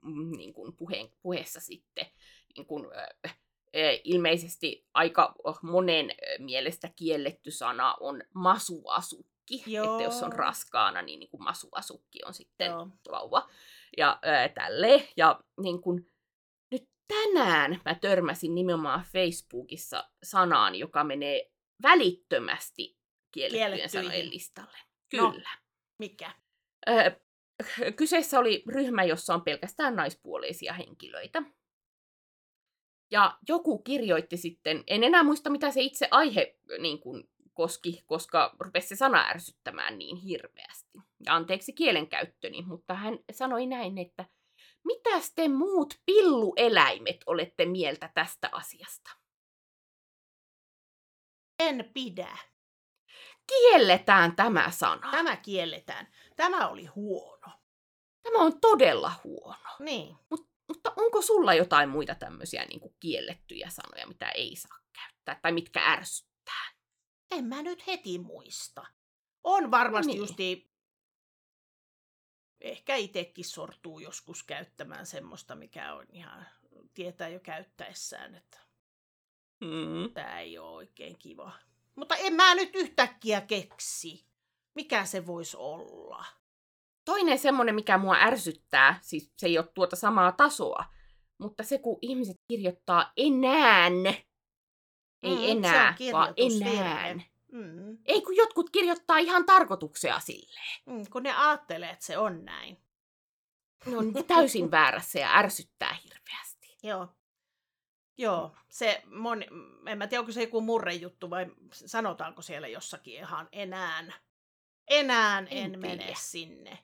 mm, 0.00 0.36
niin 0.36 0.52
kuin 0.54 0.76
puheen, 0.76 1.10
puheessa 1.22 1.60
sitten. 1.60 2.06
Niin 2.56 2.66
kuin, 2.66 2.86
ilmeisesti 4.04 4.86
aika 4.94 5.34
monen 5.62 6.10
mielestä 6.38 6.90
kielletty 6.96 7.50
sana 7.50 7.94
on 8.00 8.22
masuasukki. 8.34 9.62
Joo. 9.66 9.92
Että 9.92 10.04
jos 10.04 10.22
on 10.22 10.32
raskaana, 10.32 11.02
niin, 11.02 11.20
niin 11.20 11.30
kuin 11.30 11.42
masuasukki 11.42 12.18
on 12.24 12.34
sitten 12.34 12.66
Joo. 12.66 12.88
vauva. 13.10 13.48
Ja 13.96 14.18
ää, 14.22 14.48
tälleen. 14.48 15.08
Ja 15.16 15.40
niin 15.62 15.80
kun, 15.80 16.06
nyt 16.70 16.88
tänään 17.08 17.80
mä 17.84 17.94
törmäsin 17.94 18.54
nimenomaan 18.54 19.04
Facebookissa 19.12 20.10
sanaan, 20.22 20.74
joka 20.74 21.04
menee 21.04 21.50
välittömästi 21.82 22.96
kiellettyjen 23.32 23.90
sanojen 23.90 24.30
listalle. 24.30 24.78
No. 25.16 25.32
Kyllä. 25.32 25.50
Mikä? 25.98 26.34
Ö, 26.88 27.20
kyseessä 27.96 28.38
oli 28.38 28.64
ryhmä, 28.68 29.04
jossa 29.04 29.34
on 29.34 29.42
pelkästään 29.42 29.96
naispuoleisia 29.96 30.72
henkilöitä. 30.72 31.42
Ja 33.10 33.38
joku 33.48 33.78
kirjoitti 33.78 34.36
sitten, 34.36 34.84
en 34.86 35.04
enää 35.04 35.22
muista 35.22 35.50
mitä 35.50 35.70
se 35.70 35.80
itse 35.80 36.08
aihe 36.10 36.58
niin 36.78 37.00
kuin, 37.00 37.28
koski, 37.52 38.02
koska 38.06 38.56
rupesi 38.60 38.88
se 38.88 38.96
sana 38.96 39.28
ärsyttämään 39.28 39.98
niin 39.98 40.16
hirveästi. 40.16 40.98
Ja 41.26 41.34
anteeksi 41.34 41.72
kielenkäyttöni, 41.72 42.62
mutta 42.62 42.94
hän 42.94 43.18
sanoi 43.32 43.66
näin, 43.66 43.98
että 43.98 44.24
mitäs 44.84 45.32
te 45.34 45.48
muut 45.48 45.94
pillueläimet 46.06 47.16
olette 47.26 47.66
mieltä 47.66 48.10
tästä 48.14 48.48
asiasta? 48.52 49.10
En 51.58 51.90
pidä. 51.94 52.38
Kielletään 53.46 54.36
tämä 54.36 54.70
sana. 54.70 55.10
Tämä 55.10 55.36
kielletään. 55.36 56.08
Tämä 56.36 56.68
oli 56.68 56.86
huono. 56.86 57.52
Tämä 58.22 58.38
on 58.38 58.60
todella 58.60 59.12
huono. 59.24 59.76
Niin. 59.78 60.16
mutta 60.68 60.92
onko 60.96 61.22
sulla 61.22 61.54
jotain 61.54 61.88
muita 61.88 62.14
tämmöisiä 62.14 62.64
niin 62.64 62.80
kuin 62.80 62.96
kiellettyjä 63.00 63.70
sanoja, 63.70 64.06
mitä 64.06 64.28
ei 64.28 64.56
saa 64.56 64.78
käyttää, 64.92 65.38
tai 65.42 65.52
mitkä 65.52 65.80
ärsyttää? 65.92 66.72
En 67.30 67.44
mä 67.44 67.62
nyt 67.62 67.86
heti 67.86 68.18
muista. 68.18 68.86
On 69.44 69.70
varmasti 69.70 70.12
niin. 70.12 70.18
justi... 70.18 70.72
Ehkä 72.60 72.96
itsekin 72.96 73.44
sortuu 73.44 73.98
joskus 73.98 74.42
käyttämään 74.42 75.06
semmoista, 75.06 75.54
mikä 75.54 75.94
on 75.94 76.06
ihan... 76.12 76.46
Tietää 76.94 77.28
jo 77.28 77.40
käyttäessään, 77.40 78.34
että 78.34 78.66
Mm. 79.60 80.12
tämä 80.14 80.40
ei 80.40 80.58
ole 80.58 80.70
oikein 80.70 81.18
kiva. 81.18 81.52
Mutta 81.96 82.14
en 82.16 82.32
mä 82.34 82.54
nyt 82.54 82.70
yhtäkkiä 82.74 83.40
keksi. 83.40 84.26
Mikä 84.74 85.04
se 85.04 85.26
voisi 85.26 85.56
olla? 85.56 86.24
Toinen 87.04 87.38
semmoinen, 87.38 87.74
mikä 87.74 87.98
mua 87.98 88.16
ärsyttää, 88.16 88.98
siis 89.02 89.32
se 89.36 89.46
ei 89.46 89.58
ole 89.58 89.66
tuota 89.74 89.96
samaa 89.96 90.32
tasoa, 90.32 90.84
mutta 91.38 91.62
se 91.62 91.78
kun 91.78 91.98
ihmiset 92.02 92.36
kirjoittaa 92.48 93.12
enään, 93.16 94.06
ei 95.22 95.36
Mm, 95.36 95.58
enää, 95.64 95.94
vaan 96.12 96.34
enään. 96.36 97.22
Mm. 97.52 97.98
Ei 98.04 98.22
kun 98.22 98.36
jotkut 98.36 98.70
kirjoittaa 98.70 99.18
ihan 99.18 99.46
tarkoituksea 99.46 100.20
silleen. 100.20 100.80
Mm, 100.86 101.04
kun 101.12 101.22
ne 101.22 101.32
ajattelee, 101.32 101.90
että 101.90 102.04
se 102.04 102.18
on 102.18 102.44
näin. 102.44 102.78
Ne 103.86 103.96
on 103.96 104.12
täysin 104.26 104.70
väärässä 104.70 105.18
ja 105.18 105.36
ärsyttää 105.38 105.96
hirveästi. 106.04 106.76
Joo. 106.88 107.08
Joo, 108.18 108.56
se 108.68 109.02
moni, 109.06 109.46
en 109.86 109.98
mä 109.98 110.06
tiedä, 110.06 110.20
onko 110.20 110.32
se 110.32 110.42
joku 110.42 110.60
murrejuttu 110.60 111.30
vai 111.30 111.46
sanotaanko 111.72 112.42
siellä 112.42 112.68
jossakin 112.68 113.14
ihan 113.14 113.48
enää. 113.52 114.12
Enää 114.88 115.38
en, 115.38 115.48
En 115.50 115.74
en 115.74 115.80
mene 115.80 115.96
tiedä. 116.02 116.18
sinne. 116.20 116.78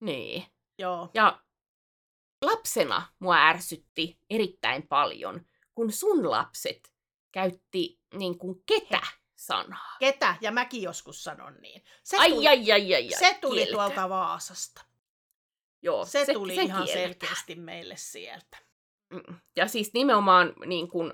Niin. 0.00 0.46
Joo. 0.78 1.10
Ja 1.14 1.42
lapsena 2.42 3.06
mua 3.18 3.36
ärsytti 3.36 4.18
erittäin 4.30 4.88
paljon, 4.88 5.46
kun 5.74 5.92
sun 5.92 6.30
lapset 6.30 6.92
käytti 7.32 8.00
niin 8.14 8.38
kuin 8.38 8.62
ketä-sanaa. 8.66 9.96
Ketä? 10.00 10.36
Ja 10.40 10.52
mäkin 10.52 10.82
joskus 10.82 11.24
sanon 11.24 11.54
niin. 11.60 11.84
Se 12.04 12.16
Ai, 12.16 12.30
tuli, 12.30 12.48
ai, 12.48 12.72
ai, 12.72 12.94
ai, 12.94 13.14
ai. 13.14 13.18
se 13.18 13.38
tuli 13.40 13.56
kielletään. 13.64 13.90
tuolta 13.92 14.08
Vaasasta. 14.08 14.84
Joo, 15.82 16.04
Se, 16.06 16.24
se 16.24 16.32
tuli 16.32 16.54
se 16.54 16.62
ihan 16.62 16.84
kielletään. 16.84 17.08
selkeästi 17.10 17.54
meille 17.54 17.96
sieltä. 17.96 18.56
Mm. 19.12 19.34
Ja 19.56 19.68
siis 19.68 19.90
nimenomaan 19.94 20.52
niin 20.66 20.88
kuin, 20.88 21.12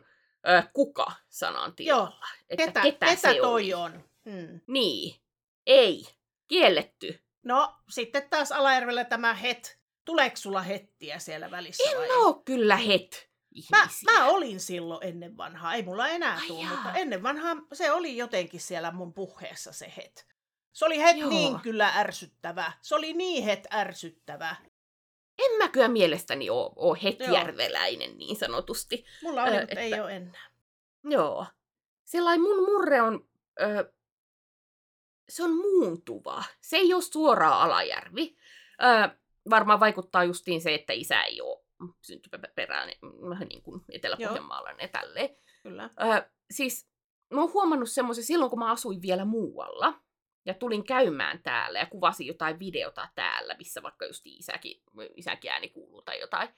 ö, 0.48 0.62
kuka-sanan 0.72 1.74
tilalla. 1.76 2.26
Että 2.50 2.66
Ketä, 2.66 2.80
ketä, 2.82 3.06
ketä 3.06 3.32
se 3.32 3.38
toi 3.38 3.44
oli. 3.44 3.74
on? 3.74 4.04
Hmm. 4.30 4.60
Niin. 4.66 5.20
Ei. 5.66 6.06
Kielletty. 6.48 7.20
No, 7.44 7.74
sitten 7.88 8.30
taas 8.30 8.52
Alajärvellä 8.52 9.04
tämä 9.04 9.34
het. 9.34 9.78
Tuleeko 10.04 10.36
sulla 10.36 10.62
hettiä 10.62 11.18
siellä 11.18 11.50
välissä? 11.50 11.82
vai 11.96 12.04
En 12.04 12.10
ei? 12.10 12.16
oo 12.16 12.34
kyllä 12.44 12.76
het 12.76 13.28
Mä, 13.70 13.82
ihmisiä. 13.82 14.12
mä 14.12 14.26
olin 14.26 14.60
silloin 14.60 15.06
ennen 15.06 15.36
vanhaa, 15.36 15.74
ei 15.74 15.82
mulla 15.82 16.08
enää 16.08 16.40
tule, 16.46 16.68
mutta 16.68 16.92
ennen 16.94 17.22
vanhaa 17.22 17.56
se 17.72 17.92
oli 17.92 18.16
jotenkin 18.16 18.60
siellä 18.60 18.90
mun 18.90 19.14
puheessa 19.14 19.72
se 19.72 19.92
het. 19.96 20.26
Se 20.72 20.84
oli 20.84 20.98
het 21.02 21.16
Joo. 21.16 21.30
niin 21.30 21.60
kyllä 21.60 21.88
ärsyttävä. 21.96 22.72
Se 22.82 22.94
oli 22.94 23.12
niin 23.12 23.44
het 23.44 23.66
ärsyttävä. 23.74 24.56
En 25.38 25.58
mä 25.58 25.68
kyllä 25.68 25.88
mielestäni 25.88 26.50
oo 26.50 26.74
Joo. 26.76 26.96
hetjärveläinen 27.02 28.18
niin 28.18 28.36
sanotusti. 28.36 29.04
Mulla 29.22 29.42
oli, 29.42 29.56
Ö, 29.56 29.60
mutta 29.60 29.80
ei 29.80 29.92
että- 29.92 30.04
ole 30.04 30.16
enää. 30.16 30.48
Joo. 31.04 31.46
Sellainen 32.04 32.40
mun 32.42 32.64
murre 32.64 33.02
on, 33.02 33.28
ö, 33.60 33.92
se 35.28 35.42
on 35.44 35.56
muuntuva. 35.56 36.44
Se 36.60 36.76
ei 36.76 36.94
ole 36.94 37.02
suoraan 37.02 37.60
Alajärvi. 37.62 38.36
Ö, 38.82 39.18
varmaan 39.50 39.80
vaikuttaa 39.80 40.24
justiin 40.24 40.60
se, 40.60 40.74
että 40.74 40.92
isä 40.92 41.22
ei 41.22 41.40
ole 41.40 41.64
syntyperäinen 42.02 42.94
niin 43.48 43.62
kuin 43.62 43.80
Etelä-Pohjanmaalainen 43.90 44.84
ja 44.84 44.88
tälleen. 44.88 45.36
Kyllä. 45.62 45.84
Ö, 45.84 46.30
siis 46.50 46.88
mä 47.34 47.40
oon 47.40 47.52
huomannut 47.52 47.90
semmoisen 47.90 48.24
silloin, 48.24 48.50
kun 48.50 48.58
mä 48.58 48.70
asuin 48.70 49.02
vielä 49.02 49.24
muualla. 49.24 49.94
Ja 50.48 50.54
tulin 50.54 50.84
käymään 50.84 51.42
täällä 51.42 51.78
ja 51.78 51.86
kuvasin 51.86 52.26
jotain 52.26 52.58
videota 52.58 53.08
täällä, 53.14 53.54
missä 53.58 53.82
vaikka 53.82 54.06
just 54.06 54.22
isäkin, 54.26 54.82
isäkin 55.16 55.50
ääni 55.50 55.68
kuuluu 55.68 56.02
tai 56.02 56.20
jotain. 56.20 56.48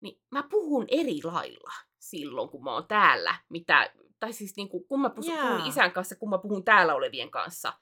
Niin 0.00 0.20
mä 0.30 0.42
puhun 0.42 0.84
eri 0.88 1.20
lailla 1.24 1.72
silloin, 1.98 2.48
kun 2.48 2.64
mä 2.64 2.72
oon 2.72 2.86
täällä. 2.88 3.34
Mitä, 3.48 3.92
tai 4.20 4.32
siis 4.32 4.56
niin 4.56 4.68
kuin, 4.68 4.84
kun 4.84 5.00
mä 5.00 5.10
puhun, 5.10 5.38
puhun 5.38 5.66
isän 5.66 5.92
kanssa, 5.92 6.16
kun 6.16 6.30
mä 6.30 6.38
puhun 6.38 6.64
täällä 6.64 6.94
olevien 6.94 7.30
kanssa. 7.30 7.72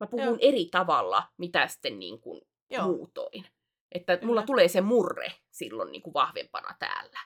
Mä 0.00 0.06
puhun 0.06 0.26
Joo. 0.26 0.38
eri 0.40 0.68
tavalla, 0.70 1.22
mitä 1.36 1.66
sitten 1.66 1.98
niin 1.98 2.20
kuin 2.20 2.40
Joo. 2.70 2.86
muutoin. 2.86 3.44
Että 3.92 4.16
Kyllä. 4.16 4.26
mulla 4.26 4.42
tulee 4.42 4.68
se 4.68 4.80
murre 4.80 5.32
silloin 5.50 5.92
niin 5.92 6.02
kuin 6.02 6.14
vahvempana 6.14 6.74
täällä. 6.78 7.18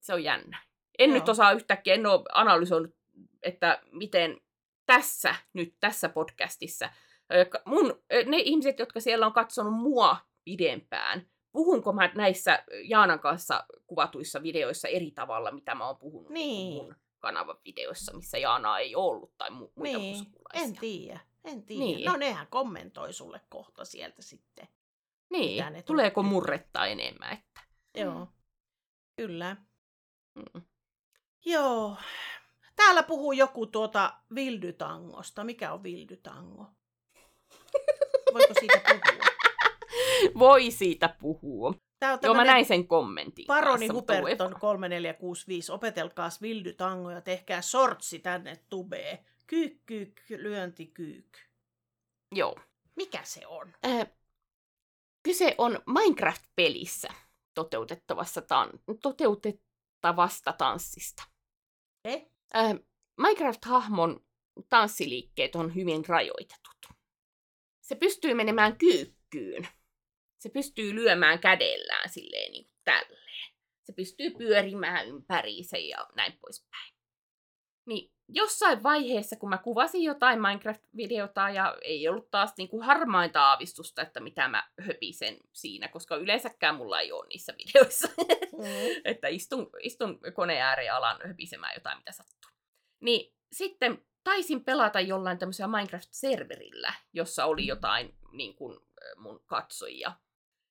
Se 0.00 0.14
on 0.14 0.24
jännä. 0.24 0.62
En 0.98 1.10
Joo. 1.10 1.18
nyt 1.18 1.28
osaa 1.28 1.52
yhtäkkiä, 1.52 1.94
en 1.94 2.06
ole 2.06 2.22
analysoinut, 2.32 2.94
että 3.42 3.82
miten 3.92 4.40
tässä, 4.86 5.34
nyt 5.52 5.74
tässä 5.80 6.08
podcastissa, 6.08 6.90
mun, 7.64 8.02
ne 8.26 8.36
ihmiset, 8.36 8.78
jotka 8.78 9.00
siellä 9.00 9.26
on 9.26 9.32
katsonut 9.32 9.74
mua 9.74 10.16
pidempään, 10.44 11.30
puhunko 11.52 11.92
mä 11.92 12.10
näissä 12.14 12.64
Jaanan 12.84 13.20
kanssa 13.20 13.64
kuvatuissa 13.86 14.42
videoissa 14.42 14.88
eri 14.88 15.10
tavalla, 15.10 15.50
mitä 15.50 15.74
mä 15.74 15.86
oon 15.86 15.96
puhunut 15.96 16.30
Niin. 16.30 16.84
mun 16.84 16.96
kanavan 17.18 17.56
videoissa, 17.64 18.16
missä 18.16 18.38
Jaana 18.38 18.78
ei 18.78 18.94
ollut 18.94 19.32
tai 19.38 19.48
mu- 19.48 19.72
muita 19.74 19.98
Niin, 19.98 20.26
en 20.54 20.76
tiedä. 20.76 21.20
En 21.44 21.62
tiedä. 21.62 21.84
Niin. 21.84 22.04
No 22.06 22.16
nehän 22.16 22.46
kommentoi 22.50 23.12
sulle 23.12 23.40
kohta 23.48 23.84
sieltä 23.84 24.22
sitten. 24.22 24.68
Niin, 25.30 25.72
ne 25.72 25.82
tuleeko 25.82 26.20
tutkii. 26.22 26.32
murretta 26.32 26.86
enemmän, 26.86 27.32
että... 27.32 27.60
Joo. 27.94 28.28
Kyllä. 29.16 29.56
Mm. 30.34 30.62
Joo. 31.44 31.96
Täällä 32.76 33.02
puhuu 33.02 33.32
joku 33.32 33.66
tuota 33.66 34.14
vildytangosta. 34.34 35.44
Mikä 35.44 35.72
on 35.72 35.82
vildytango? 35.82 36.66
Voiko 38.38 38.54
siitä 38.60 38.80
puhua? 38.88 39.24
Voi 40.38 40.70
siitä 40.70 41.16
puhua. 41.20 41.74
Tää 41.98 42.12
on 42.12 42.18
Joo, 42.22 42.34
mä 42.34 42.44
näin 42.44 42.64
sen 42.66 42.88
kommentin 42.88 43.46
Paroni 43.46 43.88
kanssa, 43.88 43.94
Huberton 43.94 44.54
3465. 44.60 45.72
Opetelkaas 45.72 46.42
vildytango 46.42 47.10
ja 47.10 47.20
tehkää 47.20 47.62
sortsi 47.62 48.18
tänne 48.18 48.56
tubeen. 48.68 49.18
Kyykk, 49.46 49.86
kyykk, 49.86 50.20
lyönti, 50.30 50.86
kyykk. 50.86 51.36
Joo. 52.34 52.56
Mikä 52.96 53.20
se 53.24 53.46
on? 53.46 53.72
Äh, 53.86 54.06
kyse 55.22 55.54
on 55.58 55.78
Minecraft-pelissä 55.86 57.08
toteutettavassa 57.54 58.40
tan- 58.40 58.96
toteutettavasta 59.02 60.52
tanssista. 60.52 61.22
Eh? 62.04 62.26
Äh, 62.56 62.74
Minecraft-hahmon 63.20 64.20
tanssiliikkeet 64.68 65.56
on 65.56 65.74
hyvin 65.74 66.04
rajoitetut. 66.08 66.97
Se 67.88 67.94
pystyy 67.94 68.34
menemään 68.34 68.78
kyykkyyn. 68.78 69.68
Se 70.38 70.48
pystyy 70.48 70.94
lyömään 70.94 71.38
kädellään 71.38 72.08
silleen 72.08 72.52
niin 72.52 72.64
kuin 72.64 72.76
tälleen. 72.84 73.52
Se 73.84 73.92
pystyy 73.92 74.30
pyörimään 74.30 75.08
ympäriinsä 75.08 75.78
ja 75.78 76.08
näin 76.14 76.38
poispäin. 76.40 76.94
Niin 77.86 78.12
jossain 78.28 78.82
vaiheessa, 78.82 79.36
kun 79.36 79.48
mä 79.48 79.58
kuvasin 79.58 80.02
jotain 80.02 80.38
Minecraft-videota 80.40 81.50
ja 81.50 81.76
ei 81.82 82.08
ollut 82.08 82.30
taas 82.30 82.52
niin 82.58 82.68
kuin 82.68 82.82
harmainta 82.82 83.42
aavistusta, 83.42 84.02
että 84.02 84.20
mitä 84.20 84.48
mä 84.48 84.68
höpisen 84.80 85.36
siinä, 85.52 85.88
koska 85.88 86.16
yleensäkään 86.16 86.74
mulla 86.74 87.00
ei 87.00 87.12
ole 87.12 87.26
niissä 87.28 87.54
videoissa. 87.58 88.08
Mm. 88.18 88.64
että 89.04 89.28
istun, 89.28 89.70
istun 89.82 90.20
koneen 90.34 90.62
ääreen 90.62 90.86
ja 90.86 90.96
alan 90.96 91.20
höpisemään 91.26 91.74
jotain, 91.76 91.98
mitä 91.98 92.12
sattuu. 92.12 92.50
Niin 93.00 93.34
sitten 93.52 94.04
taisin 94.28 94.64
pelata 94.64 95.00
jollain 95.00 95.38
tämmöisellä 95.38 95.78
Minecraft-serverillä, 95.78 96.92
jossa 97.12 97.44
oli 97.44 97.66
jotain 97.66 98.14
niin 98.32 98.54
kuin, 98.54 98.80
mun 99.16 99.42
katsojia 99.46 100.12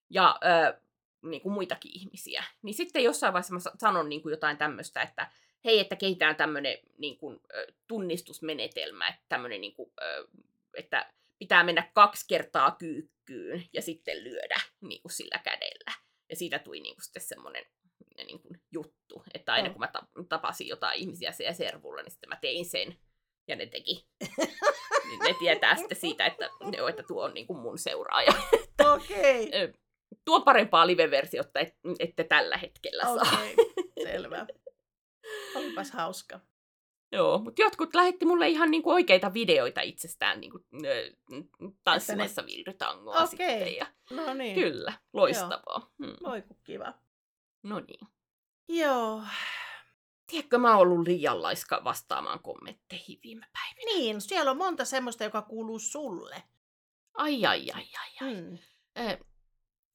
ja 0.09 0.39
ö, 0.43 0.81
niin 1.21 1.41
kuin 1.41 1.53
muitakin 1.53 1.91
ihmisiä. 1.95 2.43
Niin 2.61 2.73
sitten 2.73 3.03
jossain 3.03 3.33
vaiheessa 3.33 3.53
mä 3.53 3.59
sa- 3.59 3.75
sanon 3.77 4.09
niin 4.09 4.21
kuin 4.21 4.31
jotain 4.31 4.57
tämmöistä, 4.57 5.01
että 5.01 5.31
hei, 5.65 5.79
että 5.79 5.95
kehitään 5.95 6.35
tämmöinen 6.35 6.77
niin 6.97 7.17
kuin, 7.17 7.39
tunnistusmenetelmä, 7.87 9.07
että 9.07 9.25
tämmöinen 9.29 9.61
niin 9.61 9.73
kuin, 9.73 9.91
että 10.73 11.13
pitää 11.39 11.63
mennä 11.63 11.91
kaksi 11.93 12.25
kertaa 12.27 12.71
kyykkyyn 12.71 13.65
ja 13.73 13.81
sitten 13.81 14.23
lyödä 14.23 14.61
niin 14.81 15.01
kuin 15.01 15.11
sillä 15.11 15.39
kädellä. 15.43 15.91
Ja 16.29 16.35
siitä 16.35 16.59
tuli 16.59 16.79
niin 16.79 16.95
kuin 16.95 17.03
sitten 17.03 17.21
semmoinen 17.21 17.65
niin 18.17 18.39
kuin 18.39 18.61
juttu, 18.71 19.23
että 19.33 19.53
aina 19.53 19.69
kun 19.69 19.79
mä 19.79 19.87
ta- 19.87 20.07
tapasin 20.29 20.67
jotain 20.67 20.99
ihmisiä 20.99 21.31
siellä 21.31 21.53
servulla, 21.53 22.01
niin 22.01 22.11
sitten 22.11 22.29
mä 22.29 22.37
tein 22.41 22.65
sen. 22.65 22.97
Ja 23.47 23.55
ne 23.55 23.65
teki. 23.65 24.07
niin 25.07 25.19
ne 25.23 25.35
tietää 25.39 25.75
sitten 25.75 25.97
siitä, 25.97 26.25
että, 26.25 26.49
joo, 26.77 26.87
että 26.87 27.03
tuo 27.03 27.23
on 27.23 27.33
niin 27.33 27.47
kuin 27.47 27.59
mun 27.59 27.77
seuraaja. 27.77 28.33
Okei. 28.93 29.49
Ö, 29.61 29.73
tuo 30.25 30.41
parempaa 30.41 30.87
live-versiota, 30.87 31.59
et, 31.59 31.75
ette 31.99 32.23
tällä 32.23 32.57
hetkellä 32.57 33.03
saa. 33.03 33.39
Okei, 33.43 33.55
selvä. 34.11 34.47
Olipas 35.55 35.91
hauska. 35.91 36.39
Joo, 37.11 37.37
mutta 37.37 37.61
jotkut 37.61 37.95
lähetti 37.95 38.25
mulle 38.25 38.49
ihan 38.49 38.71
niinku 38.71 38.91
oikeita 38.91 39.33
videoita 39.33 39.81
itsestään 39.81 40.39
niinku, 40.41 40.59
ö, 40.85 41.11
tanssimassa 41.83 42.45
vildytangoa 42.45 43.15
Okei. 43.15 43.27
sitten. 43.27 43.75
Ja, 43.75 43.85
No 44.09 44.33
niin. 44.33 44.55
kyllä, 44.55 44.93
loistavaa. 45.13 45.91
Mm. 45.97 46.15
Voi 46.23 46.41
kun 46.41 46.57
kiva. 46.63 46.93
No 47.63 47.79
niin. 47.79 48.07
Joo. 48.67 49.21
Tiedätkö, 50.27 50.57
mä 50.57 50.71
oon 50.77 50.79
ollut 50.87 51.07
liian 51.07 51.41
laiska 51.41 51.81
vastaamaan 51.83 52.39
kommentteihin 52.39 53.19
viime 53.23 53.45
päivinä. 53.53 53.91
Niin, 53.99 54.21
siellä 54.21 54.51
on 54.51 54.57
monta 54.57 54.85
semmoista, 54.85 55.23
joka 55.23 55.41
kuuluu 55.41 55.79
sulle. 55.79 56.43
Ai, 57.13 57.45
ai, 57.45 57.71
ai, 57.71 57.85
ai, 57.99 58.27
ai. 58.27 58.41
Mm. 58.41 58.57
Ö, 58.99 59.17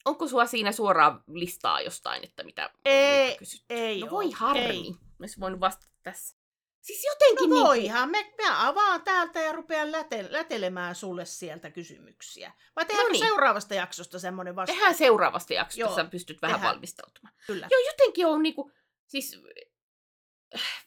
onko 0.05 0.29
sulla 0.29 0.47
siinä 0.47 0.73
suoraan 0.73 1.25
listaa 1.29 1.81
jostain, 1.81 2.25
että 2.25 2.43
mitä 2.45 2.71
Ei, 2.85 3.37
kysytty? 3.37 3.65
ei 3.75 4.01
No 4.01 4.11
voi 4.11 4.31
harmi. 4.31 4.61
ei. 4.61 4.95
Mä 5.19 5.27
voinut 5.41 5.61
vastata 5.61 5.93
tässä. 6.03 6.37
Siis 6.81 7.05
jotenkin 7.05 7.51
No 7.51 7.55
niin 7.57 7.67
voihan, 7.67 8.11
me, 8.11 8.33
mä 8.43 8.69
avaan 8.69 9.03
täältä 9.03 9.41
ja 9.41 9.53
rupean 9.53 9.93
läte, 9.93 10.27
lätelemään 10.31 10.95
sulle 10.95 11.25
sieltä 11.25 11.71
kysymyksiä. 11.71 12.53
Vai 12.77 12.85
tehdäänkö 12.85 13.09
No 13.09 13.13
niin. 13.13 13.27
seuraavasta 13.27 13.75
jaksosta 13.75 14.19
semmoinen 14.19 14.57
vasta? 14.57 14.73
Tehdään 14.73 14.95
seuraavasta 14.95 15.53
jaksosta, 15.55 15.81
Joo, 15.81 15.95
sä 15.95 16.05
pystyt 16.05 16.43
vähän 16.43 16.55
tehdään. 16.57 16.73
valmistautumaan. 16.75 17.35
Kyllä. 17.47 17.69
Joo, 17.71 17.81
jotenkin 17.87 18.27
on 18.27 18.43
niinku, 18.43 18.73
siis 19.07 19.41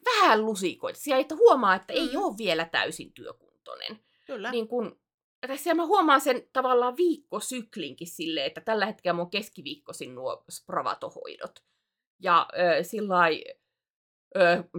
vähän 0.05 0.41
lusikoita. 0.45 0.99
Siellä 0.99 1.22
että 1.22 1.36
huomaa, 1.36 1.76
että 1.76 1.93
ei 1.93 2.09
Mm. 2.13 2.22
ole 2.24 2.38
vielä 2.38 2.66
täysin 2.66 3.13
työkuntoinen. 3.13 3.99
Kyllä. 4.26 4.51
Niin 4.51 4.68
kun, 4.68 4.99
tässä 5.47 5.74
mä 5.74 5.86
huomaan 5.86 6.22
sen 6.22 6.49
tavallaan 6.53 6.97
viikkosyklinkin 6.97 8.07
silleen, 8.07 8.45
että 8.45 8.61
tällä 8.61 8.86
hetkellä 8.86 9.13
mun 9.13 9.30
keskiviikkoisin 9.30 10.16
nuo 10.16 10.43
spravatohoidot. 10.51 11.63
Ja 12.20 12.47
ö, 12.80 12.84
sillä 12.84 13.16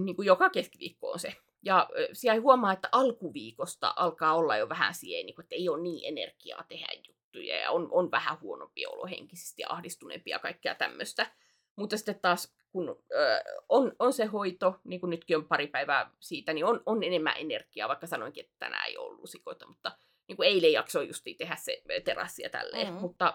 niin 0.05 0.17
kuin 0.17 0.27
joka 0.27 0.51
keskiviikko 0.51 1.11
on 1.11 1.19
se. 1.19 1.35
Ja 1.63 1.89
ö, 1.99 2.09
siellä 2.13 2.41
huomaa, 2.41 2.73
että 2.73 2.89
alkuviikosta 2.93 3.95
alkaa 3.97 4.35
olla 4.35 4.57
jo 4.57 4.69
vähän 4.69 4.95
siihen, 4.95 5.27
niin 5.27 5.35
kuin, 5.35 5.43
että 5.45 5.55
ei 5.55 5.69
ole 5.69 5.83
niin 5.83 6.09
energiaa 6.09 6.65
tehdä 6.69 6.87
juttuja 7.09 7.57
ja 7.61 7.71
on, 7.71 7.89
on 7.91 8.11
vähän 8.11 8.41
huonompi 8.41 8.87
olo 8.87 9.07
henkisesti 9.07 9.63
ja 9.63 9.67
ahdistuneempi 9.71 10.31
ja 10.31 10.39
kaikkea 10.39 10.75
tämmöistä. 10.75 11.33
Mutta 11.77 11.97
sitten 11.97 12.21
taas, 12.21 12.55
kun 12.73 13.03
ö, 13.13 13.41
on, 13.69 13.93
on 13.99 14.13
se 14.13 14.25
hoito, 14.25 14.81
niin 14.85 15.01
kuin 15.01 15.11
nytkin 15.11 15.37
on 15.37 15.49
pari 15.49 15.67
päivää 15.67 16.11
siitä, 16.21 16.53
niin 16.53 16.65
on, 16.65 16.83
on 16.87 17.03
enemmän 17.03 17.35
energiaa, 17.37 17.89
vaikka 17.89 18.07
sanoinkin, 18.07 18.45
että 18.45 18.57
tänään 18.59 18.89
ei 18.89 18.97
ollut 18.97 19.19
lusikoita, 19.19 19.67
mutta 19.67 19.99
niin 20.29 20.37
kuin 20.37 20.49
eilen 20.49 20.73
jaksoi 20.73 21.07
justi 21.07 21.35
tehdä 21.35 21.57
se 21.57 21.83
terassi 22.05 22.43
ja 22.43 22.51
tälleen. 22.51 22.93
Mm. 22.93 23.01
Mutta 23.01 23.35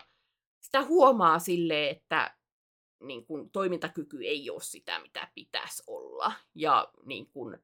sitä 0.59 0.83
huomaa 0.83 1.39
silleen, 1.39 1.95
että 1.95 2.35
niin 3.01 3.25
kuin, 3.25 3.49
toimintakyky 3.49 4.17
ei 4.23 4.49
ole 4.49 4.61
sitä, 4.61 4.99
mitä 4.99 5.27
pitäisi 5.35 5.83
olla. 5.87 6.31
Ja 6.55 6.91
niin 7.05 7.31
kuin, 7.31 7.57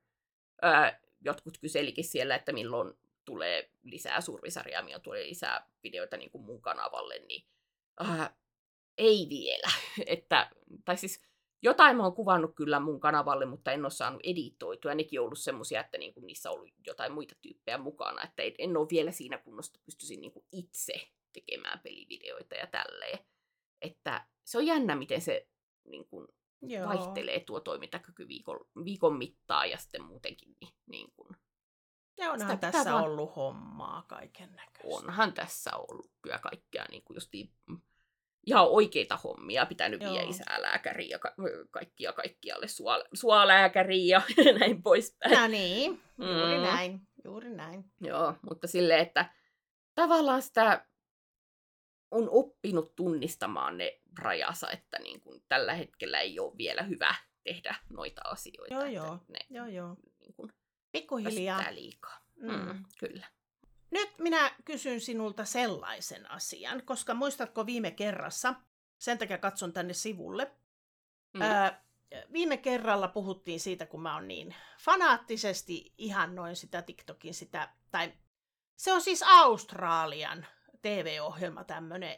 ää, 0.61 0.99
jotkut 1.21 1.57
kyselikin 1.57 2.03
siellä, 2.03 2.35
että 2.35 2.51
milloin 2.51 2.93
tulee 3.25 3.71
lisää 3.83 4.21
survisarjaa, 4.21 4.81
milloin 4.81 5.03
tulee 5.03 5.23
lisää 5.23 5.69
videoita 5.83 6.17
niin 6.17 6.31
kuin 6.31 6.43
mun 6.43 6.61
kanavalle, 6.61 7.19
niin 7.19 7.47
ää, 7.99 8.35
ei 8.97 9.27
vielä. 9.29 9.71
että, 10.15 10.49
tai 10.85 10.97
siis 10.97 11.21
jotain 11.61 11.97
mä 11.97 12.03
oon 12.03 12.13
kuvannut 12.15 12.55
kyllä 12.55 12.79
mun 12.79 12.99
kanavalle, 12.99 13.45
mutta 13.45 13.71
en 13.71 13.85
ole 13.85 13.91
saanut 13.91 14.21
editoitua. 14.23 14.95
Nekin 14.95 15.19
on 15.19 15.25
ollut 15.25 15.39
semmosia, 15.39 15.81
että 15.81 15.97
niinku 15.97 16.19
niissä 16.19 16.49
on 16.51 16.55
ollut 16.55 16.69
jotain 16.87 17.11
muita 17.11 17.35
tyyppejä 17.41 17.77
mukana. 17.77 18.23
Että 18.23 18.43
en- 18.43 18.55
en 18.57 18.77
ole 18.77 18.87
vielä 18.91 19.11
siinä 19.11 19.37
kunnossa, 19.37 19.69
että 19.75 19.85
pystyisin 19.85 20.21
niinku 20.21 20.45
itse 20.51 20.93
tekemään 21.33 21.79
pelivideoita 21.79 22.55
ja 22.55 22.67
tälleen. 22.67 23.19
Että 23.81 24.27
se 24.45 24.57
on 24.57 24.65
jännä, 24.65 24.95
miten 24.95 25.21
se 25.21 25.47
niin 25.89 26.07
kuin, 26.07 26.27
Joo. 26.61 26.87
vaihtelee 26.87 27.39
tuo 27.39 27.59
toimintakyky 27.59 28.27
viikon, 28.27 28.59
viikon 28.85 29.17
mittaan 29.17 29.69
ja 29.69 29.77
sitten 29.77 30.03
muutenkin. 30.03 30.55
Niin, 30.61 30.73
niin 30.85 31.11
kuin, 31.15 31.29
Ja 32.17 32.25
Sitä 32.25 32.31
onhan 32.31 32.57
pitää 32.57 32.71
tässä 32.71 32.91
vaan- 32.93 33.03
ollut 33.05 33.35
hommaa 33.35 34.01
kaiken 34.07 34.55
näköistä. 34.55 34.97
onhan 34.97 35.33
tässä 35.33 35.71
ollut 35.77 36.11
kyllä 36.21 36.39
kaikkea 36.39 36.85
niin 36.91 37.03
kuin 37.03 37.15
justiin, 37.15 37.51
ihan 38.47 38.67
oikeita 38.67 39.17
hommia, 39.17 39.65
pitänyt 39.65 40.01
Joo. 40.03 40.13
viedä 40.13 40.25
isää 40.29 40.61
lääkäriin 40.61 41.09
ja 41.09 41.19
ka- 41.19 41.35
kaikkia 41.71 42.13
kaikkialle 42.13 42.67
sua, 42.67 42.97
suolääkäriin 43.13 44.07
ja 44.07 44.21
näin 44.59 44.83
poispäin. 44.83 45.37
No 45.37 45.47
niin, 45.47 46.01
juuri 46.17 46.57
Mm. 46.57 46.63
näin, 46.63 47.01
juuri 47.23 47.49
näin. 47.49 47.85
Joo, 48.01 48.33
mutta 48.49 48.67
silleen, 48.67 48.99
että 48.99 49.33
tavallaan 49.95 50.41
sitä 50.41 50.85
on 52.11 52.27
oppinut 52.31 52.95
tunnistamaan 52.95 53.77
ne 53.77 53.99
rajansa, 54.19 54.69
että 54.71 54.99
niin 54.99 55.21
kuin 55.21 55.43
tällä 55.47 55.73
hetkellä 55.73 56.19
ei 56.19 56.39
ole 56.39 56.57
vielä 56.57 56.81
hyvä 56.81 57.15
tehdä 57.43 57.75
noita 57.89 58.21
asioita. 58.25 58.73
Joo, 58.73 58.85
joo. 58.85 59.19
Ne 59.27 59.39
Joo, 59.49 59.65
joo. 59.67 59.95
niin 60.19 60.33
kuin 60.33 60.51
Pikkuhiljaa. 60.91 61.63
liikaa. 61.71 62.17
Mm. 62.35 62.51
Mm, 62.51 62.83
kyllä. 62.99 63.27
Nyt 63.91 64.09
minä 64.19 64.51
kysyn 64.65 65.01
sinulta 65.01 65.45
sellaisen 65.45 66.31
asian, 66.31 66.81
koska 66.85 67.13
muistatko 67.13 67.65
viime 67.65 67.91
kerrassa, 67.91 68.55
sen 68.97 69.17
takia 69.17 69.37
katson 69.37 69.73
tänne 69.73 69.93
sivulle, 69.93 70.51
Mm. 71.33 71.41
ää, 71.41 71.83
viime 72.33 72.57
kerralla 72.57 73.07
puhuttiin 73.07 73.59
siitä, 73.59 73.85
kun 73.85 74.01
mä 74.01 74.13
oon 74.13 74.27
niin 74.27 74.55
fanaattisesti 74.79 75.93
ihannoin 75.97 76.55
sitä 76.55 76.81
TikTokin 76.81 77.33
sitä, 77.33 77.73
tai 77.91 78.13
se 78.75 78.93
on 78.93 79.01
siis 79.01 79.23
Australian 79.23 80.45
TV-ohjelma, 80.81 81.63
tämmönen 81.63 82.17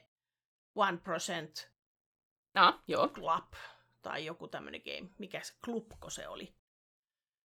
1% 0.75 1.69
No, 2.53 2.79
joo. 2.87 3.07
Club, 3.07 3.53
tai 4.01 4.25
joku 4.25 4.47
tämmönen 4.47 4.81
game, 4.81 5.09
mikä 5.17 5.41
se, 5.43 5.53
klubko 5.65 6.09
se 6.09 6.27
oli. 6.27 6.55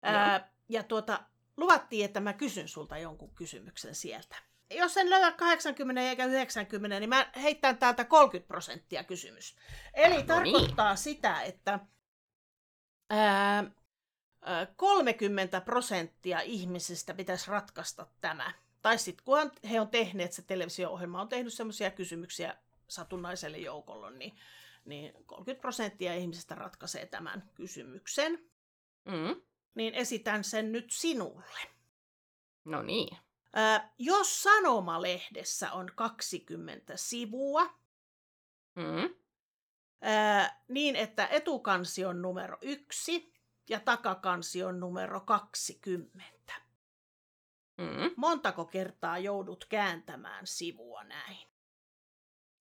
Ää, 0.02 0.52
ja 0.68 0.82
tuota, 0.82 1.20
luvattiin, 1.57 2.05
että 2.05 2.20
mä 2.20 2.32
kysyn 2.32 2.68
sulta 2.68 2.98
jonkun 2.98 3.34
kysymyksen 3.34 3.94
sieltä. 3.94 4.36
Jos 4.70 4.96
en 4.96 5.11
löydä 5.11 5.32
80 5.32 6.03
eikä 6.03 6.24
90, 6.24 7.00
niin 7.00 7.09
mä 7.09 7.30
heittän 7.42 7.78
täältä 7.78 8.05
30 8.05 8.48
prosenttia 8.48 9.05
kysymys. 9.05 9.57
Eli 9.94 10.14
niin. 10.14 10.26
tarkoittaa 10.26 10.96
sitä, 10.96 11.42
että 11.42 11.80
ää, 13.11 13.64
ää, 14.42 14.66
30 14.76 15.61
prosenttia 15.61 16.40
ihmisistä 16.40 17.14
pitäisi 17.14 17.50
ratkaista 17.50 18.07
tämä. 18.20 18.53
Tai 18.82 18.98
sitten 18.98 19.24
kun 19.24 19.50
he 19.70 19.80
on 19.80 19.88
tehneet, 19.88 20.32
se 20.32 20.42
televisio-ohjelma 20.42 21.20
on 21.20 21.28
tehnyt 21.28 21.53
semmoisia 21.53 21.90
kysymyksiä 21.90 22.57
satunnaiselle 22.88 23.59
joukolle, 23.59 24.11
niin, 24.11 24.36
niin 24.84 25.12
30 25.26 25.61
prosenttia 25.61 26.14
ihmisistä 26.14 26.55
ratkaisee 26.55 27.07
tämän 27.07 27.50
kysymyksen. 27.55 28.32
Mm. 29.05 29.42
Niin 29.74 29.94
esitän 29.94 30.44
sen 30.44 30.72
nyt 30.72 30.90
sinulle. 30.90 31.60
No 32.64 32.82
niin. 32.82 33.16
Ää, 33.52 33.94
jos 33.98 34.42
Sanomalehdessä 34.42 35.72
on 35.72 35.90
20 35.94 36.96
sivua, 36.96 37.82
Mm. 38.76 39.14
niin 40.68 40.96
että 40.96 41.26
etukansi 41.26 42.04
on 42.04 42.22
numero 42.22 42.58
yksi 42.62 43.32
ja 43.68 43.80
takakansi 43.80 44.62
on 44.62 44.80
numero 44.80 45.20
20. 45.20 46.52
Mm. 47.78 48.10
Montako 48.16 48.64
kertaa 48.64 49.18
joudut 49.18 49.64
kääntämään 49.64 50.46
sivua 50.46 51.04
näin? 51.04 51.48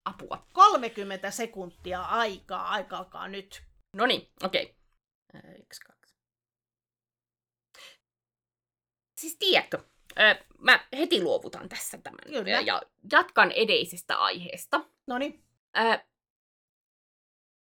Apua. 0.06 0.48
30 0.54 1.32
sekuntia 1.32 2.02
aikaa, 2.02 2.70
aika 2.70 2.98
alkaa 2.98 3.28
nyt. 3.28 3.64
No 3.94 4.06
niin, 4.06 4.32
okei. 4.44 4.78
Okay. 5.36 5.52
Yksi, 5.62 5.82
kaksi. 5.82 6.16
Siis 9.18 9.36
tiedätkö, 9.40 9.84
mä 10.60 10.86
heti 10.98 11.22
luovutan 11.24 11.70
tässä 11.70 11.98
tämän 11.98 12.20
Kyllä. 12.26 12.50
ja 12.62 12.82
jatkan 13.12 13.52
edeisestä 13.52 14.18
aiheesta. 14.18 14.86
No 15.08 15.18
niin, 15.18 15.44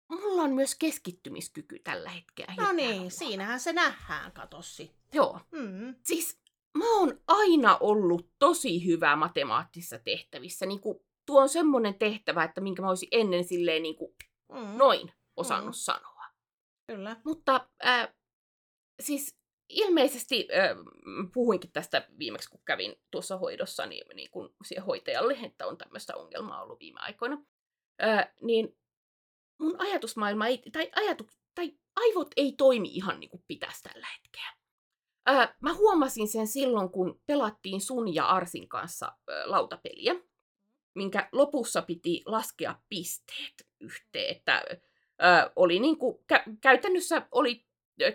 mulla 0.09 0.41
on 0.41 0.51
myös 0.51 0.75
keskittymiskyky 0.75 1.79
tällä 1.79 2.09
hetkellä. 2.09 2.53
no 2.57 2.71
niin, 2.71 3.11
siinähän 3.11 3.59
se 3.59 3.73
nähdään, 3.73 4.31
kato 4.31 4.61
sitten. 4.61 5.05
Joo. 5.13 5.39
Mm. 5.51 5.95
Siis 6.03 6.41
mä 6.77 6.97
oon 6.99 7.21
aina 7.27 7.77
ollut 7.79 8.29
tosi 8.39 8.85
hyvä 8.85 9.15
matemaattisissa 9.15 9.99
tehtävissä. 9.99 10.65
Niin 10.65 10.79
kuin, 10.81 10.99
tuo 11.25 11.41
on 11.41 11.49
semmoinen 11.49 11.95
tehtävä, 11.95 12.43
että 12.43 12.61
minkä 12.61 12.81
mä 12.81 12.89
olisin 12.89 13.09
ennen 13.11 13.43
silleen 13.43 13.83
niin 13.83 13.95
kuin, 13.95 14.15
Mm. 14.51 14.77
noin 14.77 15.11
osannut 15.37 15.75
Mm. 15.75 15.79
sanoa. 15.79 16.25
Kyllä. 16.87 17.15
Mutta 17.25 17.69
äh, 17.85 18.07
siis 18.99 19.35
ilmeisesti, 19.69 20.47
äh, 20.57 20.77
puhuinkin 21.33 21.71
tästä 21.71 22.07
viimeksi, 22.19 22.49
kun 22.49 22.61
kävin 22.65 22.95
tuossa 23.11 23.37
hoidossa 23.37 23.85
niin, 23.85 24.05
niin 24.13 24.31
kuin 24.31 24.49
siihen 24.63 24.85
hoitajalle, 24.85 25.37
että 25.43 25.67
on 25.67 25.77
tämmöistä 25.77 26.15
ongelmaa 26.15 26.63
ollut 26.63 26.79
viime 26.79 26.99
aikoina. 27.01 27.45
Äh, 28.03 28.33
niin 28.41 28.77
mun 29.59 29.75
ajatusmaailma 29.81 30.47
ei, 30.47 30.61
tai, 30.71 30.91
ajatu, 30.95 31.27
tai 31.55 31.77
aivot 31.95 32.31
ei 32.37 32.53
toimi 32.57 32.87
ihan 32.87 33.19
niin 33.19 33.29
kuin 33.29 33.43
pitäisi 33.47 33.83
tällä 33.83 34.07
hetkellä. 34.15 34.53
Äh, 35.29 35.55
mä 35.61 35.73
huomasin 35.73 36.27
sen 36.27 36.47
silloin, 36.47 36.89
kun 36.89 37.21
pelattiin 37.25 37.81
sun 37.81 38.15
ja 38.15 38.25
Arsin 38.25 38.69
kanssa 38.69 39.05
äh, 39.05 39.45
lautapeliä, 39.45 40.15
minkä 40.95 41.29
lopussa 41.31 41.81
piti 41.81 42.21
laskea 42.25 42.75
pisteet 42.89 43.67
yhteen, 43.79 44.35
että 44.35 44.63
ö, 45.23 45.51
oli 45.55 45.79
niin 45.79 45.97
kuin, 45.97 46.17
kä- 46.33 46.57
käytännössä 46.61 47.27
oli 47.31 47.65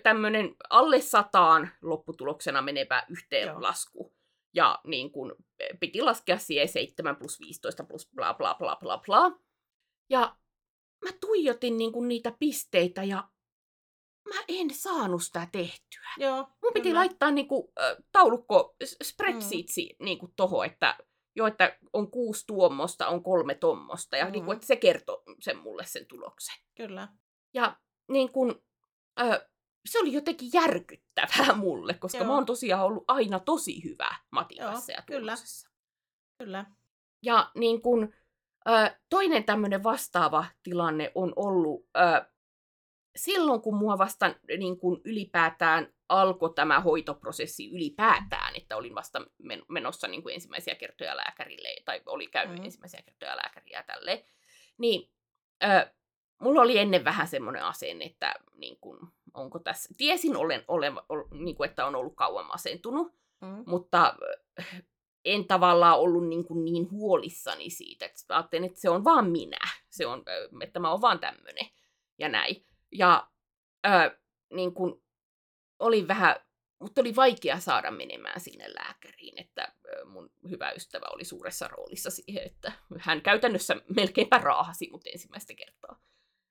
tämmöinen 0.02 0.56
alle 0.70 1.00
sataan 1.00 1.70
lopputuloksena 1.82 2.62
menevä 2.62 3.02
yhteenlasku. 3.08 4.14
Ja 4.54 4.80
niin 4.86 5.12
kuin, 5.12 5.32
piti 5.80 6.02
laskea 6.02 6.38
siihen 6.38 6.68
7 6.68 7.16
plus 7.16 7.40
15 7.40 7.84
plus 7.84 8.10
bla 8.14 8.34
bla 8.34 8.54
bla 8.54 8.76
bla 8.76 8.98
bla. 8.98 9.40
Ja 10.10 10.36
mä 11.04 11.10
tuijotin 11.20 11.76
niinku 11.76 12.04
niitä 12.04 12.32
pisteitä 12.38 13.04
ja 13.04 13.28
mä 14.34 14.40
en 14.48 14.70
saanut 14.74 15.22
sitä 15.22 15.48
tehtyä. 15.52 16.10
Joo, 16.18 16.36
Mun 16.62 16.72
piti 16.74 16.88
kyllä. 16.88 16.98
laittaa 16.98 17.30
niinku, 17.30 17.72
äh, 17.80 17.96
taulukko, 18.12 18.76
spreadsheetsi 19.02 19.96
mm. 19.98 20.04
niinku 20.04 20.32
toho, 20.36 20.64
että 20.64 20.96
jo, 21.36 21.46
että 21.46 21.78
on 21.92 22.10
kuusi 22.10 22.46
tuommoista, 22.46 23.08
on 23.08 23.22
kolme 23.22 23.54
tommosta, 23.54 24.16
ja 24.16 24.24
mm. 24.24 24.32
niinku, 24.32 24.50
Mm. 24.50 24.54
että 24.54 24.66
se 24.66 24.76
kertoo 24.76 25.22
sen 25.40 25.58
mulle 25.58 25.84
sen 25.84 26.06
tuloksen. 26.06 26.54
Kyllä. 26.76 27.08
Ja 27.54 27.76
niin 28.08 28.32
kun, 28.32 28.62
äh, 29.20 29.40
se 29.86 29.98
oli 29.98 30.12
jotenkin 30.12 30.50
järkyttävää 30.52 31.54
mulle, 31.64 31.94
koska 31.94 32.18
Joo. 32.18 32.26
Mä 32.26 32.34
oon 32.34 32.46
tosiaan 32.46 32.86
ollut 32.86 33.04
aina 33.08 33.40
tosi 33.40 33.84
hyvä 33.84 34.14
matikassa 34.30 34.92
Joo, 34.92 34.96
ja 34.98 35.02
kyllä. 35.06 35.20
tuloksessa. 35.32 35.70
Kyllä. 36.38 36.66
Ja 37.22 37.50
niin 37.54 37.82
kun, 37.82 38.14
äh, 38.68 39.00
toinen 39.08 39.44
tämmöinen 39.44 39.82
vastaava 39.82 40.44
tilanne 40.62 41.12
on 41.14 41.32
ollut 41.36 41.86
äh, 41.98 42.26
silloin, 43.16 43.60
kun 43.60 43.76
mua 43.76 43.98
vasta 43.98 44.34
niin 44.58 44.78
kun 44.78 45.00
ylipäätään 45.04 45.92
alkoi 46.08 46.54
tämä 46.54 46.80
hoitoprosessi 46.80 47.70
ylipäätään, 47.70 48.56
että 48.56 48.76
olin 48.76 48.94
vasta 48.94 49.26
men- 49.42 49.64
menossa 49.68 50.08
niin 50.08 50.22
kuin 50.22 50.34
ensimmäisiä 50.34 50.74
kertoja 50.74 51.16
lääkärille, 51.16 51.68
tai 51.84 52.02
oli 52.06 52.26
käynyt 52.26 52.56
mm. 52.56 52.60
Mm. 52.60 52.64
ensimmäisiä 52.64 53.02
kertoja 53.02 53.36
lääkäriä 53.36 53.78
ja 53.78 53.82
tälleen, 53.82 54.24
niin 54.78 55.10
äh, 55.64 55.90
mulla 56.40 56.62
oli 56.62 56.78
ennen 56.78 57.04
vähän 57.04 57.28
semmoinen 57.28 57.64
asenne, 57.64 58.04
että 58.04 58.34
niin 58.54 58.78
kun, 58.80 59.12
onko 59.34 59.58
tässä, 59.58 59.94
tiesin 59.96 60.36
olen, 60.36 60.64
olen, 60.68 60.92
ol, 61.08 61.22
niin 61.30 61.56
kuin, 61.56 61.70
että 61.70 61.86
on 61.86 61.96
ollut 61.96 62.16
kauan 62.16 62.46
masentunut, 62.46 63.20
Mm. 63.40 63.64
mutta 63.66 64.16
äh, 64.60 64.82
en 65.24 65.44
tavallaan 65.44 65.98
ollut 65.98 66.28
niin, 66.28 66.44
kuin 66.44 66.64
niin 66.64 66.90
huolissani 66.90 67.70
siitä. 67.70 68.04
Että 68.04 68.36
ajattelin, 68.36 68.64
että 68.64 68.80
se 68.80 68.90
on 68.90 69.04
vaan 69.04 69.30
minä. 69.30 69.58
Se 69.90 70.06
on, 70.06 70.22
äh, 70.28 70.62
että 70.62 70.80
mä 70.80 70.90
oon 70.90 71.00
vaan 71.00 71.18
tämmöinen 71.18 71.66
ja 72.18 72.28
näin. 72.28 72.66
Ja 72.92 73.28
äh, 73.86 74.10
niin 74.52 74.74
kuin, 74.74 75.02
oli 75.78 76.08
vähän, 76.08 76.36
mutta 76.78 77.00
oli 77.00 77.16
vaikea 77.16 77.60
saada 77.60 77.90
menemään 77.90 78.40
sinne 78.40 78.74
lääkäriin, 78.74 79.40
että 79.40 79.74
mun 80.04 80.30
hyvä 80.50 80.70
ystävä 80.70 81.06
oli 81.14 81.24
suuressa 81.24 81.68
roolissa 81.68 82.10
siihen, 82.10 82.46
että 82.46 82.72
hän 82.98 83.22
käytännössä 83.22 83.76
melkeinpä 83.96 84.38
raahasi 84.38 84.88
mut 84.90 85.06
ensimmäistä 85.06 85.54
kertaa 85.54 86.02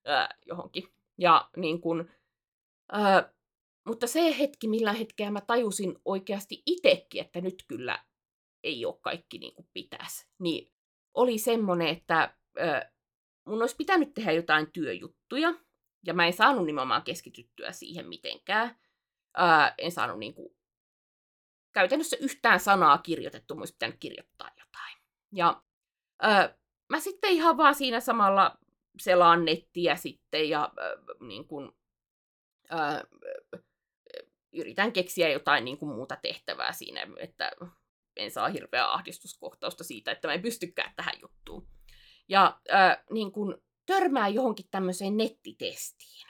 äh, 0.09 0.30
johonkin. 0.45 0.84
Ja 1.17 1.49
niin 1.57 1.82
kuin, 1.82 2.11
äh, 2.95 3.25
mutta 3.87 4.07
se 4.07 4.39
hetki, 4.39 4.67
millä 4.67 4.93
hetkeä 4.93 5.31
mä 5.31 5.41
tajusin 5.41 5.95
oikeasti 6.05 6.63
itsekin, 6.65 7.21
että 7.21 7.41
nyt 7.41 7.65
kyllä 7.67 8.05
ei 8.63 8.85
ole 8.85 8.99
kaikki 9.01 9.37
niin 9.37 9.55
kuin 9.55 9.69
pitäisi, 9.73 10.27
niin 10.39 10.73
oli 11.13 11.37
semmoinen, 11.37 11.87
että 11.87 12.35
ö, 12.59 12.91
mun 13.47 13.61
olisi 13.61 13.75
pitänyt 13.75 14.13
tehdä 14.13 14.31
jotain 14.31 14.71
työjuttuja, 14.71 15.53
ja 16.05 16.13
mä 16.13 16.27
en 16.27 16.33
saanut 16.33 16.65
nimenomaan 16.65 17.03
keskityttyä 17.03 17.71
siihen 17.71 18.07
mitenkään. 18.07 18.79
Ö, 19.37 19.73
en 19.77 19.91
saanut 19.91 20.19
niin 20.19 20.33
kuin, 20.33 20.55
käytännössä 21.73 22.17
yhtään 22.19 22.59
sanaa 22.59 22.97
kirjoitettu, 22.97 23.55
mun 23.55 23.61
olisi 23.61 23.73
pitänyt 23.73 23.97
kirjoittaa 23.99 24.49
jotain. 24.59 24.97
Ja 25.35 25.63
ö, 26.23 26.55
mä 26.89 26.99
sitten 26.99 27.31
ihan 27.31 27.57
vaan 27.57 27.75
siinä 27.75 27.99
samalla 27.99 28.57
selaan 28.99 29.45
nettiä 29.45 29.95
sitten, 29.95 30.49
ja 30.49 30.73
ö, 30.77 31.15
niin 31.25 31.47
kuin, 31.47 31.71
ö, 32.72 33.07
yritän 34.53 34.91
keksiä 34.91 35.30
jotain 35.30 35.65
niin 35.65 35.78
kuin 35.78 35.95
muuta 35.95 36.15
tehtävää 36.15 36.74
siinä, 36.74 37.07
että 37.17 37.51
en 38.15 38.32
saa 38.32 38.49
hirveää 38.49 38.93
ahdistuskohtausta 38.93 39.84
siitä, 39.84 40.11
että 40.11 40.28
mä 40.28 40.34
en 40.34 40.41
pystykään 40.41 40.93
tähän 40.95 41.15
juttuun. 41.22 41.67
Ja 42.28 42.59
äh, 42.74 42.97
niin 43.11 43.32
kun 43.32 43.61
törmää 43.86 44.28
johonkin 44.28 44.67
tämmöiseen 44.72 45.17
nettitestiin. 45.17 46.28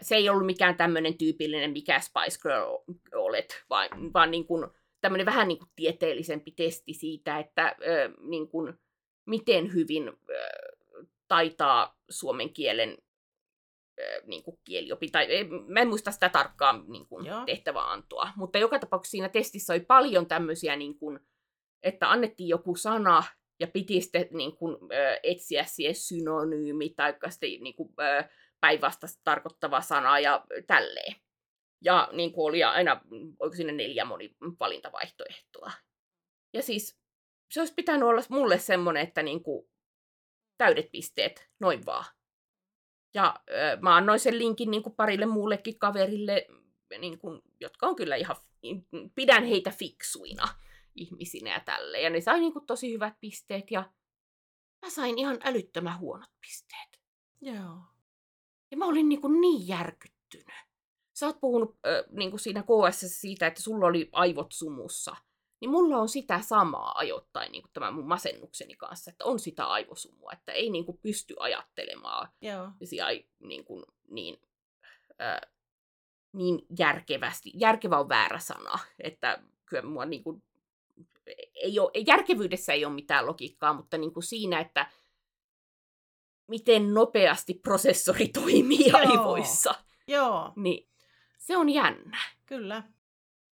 Se 0.00 0.16
ei 0.16 0.28
ollut 0.28 0.46
mikään 0.46 0.76
tämmöinen 0.76 1.18
tyypillinen, 1.18 1.70
mikä 1.70 2.00
Spice 2.00 2.38
Girl 2.42 2.78
olet, 3.14 3.64
vaan, 3.70 4.12
vaan 4.12 4.30
niin 4.30 4.46
kun 4.46 4.74
tämmöinen 5.00 5.26
vähän 5.26 5.48
niin 5.48 5.58
kuin 5.58 5.70
tieteellisempi 5.76 6.50
testi 6.50 6.94
siitä, 6.94 7.38
että 7.38 7.76
niin 8.20 8.48
kun, 8.48 8.78
miten 9.26 9.74
hyvin 9.74 10.12
taitaa 11.28 11.98
suomen 12.10 12.52
kielen 12.52 12.98
niin 14.26 14.42
kuin 14.42 14.58
kieliopi, 14.64 15.08
tai 15.08 15.26
mä 15.66 15.80
en 15.80 15.88
muista 15.88 16.12
sitä 16.12 16.28
tarkkaan 16.28 16.84
niin 16.88 17.06
kuin, 17.08 17.26
Joo. 17.26 17.44
tehtäväantoa, 17.44 18.32
mutta 18.36 18.58
joka 18.58 18.78
tapauksessa 18.78 19.10
siinä 19.10 19.28
testissä 19.28 19.72
oli 19.72 19.80
paljon 19.80 20.26
tämmöisiä, 20.26 20.76
niin 20.76 20.98
kuin, 20.98 21.20
että 21.82 22.10
annettiin 22.10 22.48
joku 22.48 22.76
sana, 22.76 23.24
ja 23.60 23.66
piti 23.66 24.00
sitten 24.00 24.28
niin 24.32 24.56
kuin, 24.56 24.76
etsiä 25.22 25.64
siihen 25.64 25.94
synonyymi, 25.94 26.90
tai 26.90 27.14
sitten 27.28 27.50
niin 27.60 27.74
kuin, 27.76 27.94
päinvastaista 28.60 29.20
tarkoittava 29.24 29.80
sana, 29.80 30.18
ja 30.18 30.44
tälleen. 30.66 31.14
Ja 31.84 32.08
niin 32.12 32.32
kuin 32.32 32.48
oli 32.48 32.64
aina, 32.64 33.00
oliko 33.38 33.56
siinä 33.56 33.72
neljä 33.72 34.04
moni 34.04 34.36
valintavaihtoehtoa. 34.60 35.72
Ja 36.54 36.62
siis 36.62 36.98
se 37.50 37.60
olisi 37.60 37.74
pitänyt 37.74 38.08
olla 38.08 38.22
mulle 38.30 38.58
semmoinen, 38.58 39.02
että 39.02 39.22
niin 39.22 39.42
kuin, 39.42 39.68
täydet 40.58 40.90
pisteet, 40.92 41.48
noin 41.60 41.86
vaan. 41.86 42.04
Ja 43.14 43.34
ö, 43.50 43.78
mä 43.80 43.96
annoin 43.96 44.20
sen 44.20 44.38
linkin 44.38 44.70
niin 44.70 44.82
kuin 44.82 44.94
parille 44.94 45.26
muullekin 45.26 45.78
kaverille, 45.78 46.46
niin 46.98 47.18
kuin, 47.18 47.42
jotka 47.60 47.86
on 47.86 47.96
kyllä 47.96 48.16
ihan, 48.16 48.36
pidän 49.14 49.44
heitä 49.44 49.70
fiksuina 49.70 50.48
ihmisinä 50.94 51.52
ja 51.52 51.60
tälle. 51.60 52.00
Ja 52.00 52.10
ne 52.10 52.20
sai 52.20 52.40
niin 52.40 52.52
kuin, 52.52 52.66
tosi 52.66 52.92
hyvät 52.92 53.14
pisteet 53.20 53.70
ja 53.70 53.92
mä 54.82 54.90
sain 54.90 55.18
ihan 55.18 55.38
älyttömän 55.44 55.98
huonot 55.98 56.30
pisteet. 56.40 57.00
Joo. 57.40 57.78
Ja 58.70 58.76
mä 58.76 58.86
olin 58.86 59.08
niin, 59.08 59.20
kuin 59.20 59.40
niin 59.40 59.68
järkyttynyt. 59.68 60.68
Sä 61.14 61.26
oot 61.26 61.40
puhunut 61.40 61.78
ö, 61.86 62.06
niin 62.10 62.30
kuin 62.30 62.40
siinä 62.40 62.62
KS 62.62 63.20
siitä, 63.20 63.46
että 63.46 63.62
sulla 63.62 63.86
oli 63.86 64.08
aivot 64.12 64.52
sumussa. 64.52 65.16
Niin 65.60 65.70
mulla 65.70 65.96
on 65.96 66.08
sitä 66.08 66.40
samaa 66.40 66.98
ajoittain 66.98 67.52
niin 67.52 67.62
kuin 67.62 67.72
tämän 67.72 67.94
mun 67.94 68.08
masennukseni 68.08 68.74
kanssa, 68.74 69.10
että 69.10 69.24
on 69.24 69.38
sitä 69.38 69.66
aivosumua, 69.66 70.32
että 70.32 70.52
ei 70.52 70.70
niin 70.70 70.84
kuin 70.84 70.98
pysty 70.98 71.34
ajattelemaan 71.38 72.28
Joo. 72.40 72.68
siellä 72.84 73.20
niin, 73.38 73.64
kuin, 73.64 73.84
niin, 74.10 74.42
äh, 75.20 75.40
niin 76.32 76.66
järkevästi. 76.78 77.52
Järkevä 77.54 77.98
on 77.98 78.08
väärä 78.08 78.38
sana, 78.38 78.78
että 79.00 79.42
kyllä 79.66 79.82
mua 79.82 80.04
niin 80.04 80.24
kuin, 80.24 80.42
ei 81.54 81.78
ole, 81.78 81.90
järkevyydessä 82.06 82.72
ei 82.72 82.84
ole 82.84 82.94
mitään 82.94 83.26
logiikkaa, 83.26 83.72
mutta 83.72 83.98
niin 83.98 84.12
kuin 84.14 84.24
siinä, 84.24 84.60
että 84.60 84.90
miten 86.46 86.94
nopeasti 86.94 87.54
prosessori 87.54 88.28
toimii 88.28 88.88
Joo. 88.88 88.98
aivoissa, 88.98 89.74
Joo, 90.06 90.52
niin 90.56 90.88
se 91.38 91.56
on 91.56 91.68
jännä. 91.68 92.18
kyllä. 92.46 92.82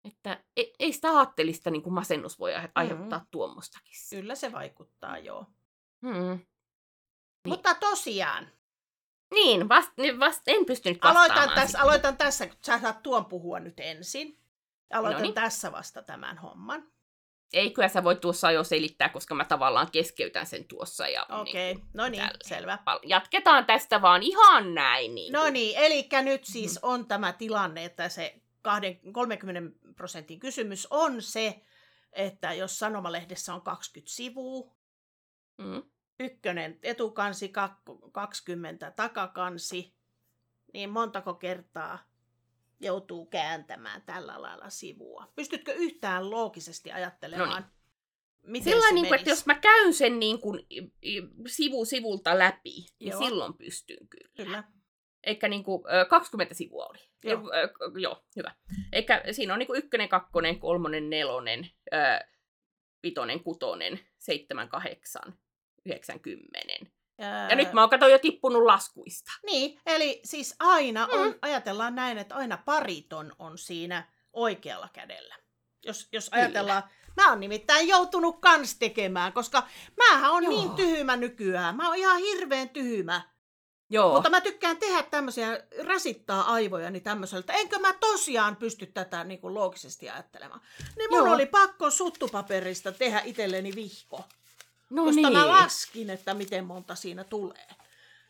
Että 0.06 0.44
ei, 0.58 0.74
ei 0.80 0.94
sitä 0.94 1.12
aattelista 1.12 1.70
niin 1.70 1.82
kuin 1.84 1.94
masennus 1.94 2.40
voi 2.40 2.56
ai- 2.56 2.70
aiheuttaa 2.76 3.20
mm. 3.20 3.26
tuommoistakin. 3.32 3.94
Kyllä 4.10 4.36
se 4.36 4.52
vaikuttaa, 4.52 5.18
joo. 5.18 5.46
Hmm. 6.02 6.40
Mutta 7.48 7.76
tosiaan, 7.76 8.52
Niin, 9.34 9.70
vast, 9.70 9.92
vast, 10.20 10.42
en 10.48 10.66
pystynyt 10.66 11.00
vastaamaan. 11.04 11.32
aloitan 11.32 11.56
tässä, 11.56 11.82
aloitan 11.82 12.18
tässä, 12.18 12.48
kun 12.48 12.58
sä 12.66 12.80
saat 12.80 13.04
tuon 13.04 13.26
puhua 13.26 13.60
nyt 13.60 13.80
ensin. 13.80 14.40
Aloitan 14.94 15.18
Noniin. 15.20 15.34
tässä 15.34 15.72
vasta 15.72 16.02
tämän 16.02 16.38
homman. 16.38 16.84
Ei, 17.54 17.72
kyllä 17.72 17.88
sä 17.88 18.04
voit 18.04 18.22
tuossa 18.22 18.52
jo 18.52 18.64
selittää, 18.64 19.10
koska 19.10 19.36
mä 19.36 19.46
tavallaan 19.46 19.92
keskeytän 19.92 20.46
sen 20.46 20.66
tuossa. 20.68 21.08
Ja 21.08 21.26
Okei, 21.30 21.74
niin 21.74 21.80
kuin 21.82 21.90
no 21.94 22.08
niin, 22.08 22.30
selvä. 22.44 22.80
Jatketaan 23.04 23.66
tästä 23.66 24.02
vaan 24.02 24.24
ihan 24.24 24.74
näin. 24.76 25.16
Niin 25.16 25.34
No 25.34 25.42
kuin. 25.42 25.54
niin, 25.54 25.78
eli 25.78 26.08
nyt 26.24 26.44
siis 26.46 26.80
on 26.82 27.08
tämä 27.08 27.34
tilanne, 27.34 27.86
että 27.86 28.10
se 28.10 28.24
20 28.30 28.45
30 29.12 29.80
prosentin 29.96 30.40
kysymys 30.40 30.88
on 30.90 31.22
se, 31.22 31.62
että 32.14 32.54
jos 32.54 32.80
sanomalehdessä 32.80 33.54
on 33.54 33.62
20 33.62 34.12
sivua, 34.14 34.76
Mm. 35.58 35.84
ykkönen 36.20 36.80
etukansi, 36.84 37.50
kakko- 37.50 38.10
20 38.12 38.92
takakansi, 38.92 39.96
niin 40.74 40.90
montako 40.90 41.34
kertaa 41.34 42.00
joutuu 42.80 43.26
kääntämään 43.26 44.02
tällä 44.02 44.42
lailla 44.42 44.70
sivua? 44.70 45.32
Pystytkö 45.36 45.74
yhtään 45.74 46.30
loogisesti 46.30 46.92
ajattelemaan, 46.92 47.50
Noniin. 47.50 47.72
miten 48.44 48.74
Sillä 48.74 48.92
niin 48.94 49.08
kuin, 49.08 49.20
että 49.20 49.30
jos 49.30 49.46
mä 49.46 49.56
käyn 49.56 49.94
sen 49.94 50.20
niin 50.20 50.42
kuin, 50.42 50.68
sivu 51.48 51.86
sivulta 51.86 52.40
läpi, 52.40 52.88
niin 53.00 53.10
Joo. 53.12 53.20
silloin 53.26 53.54
pystyn 53.54 54.08
kyllä. 54.10 54.30
Kyllä. 54.36 54.64
Eikä 55.26 55.48
niin 55.48 55.64
kuin, 55.64 55.84
ö, 55.94 56.06
20 56.06 56.54
sivua 56.56 56.86
oli. 56.86 57.00
Joo. 57.24 57.42
K- 57.42 58.02
joo 58.02 58.24
hyvä. 58.36 58.56
Eikä 58.94 59.24
siinä 59.32 59.54
on 59.54 59.60
niin 59.60 59.68
kuin 59.68 59.78
ykkönen, 59.78 60.10
kakkonen, 60.10 60.60
kolmonen, 60.60 61.10
nelonen, 61.10 61.70
ö, 61.94 61.98
vitonen, 63.04 63.44
kutonen, 63.44 64.00
seitsemän, 64.18 64.70
kahdeksan, 64.70 65.34
yhdeksän, 65.86 66.20
kymmenen. 66.20 66.92
Ja 67.50 67.56
nyt 67.56 67.74
mä 67.74 67.82
oon 67.82 67.90
kato 67.90 68.08
jo 68.08 68.20
tippunut 68.20 68.64
laskuista. 68.64 69.32
Niin, 69.46 69.80
eli 69.86 70.22
siis 70.24 70.56
aina 70.60 71.08
on, 71.12 71.28
Mm. 71.28 71.36
ajatellaan 71.42 71.96
näin, 71.96 72.18
että 72.18 72.36
aina 72.36 72.58
pariton 72.66 73.34
on 73.40 73.58
siinä 73.58 74.12
oikealla 74.34 74.90
kädellä. 74.94 75.36
Jos, 75.86 76.10
jos 76.12 76.30
Kyllä. 76.30 76.44
ajatellaan, 76.44 76.84
mä 77.18 77.30
oon 77.30 77.40
nimittäin 77.40 77.88
joutunut 77.88 78.42
kans 78.42 78.80
tekemään, 78.80 79.34
koska 79.34 79.64
mähän 79.98 80.32
on 80.32 80.44
Joo. 80.44 80.52
niin 80.54 80.70
tyhmä 80.76 81.16
nykyään. 81.18 81.76
Mä 81.76 81.88
oon 81.88 81.98
ihan 81.98 82.18
hirveän 82.18 82.70
tyhmä. 82.70 83.22
Joo. 83.90 84.14
Mutta 84.14 84.30
mä 84.30 84.42
tykkään 84.42 84.78
tehdä 84.78 85.04
tämmöisiä, 85.04 85.64
rasittaa 85.84 86.54
aivojani 86.54 87.00
tämmöisellä, 87.00 87.40
että 87.40 87.54
enkö 87.54 87.80
mä 87.80 87.94
tosiaan 87.94 88.56
pysty 88.56 88.86
tätä 88.86 89.24
niin 89.24 89.40
kuin 89.40 89.54
loogisesti 89.54 90.10
ajattelemaan. 90.10 90.62
Niin 90.98 91.10
mun 91.10 91.26
Joo. 91.26 91.34
oli 91.34 91.46
pakko 91.46 91.90
suttupaperista 91.90 92.92
tehdä 92.92 93.22
itselleni 93.26 93.76
vihko, 93.76 94.24
no 94.90 95.04
koska 95.06 95.22
niin. 95.22 95.34
mä 95.34 95.48
laskin, 95.48 96.10
että 96.10 96.34
miten 96.34 96.66
monta 96.66 96.96
siinä 96.96 97.24
tulee. 97.24 97.68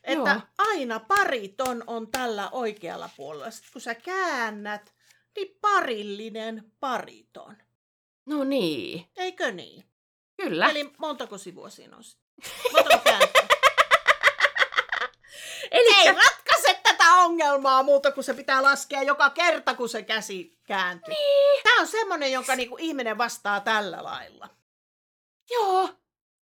Että 0.03 0.29
Joo. 0.29 0.41
aina 0.57 0.99
pariton 0.99 1.83
on 1.87 2.11
tällä 2.11 2.49
oikealla 2.49 3.09
puolella. 3.17 3.51
Sitten 3.51 3.71
kun 3.73 3.81
sä 3.81 3.95
käännät, 3.95 4.93
niin 5.35 5.57
parillinen 5.61 6.71
pariton. 6.79 7.57
No 8.25 8.43
niin. 8.43 9.05
Eikö 9.17 9.51
niin? 9.51 9.85
Kyllä. 10.37 10.69
Eli 10.69 10.93
montako 10.97 11.37
sivua 11.37 11.69
siinä 11.69 11.97
on? 11.97 12.03
Montako? 12.73 13.34
Eli 15.75 16.07
ei 16.07 16.13
ratkaise 16.13 16.79
tätä 16.83 17.13
ongelmaa 17.13 17.83
muuta 17.83 18.11
kuin 18.11 18.23
se 18.23 18.33
pitää 18.33 18.63
laskea 18.63 19.03
joka 19.03 19.29
kerta, 19.29 19.73
kun 19.75 19.89
se 19.89 20.01
käsi 20.01 20.57
kääntyy. 20.67 21.13
Niin. 21.13 21.63
Tämä 21.63 21.81
on 21.81 21.87
semmoinen, 21.87 22.31
jonka 22.31 22.55
niinku 22.55 22.77
ihminen 22.79 23.17
vastaa 23.17 23.59
tällä 23.59 24.03
lailla. 24.03 24.49
Joo. 25.49 25.89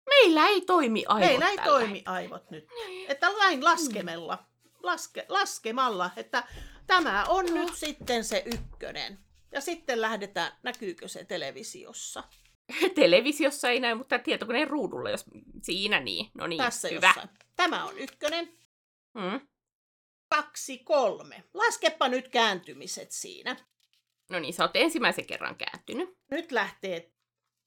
Meillä 0.09 0.47
ei 0.47 0.61
toimi 0.61 1.05
aivot 1.09 1.29
Meillä 1.29 1.49
ei 1.49 1.59
toimi 1.65 2.03
aivot 2.07 2.51
nyt. 2.51 2.69
Että 3.09 3.39
lain 3.39 3.65
laskemella, 3.65 4.39
laske, 4.83 5.27
laskemalla, 5.29 6.11
että 6.17 6.45
tämä 6.87 7.25
on 7.29 7.47
Joo. 7.47 7.57
nyt 7.57 7.75
sitten 7.75 8.25
se 8.25 8.43
ykkönen. 8.47 9.19
Ja 9.53 9.61
sitten 9.61 10.01
lähdetään, 10.01 10.53
näkyykö 10.63 11.09
se 11.09 11.25
televisiossa? 11.25 12.25
Televisiossa 12.95 13.69
ei 13.69 13.81
näy, 13.81 13.95
mutta 13.95 14.19
tietokoneen 14.19 14.69
ruudulla, 14.69 15.11
jos 15.11 15.25
siinä 15.63 16.01
niin. 16.01 16.31
No 16.35 16.47
niin, 16.47 16.63
Tässä 16.63 16.89
hyvä. 16.89 17.07
jossain. 17.07 17.29
Tämä 17.57 17.85
on 17.85 17.99
ykkönen, 17.99 18.53
Mm. 19.15 19.49
kaksi, 20.29 20.79
kolme. 20.79 21.45
Laskepa 21.55 22.09
nyt 22.09 22.29
kääntymiset 22.29 23.13
siinä. 23.13 23.57
No 24.31 24.39
niin, 24.39 24.55
sä 24.55 24.63
oot 24.65 24.77
ensimmäisen 24.77 25.27
kerran 25.27 25.57
kääntynyt. 25.57 26.09
Nyt 26.31 26.53
lähtee 26.53 27.13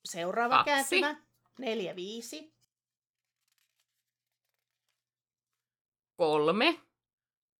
seuraava 0.05 0.63
Kaksi. 0.63 0.99
kääntymä. 0.99 1.25
Neljä, 1.59 1.95
viisi. 1.95 2.53
Kolme, 6.15 6.81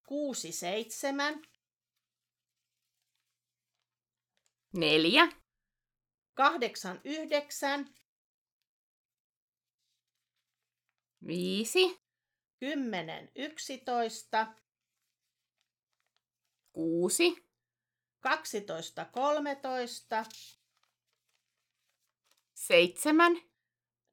Kuusi, 0.08 0.52
seitsemän. 0.52 1.42
neljä, 4.74 5.28
Kahdeksan, 6.34 7.02
yhdeksän. 7.04 7.96
viisi, 11.28 12.01
Kymmenen, 12.62 13.32
yksitoista. 13.36 14.48
kuusi, 16.74 17.48
Kaksitoista, 18.20 19.06
kolmetoista. 19.06 20.26
seitsemän, 22.54 23.32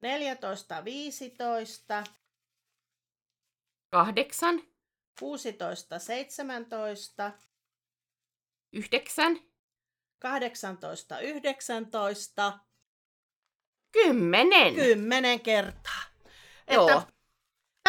Neljätoista, 0.01 0.85
viisitoista. 0.85 2.03
kahdeksan, 3.89 4.61
Kuusitoista, 5.19 5.99
seitsemäntoista. 5.99 7.31
yhdeksän, 8.73 9.39
Kahdeksantoista, 10.19 11.19
yhdeksäntoista. 11.19 12.59
kymmenen. 13.91 14.75
Kymmenen 14.75 15.39
kertaa. 15.39 16.03
Joo. 16.71 16.89
Että 16.89 17.18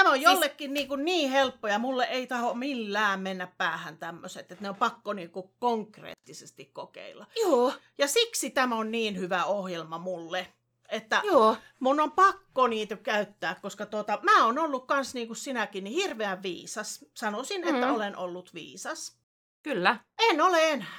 tämä 0.01 0.11
on 0.11 0.17
Siis- 0.17 0.25
jollekin 0.25 0.75
niin, 0.75 0.89
kuin 0.89 1.05
niin 1.05 1.31
helppo 1.31 1.69
ja 1.69 1.79
mulle 1.79 2.05
ei 2.05 2.27
taho 2.27 2.55
millään 2.55 3.21
mennä 3.21 3.47
päähän 3.59 3.99
tämmöiset, 3.99 4.53
että 4.53 4.63
ne 4.65 4.69
on 4.69 4.77
pakko 4.77 5.13
niin 5.13 5.31
kuin 5.31 5.51
konkreettisesti 5.59 6.65
kokeilla. 6.65 7.27
Joo, 7.41 7.73
Ja 7.99 8.09
siksi 8.09 8.51
tämä 8.51 8.77
on 8.77 8.91
niin 8.91 9.19
hyvä 9.19 9.45
ohjelma 9.45 9.99
mulle, 9.99 10.47
että 10.89 11.23
joo. 11.25 11.57
mun 11.81 12.01
on 12.01 12.13
pakko 12.13 12.67
niitä 12.67 12.97
käyttää, 12.97 13.55
koska 13.63 13.87
tuota, 13.87 14.19
mä 14.23 14.45
oon 14.47 14.59
ollut 14.59 14.87
kans 14.87 15.15
niin 15.15 15.27
kuin 15.27 15.37
sinäkin 15.37 15.85
niin 15.85 15.95
hirveän 15.95 16.43
viisas. 16.43 17.05
Sanoisin, 17.15 17.65
että 17.69 17.87
Mm. 17.87 17.95
olen 17.95 18.17
ollut 18.17 18.55
viisas. 18.55 19.17
Kyllä. 19.63 19.97
En 20.19 20.41
ole 20.41 20.71
enää. 20.71 20.99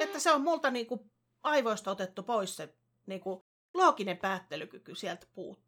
Että 0.00 0.18
se 0.18 0.32
on 0.32 0.40
multa 0.40 0.70
niin 0.70 0.86
kuin 0.86 1.10
aivoista 1.42 1.90
otettu 1.90 2.22
pois 2.22 2.56
se 2.56 2.74
niin 3.06 3.20
kuin 3.20 3.40
looginen 3.74 4.16
päättelykyky 4.18 4.94
sieltä 4.94 5.26
puuttuu. 5.34 5.63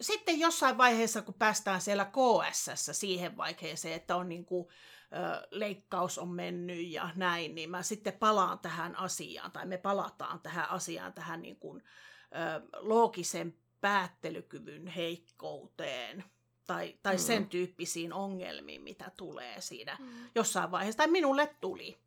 Sitten 0.00 0.40
jossain 0.40 0.78
vaiheessa, 0.78 1.22
kun 1.22 1.34
päästään 1.34 1.80
siellä 1.80 2.04
KSS 2.04 2.90
siihen 2.92 3.36
vaiheeseen, 3.36 3.94
että 3.94 4.16
on 4.16 4.28
niin 4.28 4.44
kuin, 4.44 4.68
ö, 5.12 5.46
leikkaus 5.50 6.18
on 6.18 6.28
mennyt 6.28 6.86
ja 6.88 7.10
näin, 7.14 7.54
niin 7.54 7.70
mä 7.70 7.82
sitten 7.82 8.12
palaan 8.12 8.58
tähän 8.58 8.96
asiaan, 8.96 9.52
tai 9.52 9.66
me 9.66 9.78
palataan 9.78 10.40
tähän 10.40 10.70
asiaan, 10.70 11.12
tähän 11.12 11.42
niin 11.42 11.56
kuin, 11.56 11.82
ö, 11.82 12.68
loogisen 12.76 13.54
päättelykyvyn 13.80 14.86
heikkouteen, 14.86 16.24
tai, 16.66 16.98
tai 17.02 17.14
Mm. 17.14 17.18
sen 17.20 17.48
tyyppisiin 17.48 18.12
ongelmiin, 18.12 18.82
mitä 18.82 19.10
tulee 19.16 19.60
siinä 19.60 19.98
jossain 20.34 20.70
vaiheessa, 20.70 20.96
tai 20.96 21.06
minulle 21.08 21.54
tuli. 21.60 21.98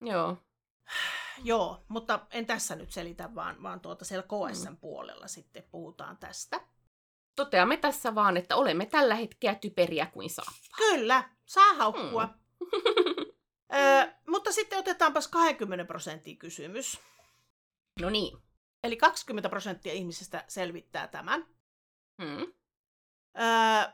Joo. 0.00 0.36
Joo, 1.44 1.84
mutta 1.88 2.26
en 2.30 2.46
tässä 2.46 2.76
nyt 2.76 2.90
selitä, 2.90 3.34
vaan, 3.34 3.62
vaan 3.62 3.80
tuota 3.80 4.04
siellä 4.04 4.26
KSN 4.52 4.76
puolella 4.76 5.28
sitten 5.28 5.64
puhutaan 5.70 6.16
tästä. 6.16 6.60
Toteamme 7.40 7.76
tässä 7.76 8.14
vaan, 8.14 8.36
että 8.36 8.56
olemme 8.56 8.86
tällä 8.86 9.14
hetkellä 9.14 9.54
typeriä 9.54 10.06
kuin 10.06 10.30
saa. 10.30 10.52
Kyllä, 10.76 11.30
saa 11.44 11.74
haukkua. 11.74 12.26
Mm. 12.26 12.36
Ö, 13.78 14.12
mutta 14.28 14.52
sitten 14.52 14.78
otetaanpas 14.78 15.28
20 15.28 15.84
prosenttia 15.84 16.36
kysymys. 16.36 17.00
No 18.00 18.10
niin. 18.10 18.38
Eli 18.84 18.96
20 18.96 19.48
prosenttia 19.48 19.92
ihmisistä 19.92 20.44
selvittää 20.48 21.08
tämän. 21.08 21.46
Mm. 22.18 22.52
Öö, 23.40 23.92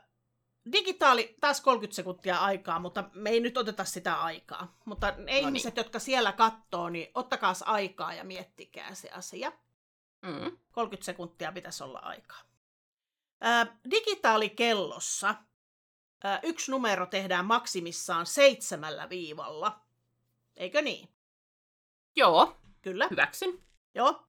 digitaali, 0.71 1.35
taas 1.41 1.61
30 1.61 1.95
sekuntia 1.95 2.37
aikaa, 2.37 2.79
mutta 2.79 3.09
me 3.13 3.29
ei 3.29 3.39
nyt 3.39 3.57
oteta 3.57 3.85
sitä 3.85 4.21
aikaa. 4.21 4.77
Mutta 4.85 5.11
ne 5.11 5.23
niin. 5.23 5.45
ihmiset, 5.45 5.77
jotka 5.77 5.99
siellä 5.99 6.31
katsoo, 6.31 6.89
niin 6.89 7.11
ottakaas 7.13 7.63
aikaa 7.63 8.13
ja 8.13 8.23
miettikää 8.23 8.95
se 8.95 9.09
asia. 9.09 9.51
Mm. 10.21 10.57
30 10.71 11.05
sekuntia 11.05 11.51
pitäisi 11.51 11.83
olla 11.83 11.99
aikaa. 11.99 12.46
Digitaalikellossa 13.91 15.35
yksi 16.43 16.71
numero 16.71 17.05
tehdään 17.05 17.45
maksimissaan 17.45 18.25
seitsemällä 18.25 19.09
viivalla. 19.09 19.79
Eikö 20.55 20.81
niin? 20.81 21.09
Joo, 22.15 22.57
Kyllä. 22.81 23.07
hyväksyn. 23.11 23.63
Joo. 23.95 24.27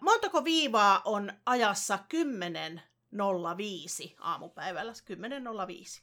Montako 0.00 0.44
viivaa 0.44 1.02
on 1.04 1.32
ajassa 1.46 1.98
10.05 4.14 4.14
aamupäivällä? 4.18 4.92
10.05. 4.92 6.02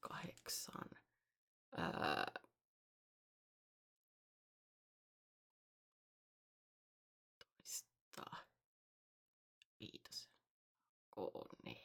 Kahdeksan. 0.00 0.90
Öö... 1.78 2.45
Kone. 11.16 11.76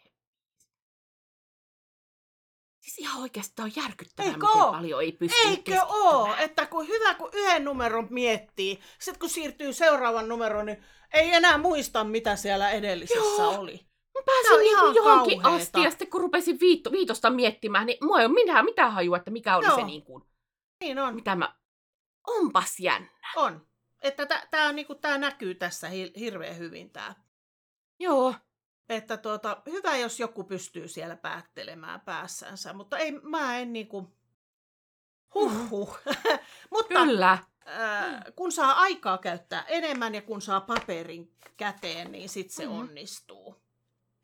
Siis 2.79 2.99
ihan 2.99 3.21
oikeastaan 3.21 3.65
on 3.65 3.83
järkyttävää, 3.83 4.31
Eikö 4.31 4.45
miten 4.47 4.61
oo? 4.61 4.71
paljon 4.71 5.01
ei 5.01 5.11
pysty 5.11 5.47
Eikö 5.47 5.77
oo? 5.89 6.35
Että 6.37 6.65
kun 6.65 6.87
hyvä, 6.87 7.13
kun 7.13 7.29
yhden 7.33 7.65
numeron 7.65 8.07
miettii, 8.09 8.79
sitten 8.99 9.19
kun 9.19 9.29
siirtyy 9.29 9.73
seuraavan 9.73 10.29
numeroon, 10.29 10.65
niin 10.65 10.83
ei 11.13 11.33
enää 11.33 11.57
muista, 11.57 12.03
mitä 12.03 12.35
siellä 12.35 12.71
edellisessä 12.71 13.41
Joo. 13.41 13.59
oli. 13.59 13.87
Mä 14.17 14.21
pääsin 14.25 14.59
niinku 14.59 14.79
ihan 14.81 14.95
johonkin 14.95 15.41
kauheeta. 15.41 15.63
asti 15.65 15.83
ja 15.83 15.89
sitten 15.89 16.09
kun 16.09 16.21
rupesin 16.21 16.59
viito, 16.59 16.91
viitosta 16.91 17.29
miettimään, 17.29 17.85
niin 17.85 17.97
mua 18.05 18.19
ei 18.19 18.25
ole 18.25 18.33
mitään, 18.33 18.65
mitään 18.65 18.91
hajua, 18.93 19.17
että 19.17 19.31
mikä 19.31 19.55
oli 19.57 19.65
Joo. 19.65 19.75
se 19.75 19.83
niin 19.83 20.03
kuin, 20.03 20.23
Niin 20.79 20.99
on. 20.99 21.15
mitä 21.15 21.35
mä... 21.35 21.55
Onpas 22.27 22.79
jännä. 22.79 23.09
On. 23.35 23.67
Että 24.01 24.25
tämä 24.51 24.71
niinku, 24.71 24.95
tää 24.95 25.17
näkyy 25.17 25.55
tässä 25.55 25.89
hi- 25.89 26.13
hirveän 26.19 26.57
hyvin 26.57 26.89
tämä. 26.89 27.15
Joo, 27.99 28.35
Että 28.91 29.17
tuota, 29.17 29.61
hyvä, 29.65 29.97
jos 29.97 30.19
joku 30.19 30.43
pystyy 30.43 30.87
siellä 30.87 31.15
päättelemään 31.15 32.01
päässänsä, 32.01 32.73
mutta 32.73 32.97
ei, 32.97 33.11
mä 33.11 33.57
en 33.57 33.73
niinku... 33.73 34.11
Huhhuh. 35.33 35.99
mutta 36.73 36.93
kyllä. 37.05 37.31
äh, 37.31 37.43
kun 38.35 38.51
saa 38.51 38.71
aikaa 38.73 39.17
käyttää 39.17 39.63
enemmän 39.67 40.15
ja 40.15 40.21
kun 40.21 40.41
saa 40.41 40.61
paperin 40.61 41.31
käteen, 41.57 42.11
niin 42.11 42.29
sit 42.29 42.51
se 42.51 42.65
Mhm. 42.65 42.75
onnistuu. 42.75 43.55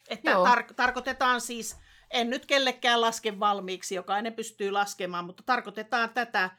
Että 0.09 0.32
tar- 0.32 0.74
tarkoitetaan 0.76 1.41
siis, 1.41 1.78
en 2.11 2.30
nyt 2.30 2.45
kellekään 2.45 3.01
laske 3.01 3.39
valmiiksi, 3.39 3.95
jokainen 3.95 4.34
pystyy 4.34 4.72
laskemaan, 4.72 5.26
mutta 5.26 5.43
tarkoitetaan 5.45 6.09
tätä 6.09 6.49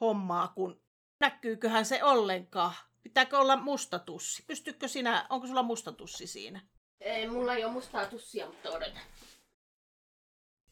hommaa, 0.00 0.48
kun 0.48 0.80
näkyyköhän 1.20 1.84
se 1.86 2.04
ollenkaan. 2.04 2.74
Pitääkö 3.02 3.38
olla 3.38 3.56
musta 3.56 3.98
tussi? 3.98 4.44
Pystyykö 4.46 4.88
sinä, 4.88 5.26
onko 5.28 5.46
sulla 5.46 5.62
musta 5.62 5.92
tussi 5.92 6.26
siinä? 6.26 6.60
Ei, 7.04 7.28
mulla 7.28 7.54
ei 7.54 7.64
ole 7.64 7.72
mustaa 7.72 8.06
tussia, 8.06 8.46
mutta 8.46 8.70
odota. 8.70 9.00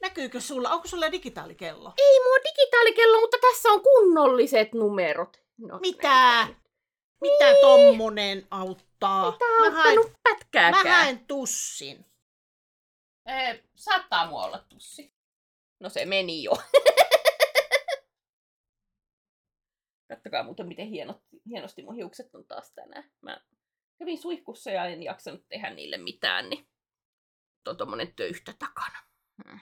Näkyykö 0.01 0.41
sulla, 0.41 0.71
onko 0.71 0.89
sulla 0.89 1.13
digitaalikello? 1.13 1.93
Ei 1.99 2.21
mulla 2.21 2.37
on 2.37 2.43
digitaalikello, 2.45 3.21
mutta 3.21 3.37
tässä 3.41 3.69
on 3.69 3.83
kunnolliset 3.83 4.73
numerot. 4.75 5.43
No, 5.59 5.79
Mitä? 5.79 6.47
Mitä 7.21 7.55
tommonen 7.61 8.47
auttaa? 8.51 9.31
Mitä 9.31 9.45
mä, 9.61 9.71
haen, 9.71 9.99
pätkääkään? 10.23 10.87
mä 10.87 10.95
haen 10.95 11.27
tussin. 11.27 12.07
Ee, 13.27 13.65
saattaa 13.75 14.27
mua 14.27 14.45
olla 14.45 14.59
tussi. 14.69 15.15
No 15.81 15.89
se 15.89 16.05
meni 16.05 16.43
jo. 16.43 16.53
Kattokaa 20.09 20.43
muuten, 20.43 20.69
miten 20.69 20.87
hienot, 20.89 21.23
hienosti 21.49 21.83
mun 21.83 21.95
hiukset 21.95 22.35
on 22.35 22.45
taas 22.45 22.73
tänään. 22.73 23.11
Mä 23.21 23.41
kävin 23.99 24.19
suihkussa 24.19 24.71
ja 24.71 24.85
en 24.85 25.03
jaksanut 25.03 25.49
tehdä 25.49 25.71
niille 25.71 25.97
mitään, 25.97 26.51
niin 26.51 26.69
on 27.69 27.77
tommonen 27.77 28.15
töyhtä 28.15 28.55
takana. 28.59 28.99
Hmm. 29.45 29.61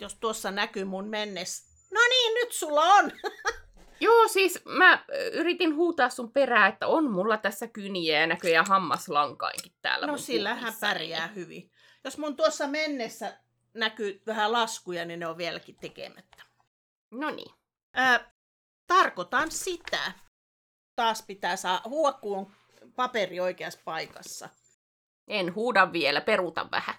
Jos 0.00 0.14
tuossa 0.14 0.50
näkyy 0.50 0.84
mun 0.84 1.08
mennes. 1.08 1.64
No 1.90 2.00
niin, 2.08 2.34
nyt 2.34 2.52
sulla 2.52 2.82
on. 2.82 3.12
Joo, 4.00 4.28
siis 4.28 4.64
mä 4.64 5.04
yritin 5.32 5.74
huutaa 5.76 6.10
sun 6.10 6.32
perää, 6.32 6.66
että 6.66 6.86
on 6.86 7.10
mulla 7.10 7.36
tässä 7.36 7.66
kyniä 7.66 8.20
ja 8.20 8.26
näköjään 8.26 8.66
hammaslankainkin 8.66 9.72
täällä 9.82 10.06
No 10.06 10.18
sillähän 10.18 10.74
pärjää 10.80 11.26
hyvin. 11.26 11.70
Jos 12.04 12.18
mun 12.18 12.36
tuossa 12.36 12.66
mennessä 12.66 13.38
näkyy 13.74 14.22
vähän 14.26 14.52
laskuja, 14.52 15.04
niin 15.04 15.20
ne 15.20 15.26
on 15.26 15.38
vieläkin 15.38 15.76
tekemättä. 15.76 16.43
No 17.10 17.30
niin. 17.30 17.54
Ää, 17.94 18.32
tarkoitan 18.86 19.50
sitä. 19.50 20.12
Taas 20.96 21.22
pitää 21.22 21.56
saa 21.56 21.80
huokkuun 21.88 22.52
paperi 22.96 23.40
oikeassa 23.40 23.80
paikassa. 23.84 24.48
En 25.28 25.54
huuda 25.54 25.92
vielä, 25.92 26.20
peruuta 26.20 26.70
vähän. 26.70 26.94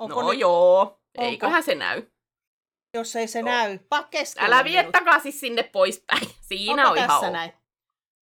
Onko 0.00 0.22
no 0.22 0.30
nyt, 0.30 0.40
joo, 0.40 1.00
eiköhän 1.18 1.62
se 1.62 1.74
näy. 1.74 2.02
jos 2.94 3.16
ei 3.16 3.28
se 3.28 3.38
Joo. 3.38 3.48
näy, 3.48 3.78
Älä 4.38 4.64
vie 4.64 4.90
takaisin 4.92 5.32
sinne 5.32 5.62
poispäin. 5.62 6.28
Siinä 6.48 6.90
on 6.90 6.96
ihan 6.96 7.08
tässä 7.08 7.26
ok. 7.26 7.32
näin? 7.32 7.52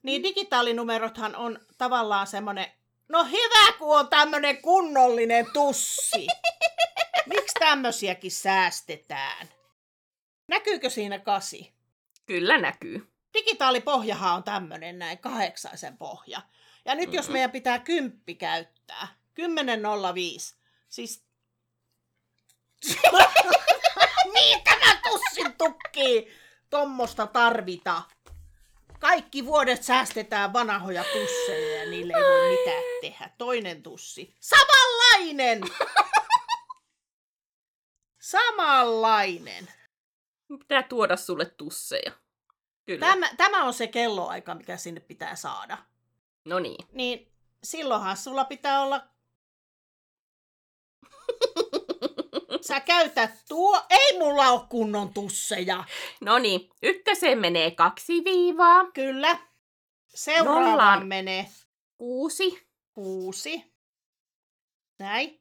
Niin 0.03 0.23
digitaalinumerothan 0.23 1.37
on 1.37 1.59
tavallaan 1.79 2.27
semmoinen, 2.27 2.73
no 3.09 3.25
hyvä 3.25 3.73
kun 3.79 3.99
on 3.99 4.09
tämmöinen 4.09 4.63
kunnollinen 4.63 5.47
tussi. 5.53 6.27
Miksi 7.27 7.55
tämmösiäkin 7.59 8.31
säästetään? 8.31 9.49
Näkyykö 10.49 10.91
siinä 10.91 11.19
kasi? 11.19 11.73
Kyllä 12.27 12.59
näkyy. 12.59 13.13
Digitaalipohjahan 13.35 14.35
on 14.35 14.45
tämmöinen 14.45 14.99
näin, 14.99 15.19
kahdeksaisen 15.19 15.99
pohja. 15.99 16.43
Ja 16.85 16.95
nyt 16.95 17.13
jos 17.13 17.27
Mhm. 17.27 17.33
meidän 17.33 17.51
pitää 17.51 17.79
kymppi 17.79 18.35
käyttää, 18.35 19.09
10.05, 19.35 20.57
siis... 20.89 21.25
niin 24.35 24.65
tämä 24.65 24.97
tussin 25.03 25.53
tukkii! 25.59 26.33
Tommosta 26.71 27.27
tarvita. 27.27 28.03
Kaikki 29.03 29.47
vuodet 29.47 29.83
säästetään 29.83 30.53
vanhoja 30.53 31.05
tusseja 31.05 31.83
ja 31.83 31.91
niille 31.91 32.13
ei 32.17 32.23
voi 32.23 32.59
mitään 32.59 32.83
tehdä. 33.01 33.31
Toinen 33.39 33.83
tussi. 33.83 34.37
Samanlainen! 34.41 35.61
Samanlainen. 38.21 39.69
Pitää 40.59 40.83
tuoda 40.83 41.17
sulle 41.17 41.45
tusseja. 41.45 42.13
Kyllä. 42.87 43.07
Tämä, 43.07 43.31
tämä 43.37 43.65
on 43.65 43.75
se 43.75 43.87
kelloaika, 43.87 44.55
mikä 44.55 44.77
sinne 44.77 45.01
pitää 45.01 45.37
saada. 45.37 45.79
No 46.45 46.59
niin. 46.59 46.87
Niin 46.93 47.33
silloinhan 47.65 48.17
sulla 48.17 48.45
pitää 48.45 48.83
olla... 48.83 49.07
Sä 52.67 52.81
käytät 52.81 53.31
tuo... 53.49 53.83
Ei 53.91 54.19
mulla 54.19 54.49
ole 54.49 54.61
kunnon 54.69 55.15
tusseja. 55.15 55.85
No 56.21 56.39
niin. 56.39 56.71
Ykköseen 56.83 57.39
menee 57.39 57.71
kaksi 57.71 58.25
viivaa. 58.25 58.91
Kyllä. 58.95 59.39
Seuraavaan 60.09 60.65
Nollaan. 60.71 61.07
menee 61.07 61.47
Kuusi. 61.99 62.67
kuusi. 62.93 63.73
Näin. 64.99 65.41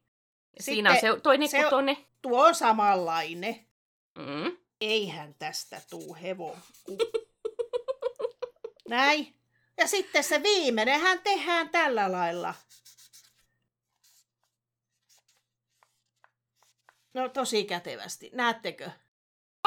Siinä 0.59 0.91
on 0.91 0.97
se 1.01 1.07
toinen 1.23 1.49
se- 1.49 1.63
kutonen. 1.63 1.97
Tuo 2.21 2.45
on 2.47 2.55
samanlainen. 2.55 3.65
Mm. 4.17 4.57
Eihän 4.81 5.35
tästä 5.39 5.81
tuu 5.89 6.17
hevon. 6.21 6.57
Näin. 8.89 9.35
Ja 9.77 9.87
sitten 9.87 10.23
se 10.23 10.43
viimeinenhän 10.43 11.19
tehdään 11.23 11.69
tällä 11.69 12.11
lailla. 12.11 12.53
No 17.13 17.29
tosi 17.29 17.63
kätevästi. 17.63 18.29
Näettekö? 18.33 18.91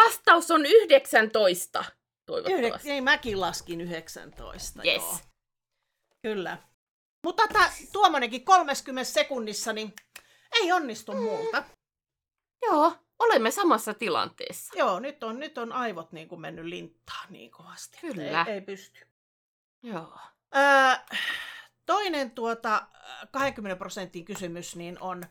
Vastaus 0.04 0.50
on 0.50 0.66
19. 0.66 1.78
Yhde, 1.78 1.92
Toivottavasti. 2.26 2.90
ei, 2.90 3.00
mäkin 3.00 3.40
laskin 3.40 3.80
19. 3.80 4.82
Yes. 4.84 5.02
Joo. 5.02 5.18
Kyllä. 6.22 6.58
Mutta 7.24 7.42
ta, 7.52 7.70
tuommoinenkin 7.92 8.44
30 8.44 9.04
sekunnissa, 9.04 9.72
niin 9.72 9.92
ei 10.52 10.72
onnistu 10.72 11.12
multa. 11.12 11.64
Joo, 12.66 12.92
olemme 13.18 13.50
samassa 13.50 13.94
tilanteessa. 13.94 14.78
Joo, 14.78 15.00
nyt 15.00 15.22
on, 15.22 15.38
nyt 15.38 15.58
on 15.58 15.72
aivot 15.72 16.12
niin 16.12 16.28
kuin 16.28 16.40
mennyt 16.40 16.64
linttaan 16.64 17.32
niin 17.32 17.50
kovasti. 17.50 17.98
Kyllä. 18.00 18.44
Ei, 18.48 18.54
ei 18.54 18.60
pysty. 18.60 19.06
Joo. 19.82 20.18
Öö, 20.56 21.16
toinen 21.86 22.30
tuota 22.30 22.86
20 23.30 23.76
prosentin 23.78 24.24
kysymys 24.24 24.76
niin 24.76 25.00
on, 25.00 25.22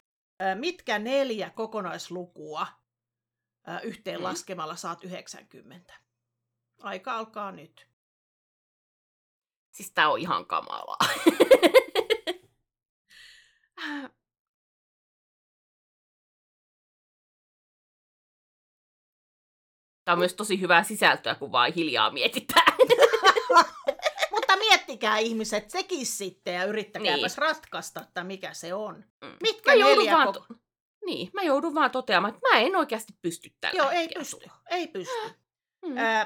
mitkä 0.56 1.00
neljä 1.00 1.50
kokonaislukua 1.50 2.68
yhteen 3.84 4.20
Mm. 4.20 4.24
laskemalla 4.24 4.76
saat 4.76 5.04
90? 5.04 5.94
Aika 6.80 7.18
alkaa 7.18 7.52
nyt. 7.52 7.88
Siis 9.72 9.91
tää 9.91 10.10
on 10.10 10.20
ihan 10.20 10.46
kamalaa. 10.46 10.98
Tää 20.05 20.13
on 20.13 20.20
myös 20.20 20.34
tosi 20.34 20.62
hyvää 20.62 20.84
sisältöä, 20.84 21.36
kun 21.36 21.51
vaan 21.51 21.74
hiljaa 21.74 22.12
mietitään. 22.12 22.78
Miettikää 24.93 25.17
ihmiset 25.17 25.70
sekin 25.70 26.05
sitten 26.05 26.53
ja 26.53 26.63
yrittäkääpäs 26.65 27.21
Niin. 27.37 27.37
ratkaista, 27.47 28.01
että 28.01 28.24
mikä 28.24 28.53
se 28.53 28.74
on. 28.74 28.95
Mm. 29.21 29.37
Mitkä 29.41 29.71
Mä 29.71 29.75
joudun 29.75 29.97
neljä 29.97 30.15
vaan 30.15 30.28
koko... 30.33 30.39
to- 30.47 30.55
Niin, 31.05 31.29
mä 31.33 31.41
joudun 31.41 31.75
vaan 31.75 31.91
toteamaan, 31.91 32.33
että 32.33 32.47
mä 32.53 32.59
en 32.59 32.75
oikeasti 32.75 33.13
pysty 33.21 33.49
tällä 33.61 33.78
Joo, 33.78 33.89
ei 33.89 34.07
pysty. 34.17 34.45
Ei 34.70 34.87
pysty. 34.87 35.13
Mm. 35.86 35.97
Öö, 35.97 36.25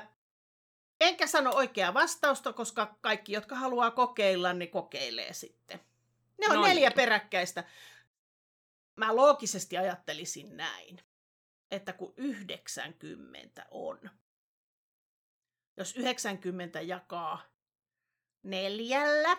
enkä 1.02 1.28
sano 1.28 1.52
oikeaa 1.56 1.94
vastausta, 1.94 2.54
koska 2.54 2.98
kaikki, 3.02 3.32
jotka 3.32 3.56
haluaa 3.56 3.92
kokeilla, 3.92 4.54
niin 4.54 4.72
kokeilee 4.72 5.34
sitten. 5.34 5.80
Ne 6.38 6.48
on 6.50 6.56
No 6.56 6.62
neljä 6.62 6.90
niin. 6.90 6.96
peräkkäistä. 6.96 7.64
Mä 8.96 9.16
loogisesti 9.16 9.78
ajattelisin 9.78 10.58
näin, 10.58 11.00
että 11.72 11.94
kun 11.94 12.14
90 12.18 13.66
on, 13.72 14.00
jos 15.78 15.96
90 15.96 16.82
jakaa 16.82 17.42
neljällä, 18.48 19.38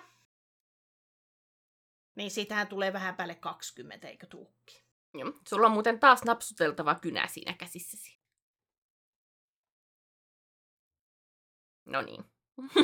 niin 2.15 2.31
siitähän 2.31 2.69
tulee 2.69 2.93
vähän 2.93 3.17
päälle 3.17 3.35
20, 3.35 4.09
eikö 4.09 4.27
tuukki? 4.27 4.85
Joo. 5.15 5.33
Sulla 5.49 5.67
on 5.67 5.73
muuten 5.73 6.01
taas 6.01 6.25
napsuteltava 6.25 6.95
kynä 6.95 7.27
siinä 7.27 7.53
käsissäsi. 7.53 8.19
No 11.87 12.03
niin. 12.03 12.25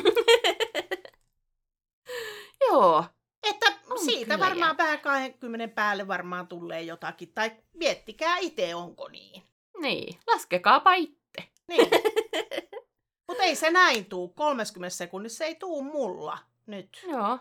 Joo. 2.69 3.05
Että 3.43 3.65
On 3.89 4.05
siitä 4.05 4.39
varmaan 4.39 4.77
vähän 4.77 4.99
20 4.99 5.75
päälle 5.75 6.07
varmaan 6.07 6.47
tulee 6.47 6.81
jotakin. 6.81 7.33
Tai 7.33 7.51
miettikää 7.73 8.37
itse, 8.37 8.75
onko 8.75 9.07
niin. 9.07 9.43
Niin. 9.81 10.19
Laskekaapa 10.27 10.93
itse. 10.93 11.49
niin. 11.67 11.87
Mutta 13.27 13.43
ei 13.43 13.55
se 13.55 13.71
näin 13.71 14.05
tuu. 14.05 14.27
30 14.27 14.95
sekunnissa 14.95 15.45
ei 15.45 15.55
tuu 15.55 15.83
mulla 15.83 16.37
nyt. 16.65 16.99
Joo. 17.03 17.39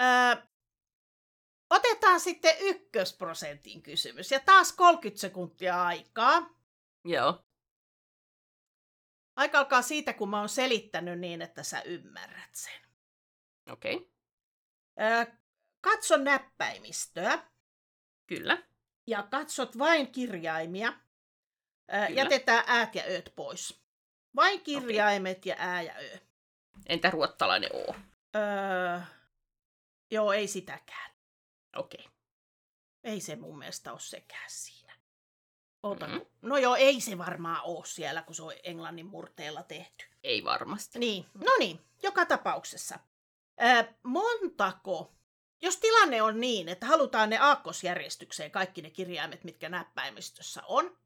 Öö, 0.00 0.42
otetaan 1.70 2.20
sitten 2.20 2.56
ykkösprosentin 2.60 3.82
kysymys. 3.82 4.30
Ja 4.30 4.40
taas 4.40 4.72
30 4.72 5.20
sekuntia 5.20 5.84
aikaa. 5.84 6.50
Joo. 7.04 7.44
Aika 9.36 9.58
alkaa 9.58 9.82
siitä, 9.82 10.12
kun 10.12 10.28
mä 10.28 10.38
oon 10.38 10.48
selittänyt 10.48 11.18
niin, 11.18 11.42
että 11.42 11.62
sä 11.62 11.82
ymmärrät 11.82 12.54
sen. 12.54 12.80
Okei. 13.70 13.94
Okay. 13.94 14.08
Öö, 15.00 15.26
katso 15.80 16.16
näppäimistöä. 16.16 17.50
Kyllä. 18.26 18.62
ja 19.06 19.22
katsot 19.22 19.78
vain 19.78 20.12
kirjaimia. 20.12 20.92
Kyllä. 20.92 22.08
jätetään 22.08 22.64
äät 22.66 22.94
ja 22.94 23.02
öt 23.04 23.32
pois. 23.36 23.80
Vain 24.36 24.60
kirjaimet 24.60 25.46
ja 25.46 25.54
ää 25.58 25.82
ja 25.82 25.94
ö. 25.98 26.18
Entä 26.86 27.10
ruottalainen 27.10 27.70
O? 27.74 27.94
Öö, 28.36 29.00
joo, 30.10 30.32
ei 30.32 30.48
sitäkään. 30.48 31.10
Okei. 31.76 32.00
Okay. 32.00 32.12
Ei 33.04 33.20
se 33.20 33.36
mun 33.36 33.58
mielestä 33.58 33.92
ole 33.92 34.00
sekään 34.00 34.50
siinä. 34.50 34.92
Oota, 35.82 36.06
Mhm. 36.06 36.14
mm. 36.16 36.26
No 36.42 36.56
joo, 36.58 36.76
ei 36.76 37.00
se 37.00 37.18
varmaan 37.18 37.60
ole 37.64 37.86
siellä, 37.86 38.22
kun 38.22 38.34
se 38.34 38.42
on 38.42 38.52
englannin 38.62 39.06
murteella 39.06 39.62
tehty. 39.62 40.04
Ei 40.24 40.44
varmasti. 40.44 40.98
Niin, 40.98 41.26
no 41.34 41.52
niin, 41.58 41.80
joka 42.02 42.26
tapauksessa. 42.26 42.98
Öö, 43.62 43.84
montako, 44.02 45.12
jos 45.62 45.76
tilanne 45.76 46.22
on 46.22 46.40
niin, 46.40 46.68
että 46.68 46.86
halutaan 46.86 47.30
ne 47.30 47.38
aakkosjärjestykseen 47.38 48.50
kaikki 48.50 48.82
ne 48.82 48.90
kirjaimet, 48.90 49.44
mitkä 49.44 49.68
näppäimistössä 49.68 50.62
on, 50.66 50.98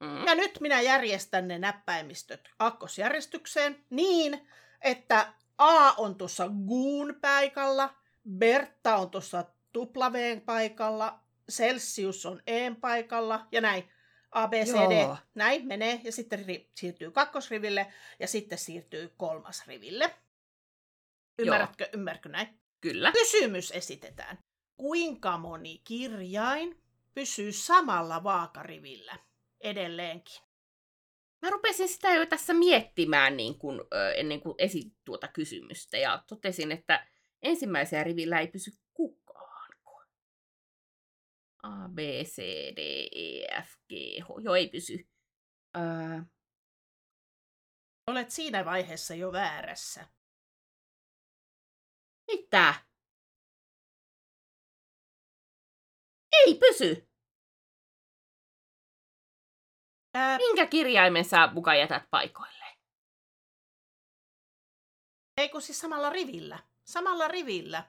Mm. 0.00 0.26
ja 0.26 0.34
nyt 0.34 0.60
minä 0.60 0.80
järjestän 0.80 1.48
ne 1.48 1.58
näppäimistöt 1.58 2.48
aakkosjärjestykseen 2.58 3.84
niin, 3.90 4.48
että 4.80 5.32
A 5.58 5.92
on 5.92 6.14
tuossa 6.14 6.48
Guun 6.66 7.16
paikalla, 7.20 7.94
Bertta 8.38 8.96
on 8.96 9.10
tuossa 9.10 9.44
tuplaveen 9.72 10.40
paikalla, 10.40 11.20
Celsius 11.52 12.26
on 12.26 12.42
E:n 12.46 12.76
paikalla 12.76 13.46
ja 13.52 13.60
näin. 13.60 13.90
A, 14.30 14.48
B, 14.48 14.52
C, 14.52 14.72
D, 14.72 15.02
Joo. 15.02 15.16
näin 15.34 15.66
menee 15.66 16.00
ja 16.04 16.12
sitten 16.12 16.38
ri- 16.38 16.70
siirtyy 16.74 17.10
kakkosriville 17.10 17.92
ja 18.18 18.28
sitten 18.28 18.58
siirtyy 18.58 19.14
kolmasriville. 19.16 20.14
Ymmärrätkö, 21.38 21.88
ymmärrätkö 21.92 22.28
näin? 22.28 22.60
Kyllä. 22.80 23.12
Kysymys 23.12 23.70
esitetään. 23.70 24.38
Kuinka 24.76 25.38
moni 25.38 25.80
kirjain 25.84 26.82
pysyy 27.14 27.52
samalla 27.52 28.24
vaakarivillä 28.24 29.18
edelleenkin? 29.64 30.42
Mä 31.42 31.50
rupesin 31.50 31.88
sitä 31.88 32.14
jo 32.14 32.26
tässä 32.26 32.54
miettimään 32.54 33.36
niin 33.36 33.58
kun, 33.58 33.80
ö, 33.94 34.12
ennen 34.12 34.40
kuin 34.40 34.54
esit 34.58 34.92
tuota 35.04 35.28
kysymystä 35.28 35.98
ja 35.98 36.24
totesin, 36.28 36.72
että 36.72 37.06
ensimmäisellä 37.42 38.04
rivillä 38.04 38.40
ei 38.40 38.48
pysy 38.48 38.70
kukaan. 38.94 39.70
A, 41.62 41.88
B, 41.88 41.98
C, 42.24 42.42
D, 42.76 43.08
E, 43.12 43.62
F, 43.62 43.68
G, 43.88 43.92
H. 44.24 44.26
Joo, 44.44 44.54
ei 44.54 44.68
pysy. 44.68 45.08
Öö, 45.76 46.20
Olet 48.06 48.30
siinä 48.30 48.64
vaiheessa 48.64 49.14
jo 49.14 49.32
väärässä. 49.32 50.08
mitä? 52.32 52.74
Ei 56.46 56.54
pysy. 56.54 57.08
Ää, 60.14 60.36
Minkä 60.36 60.66
kirjaimen 60.66 61.24
sä 61.24 61.46
mukaan 61.52 61.78
jätät 61.78 62.02
paikoille? 62.10 62.64
ei 65.36 65.48
kun 65.48 65.62
siis 65.62 65.80
samalla 65.80 66.10
rivillä. 66.10 66.58
Samalla 66.84 67.28
rivillä. 67.28 67.84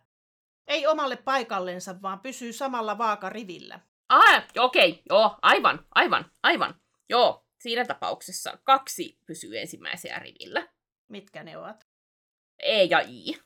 Ei 0.68 0.88
omalle 0.88 1.16
paikallensa, 1.18 2.02
vaan 2.02 2.20
pysyy 2.20 2.54
samalla 2.54 2.98
vaakarivillä. 2.98 3.80
Ah, 4.10 4.44
okei, 4.58 5.02
joo, 5.10 5.38
aivan, 5.42 5.86
aivan, 5.96 6.32
aivan. 6.44 6.82
Joo, 7.10 7.46
siinä 7.60 7.86
tapauksessa 7.86 8.58
kaksi 8.64 9.20
pysyy 9.26 9.60
ensimmäisellä 9.60 10.20
rivillä. 10.20 10.68
Mitkä 11.08 11.44
ne 11.44 11.58
ovat? 11.58 11.88
E 12.60 12.84
ja 12.84 13.00
I. 13.00 13.42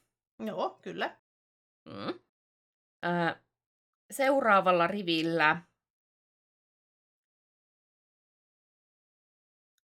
Joo, 0.46 0.80
kyllä. 0.82 1.18
Mm. 1.86 2.20
Ö, 3.06 3.36
seuraavalla 4.12 4.88
rivillä 4.88 5.62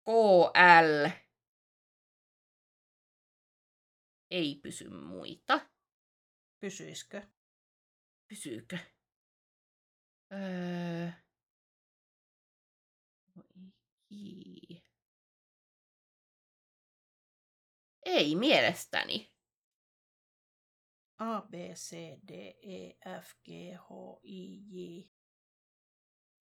KL 0.06 1.22
ei 4.32 4.56
pysy 4.64 4.90
muita. 4.90 5.69
Pysyisikö? 6.60 7.28
Pysyykö? 8.28 8.78
Öö... 10.32 11.10
Ei. 14.11 14.84
Ei 18.06 18.36
mielestäni. 18.36 19.32
A, 21.18 21.41
B, 21.41 21.53
C, 21.73 21.91
D, 22.28 22.32
E, 22.61 22.98
F, 23.22 23.36
G, 23.45 23.49
H, 23.76 24.19
I, 24.23 24.64
J. 24.69 25.06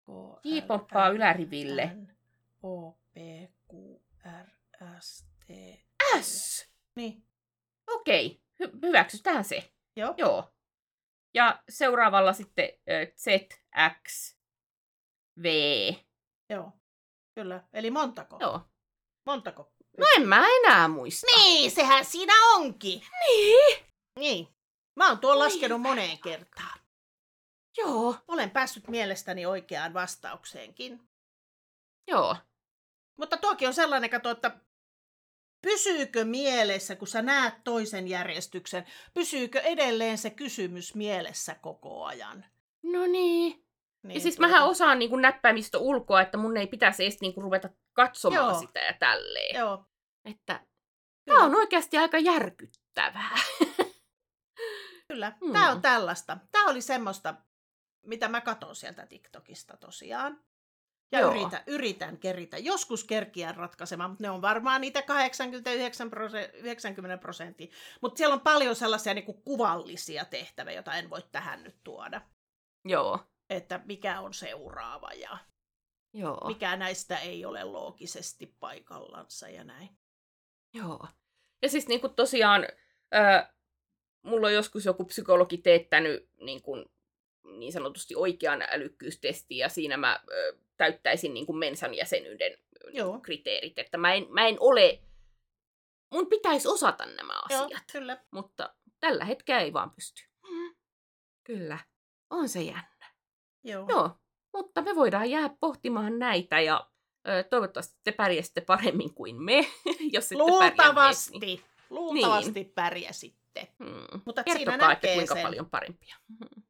K, 0.06 0.10
L, 0.10 1.16
yläriville. 1.16 1.86
N, 1.86 2.23
O, 2.64 2.92
P, 2.92 3.16
Q, 3.72 3.74
R, 4.44 4.50
S, 5.00 5.26
T. 5.48 5.50
S! 6.22 6.66
Niin, 6.96 7.28
Okei, 7.92 8.42
hy- 8.64 8.80
hyväksytään 8.82 9.44
se. 9.44 9.74
joo. 9.96 10.14
Joo. 10.18 10.54
Ja 11.36 11.64
seuraavalla 11.70 12.34
sitten 12.34 12.70
Z, 13.18 13.26
X, 14.08 14.36
V. 15.42 15.46
Joo, 16.50 16.72
kyllä. 17.36 17.64
Eli 17.74 17.92
montako? 17.92 18.38
Joo. 18.40 18.62
Montako? 19.26 19.74
No 19.98 20.06
en 20.16 20.28
mä 20.28 20.46
enää 20.48 20.88
muista. 20.88 21.28
Niin, 21.36 21.72
sehän 21.72 22.06
siinä 22.06 22.34
onkin. 22.56 23.02
Niin. 23.28 23.86
Niin. 24.20 24.48
Mä 25.00 25.10
oon 25.10 25.20
tuon 25.20 25.38
Oi 25.38 25.44
laskenut 25.44 25.82
moneen 25.82 26.20
kertaan. 26.20 26.80
Joo. 27.78 28.16
Olen 28.28 28.52
päässyt 28.52 28.88
mielestäni 28.88 29.46
oikeaan 29.46 29.94
vastaukseenkin. 29.94 31.10
Joo. 32.08 32.36
Mutta 33.18 33.38
tuokin 33.38 33.68
on 33.68 33.74
sellainen, 33.74 34.10
kato, 34.10 34.30
että 34.30 34.52
pysyykö 35.62 36.26
mielessä, 36.26 36.96
kun 36.96 37.08
sä 37.08 37.22
näet 37.22 37.54
toisen 37.64 38.08
järjestyksen, 38.08 38.86
pysyykö 39.14 39.60
edelleen 39.60 40.18
se 40.18 40.30
kysymys 40.30 40.96
mielessä 40.96 41.56
koko 41.56 42.06
ajan? 42.06 42.46
No 42.84 43.06
niin. 43.08 43.64
Niin, 44.04 44.16
Ja 44.16 44.20
siis 44.22 44.36
tuota- 44.36 44.48
mähän 44.48 44.68
osaan 44.68 45.00
niin 45.00 45.22
näppäimistä 45.22 45.78
ulkoa, 45.78 46.22
että 46.22 46.38
mun 46.38 46.58
ei 46.58 46.68
pitäisi 46.68 47.04
edes 47.04 47.22
niin 47.22 47.34
ruveta 47.38 47.70
katsomaan 47.94 48.52
Joo. 48.52 48.60
sitä 48.60 48.80
ja 48.80 48.94
tälleen. 49.00 49.56
Joo, 49.60 49.86
Että 50.26 50.54
kyllä. 50.56 51.38
tämä 51.38 51.44
on 51.46 51.56
oikeasti 51.56 51.98
aika 51.98 52.18
järkyttävää. 52.20 53.38
Kyllä, 55.08 55.34
Mm. 55.42 55.54
tämä 55.54 55.72
on 55.72 55.82
tällaista. 55.82 56.38
Tämä 56.52 56.66
oli 56.70 56.82
semmoista, 56.82 57.36
mitä 58.06 58.28
mä 58.28 58.42
katon 58.42 58.76
sieltä 58.76 59.06
TikTokista 59.08 59.78
tosiaan. 59.78 60.44
Ja 61.12 61.20
Joo. 61.20 61.32
yritän, 61.32 61.64
yritän 61.68 62.18
keritä. 62.18 62.58
Joskus 62.58 63.04
kerkiään 63.04 63.56
ratkaisemaan, 63.56 64.10
mutta 64.10 64.24
ne 64.24 64.30
on 64.30 64.42
varmaan 64.42 64.82
niitä 64.82 65.02
89 65.02 66.10
prosenttia, 66.10 66.60
90 66.60 67.18
prosenttia. 67.18 67.68
Mutta 68.02 68.18
siellä 68.18 68.34
on 68.34 68.42
paljon 68.42 68.76
sellaisia 68.76 69.14
niin 69.14 69.26
kuin 69.26 69.42
kuvallisia 69.42 70.26
tehtäviä, 70.26 70.74
joita 70.74 70.96
en 70.96 71.10
voi 71.10 71.22
tähän 71.32 71.64
nyt 71.64 71.76
tuoda. 71.84 72.22
Joo. 72.86 73.20
Että 73.50 73.82
mikä 73.86 74.20
on 74.22 74.34
seuraava 74.34 75.14
ja 75.14 75.38
Joo. 76.14 76.48
mikä 76.48 76.76
näistä 76.76 77.18
ei 77.18 77.46
ole 77.46 77.64
loogisesti 77.64 78.56
paikallansa 78.60 79.50
ja 79.50 79.64
näin. 79.64 79.90
Joo. 80.74 81.08
Ja 81.62 81.70
siis 81.70 81.88
niin 81.88 82.02
kuin 82.02 82.16
tosiaan, 82.16 82.68
ö, 83.16 83.48
mulla 84.24 84.48
on 84.48 84.54
joskus 84.54 84.86
joku 84.86 85.06
psykologi 85.06 85.58
teettänyt 85.58 86.30
niin, 86.42 86.62
kuin, 86.62 86.86
niin 87.58 87.74
sanotusti 87.74 88.16
oikean 88.16 88.62
älykkyystesti, 88.62 89.58
ja 89.58 89.70
siinä 89.70 89.98
mä 89.98 90.20
ö, 90.32 90.58
täyttäisin 90.78 91.34
niin 91.34 91.46
kuin 91.46 91.58
mensan 91.58 91.94
jäsenyyden 91.94 92.52
niin 92.52 92.96
Joo. 92.96 93.20
kriteerit, 93.20 93.80
että 93.80 93.98
mä 93.98 94.14
en, 94.14 94.26
mä 94.30 94.48
en 94.48 94.58
ole, 94.60 95.00
mun 96.12 96.28
pitäisi 96.28 96.68
osata 96.68 97.06
nämä 97.06 97.34
Joo, 97.50 97.64
asiat, 97.66 97.84
kyllä. 97.92 98.24
mutta 98.32 98.76
tällä 99.00 99.26
hetkellä 99.26 99.62
ei 99.62 99.74
vaan 99.74 99.92
pysty. 99.92 100.24
Kyllä, 101.44 101.80
on 102.30 102.50
se 102.50 102.62
jännä. 102.62 103.12
Joo. 103.64 103.86
Joo, 103.90 104.10
mutta 104.54 104.82
me 104.82 104.96
voidaan 104.96 105.30
jäädä 105.30 105.56
pohtimaan 105.60 106.20
näitä 106.20 106.60
ja 106.60 106.90
ö, 107.28 107.44
toivottavasti 107.44 108.00
te 108.04 108.12
pärjäsitte 108.12 108.62
paremmin 108.62 109.14
kuin 109.14 109.42
me, 109.44 109.58
jos 110.14 110.32
ette 110.32 110.44
pärjänneet, 110.44 110.78
Luultavasti. 110.78 111.40
Niin, 111.40 111.62
Luultavasti 111.90 112.64
pärjäsitte. 112.64 113.68
hmm. 113.84 114.22
Mutta 114.26 114.44
siinä 114.46 114.58
Kertokaa, 114.60 114.92
että 114.92 115.08
näkee 115.08 115.16
kuinka 115.16 115.34
sen. 115.34 115.44
paljon 115.44 115.70
parempia. 115.70 116.16
Mhm. 116.28 116.62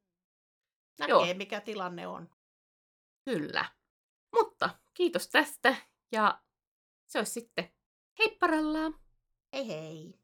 Näkee, 1.00 1.14
Joo. 1.14 1.34
mikä 1.34 1.62
tilanne 1.62 2.08
on. 2.08 2.30
Kyllä. 3.26 3.66
Mutta 4.34 4.70
kiitos 4.94 5.28
tästä 5.28 5.76
ja 6.12 6.42
se 7.08 7.18
olisi 7.18 7.32
sitten 7.32 7.74
heipparallaa. 8.20 8.92
Hei 9.54 9.68
hei. 9.68 10.23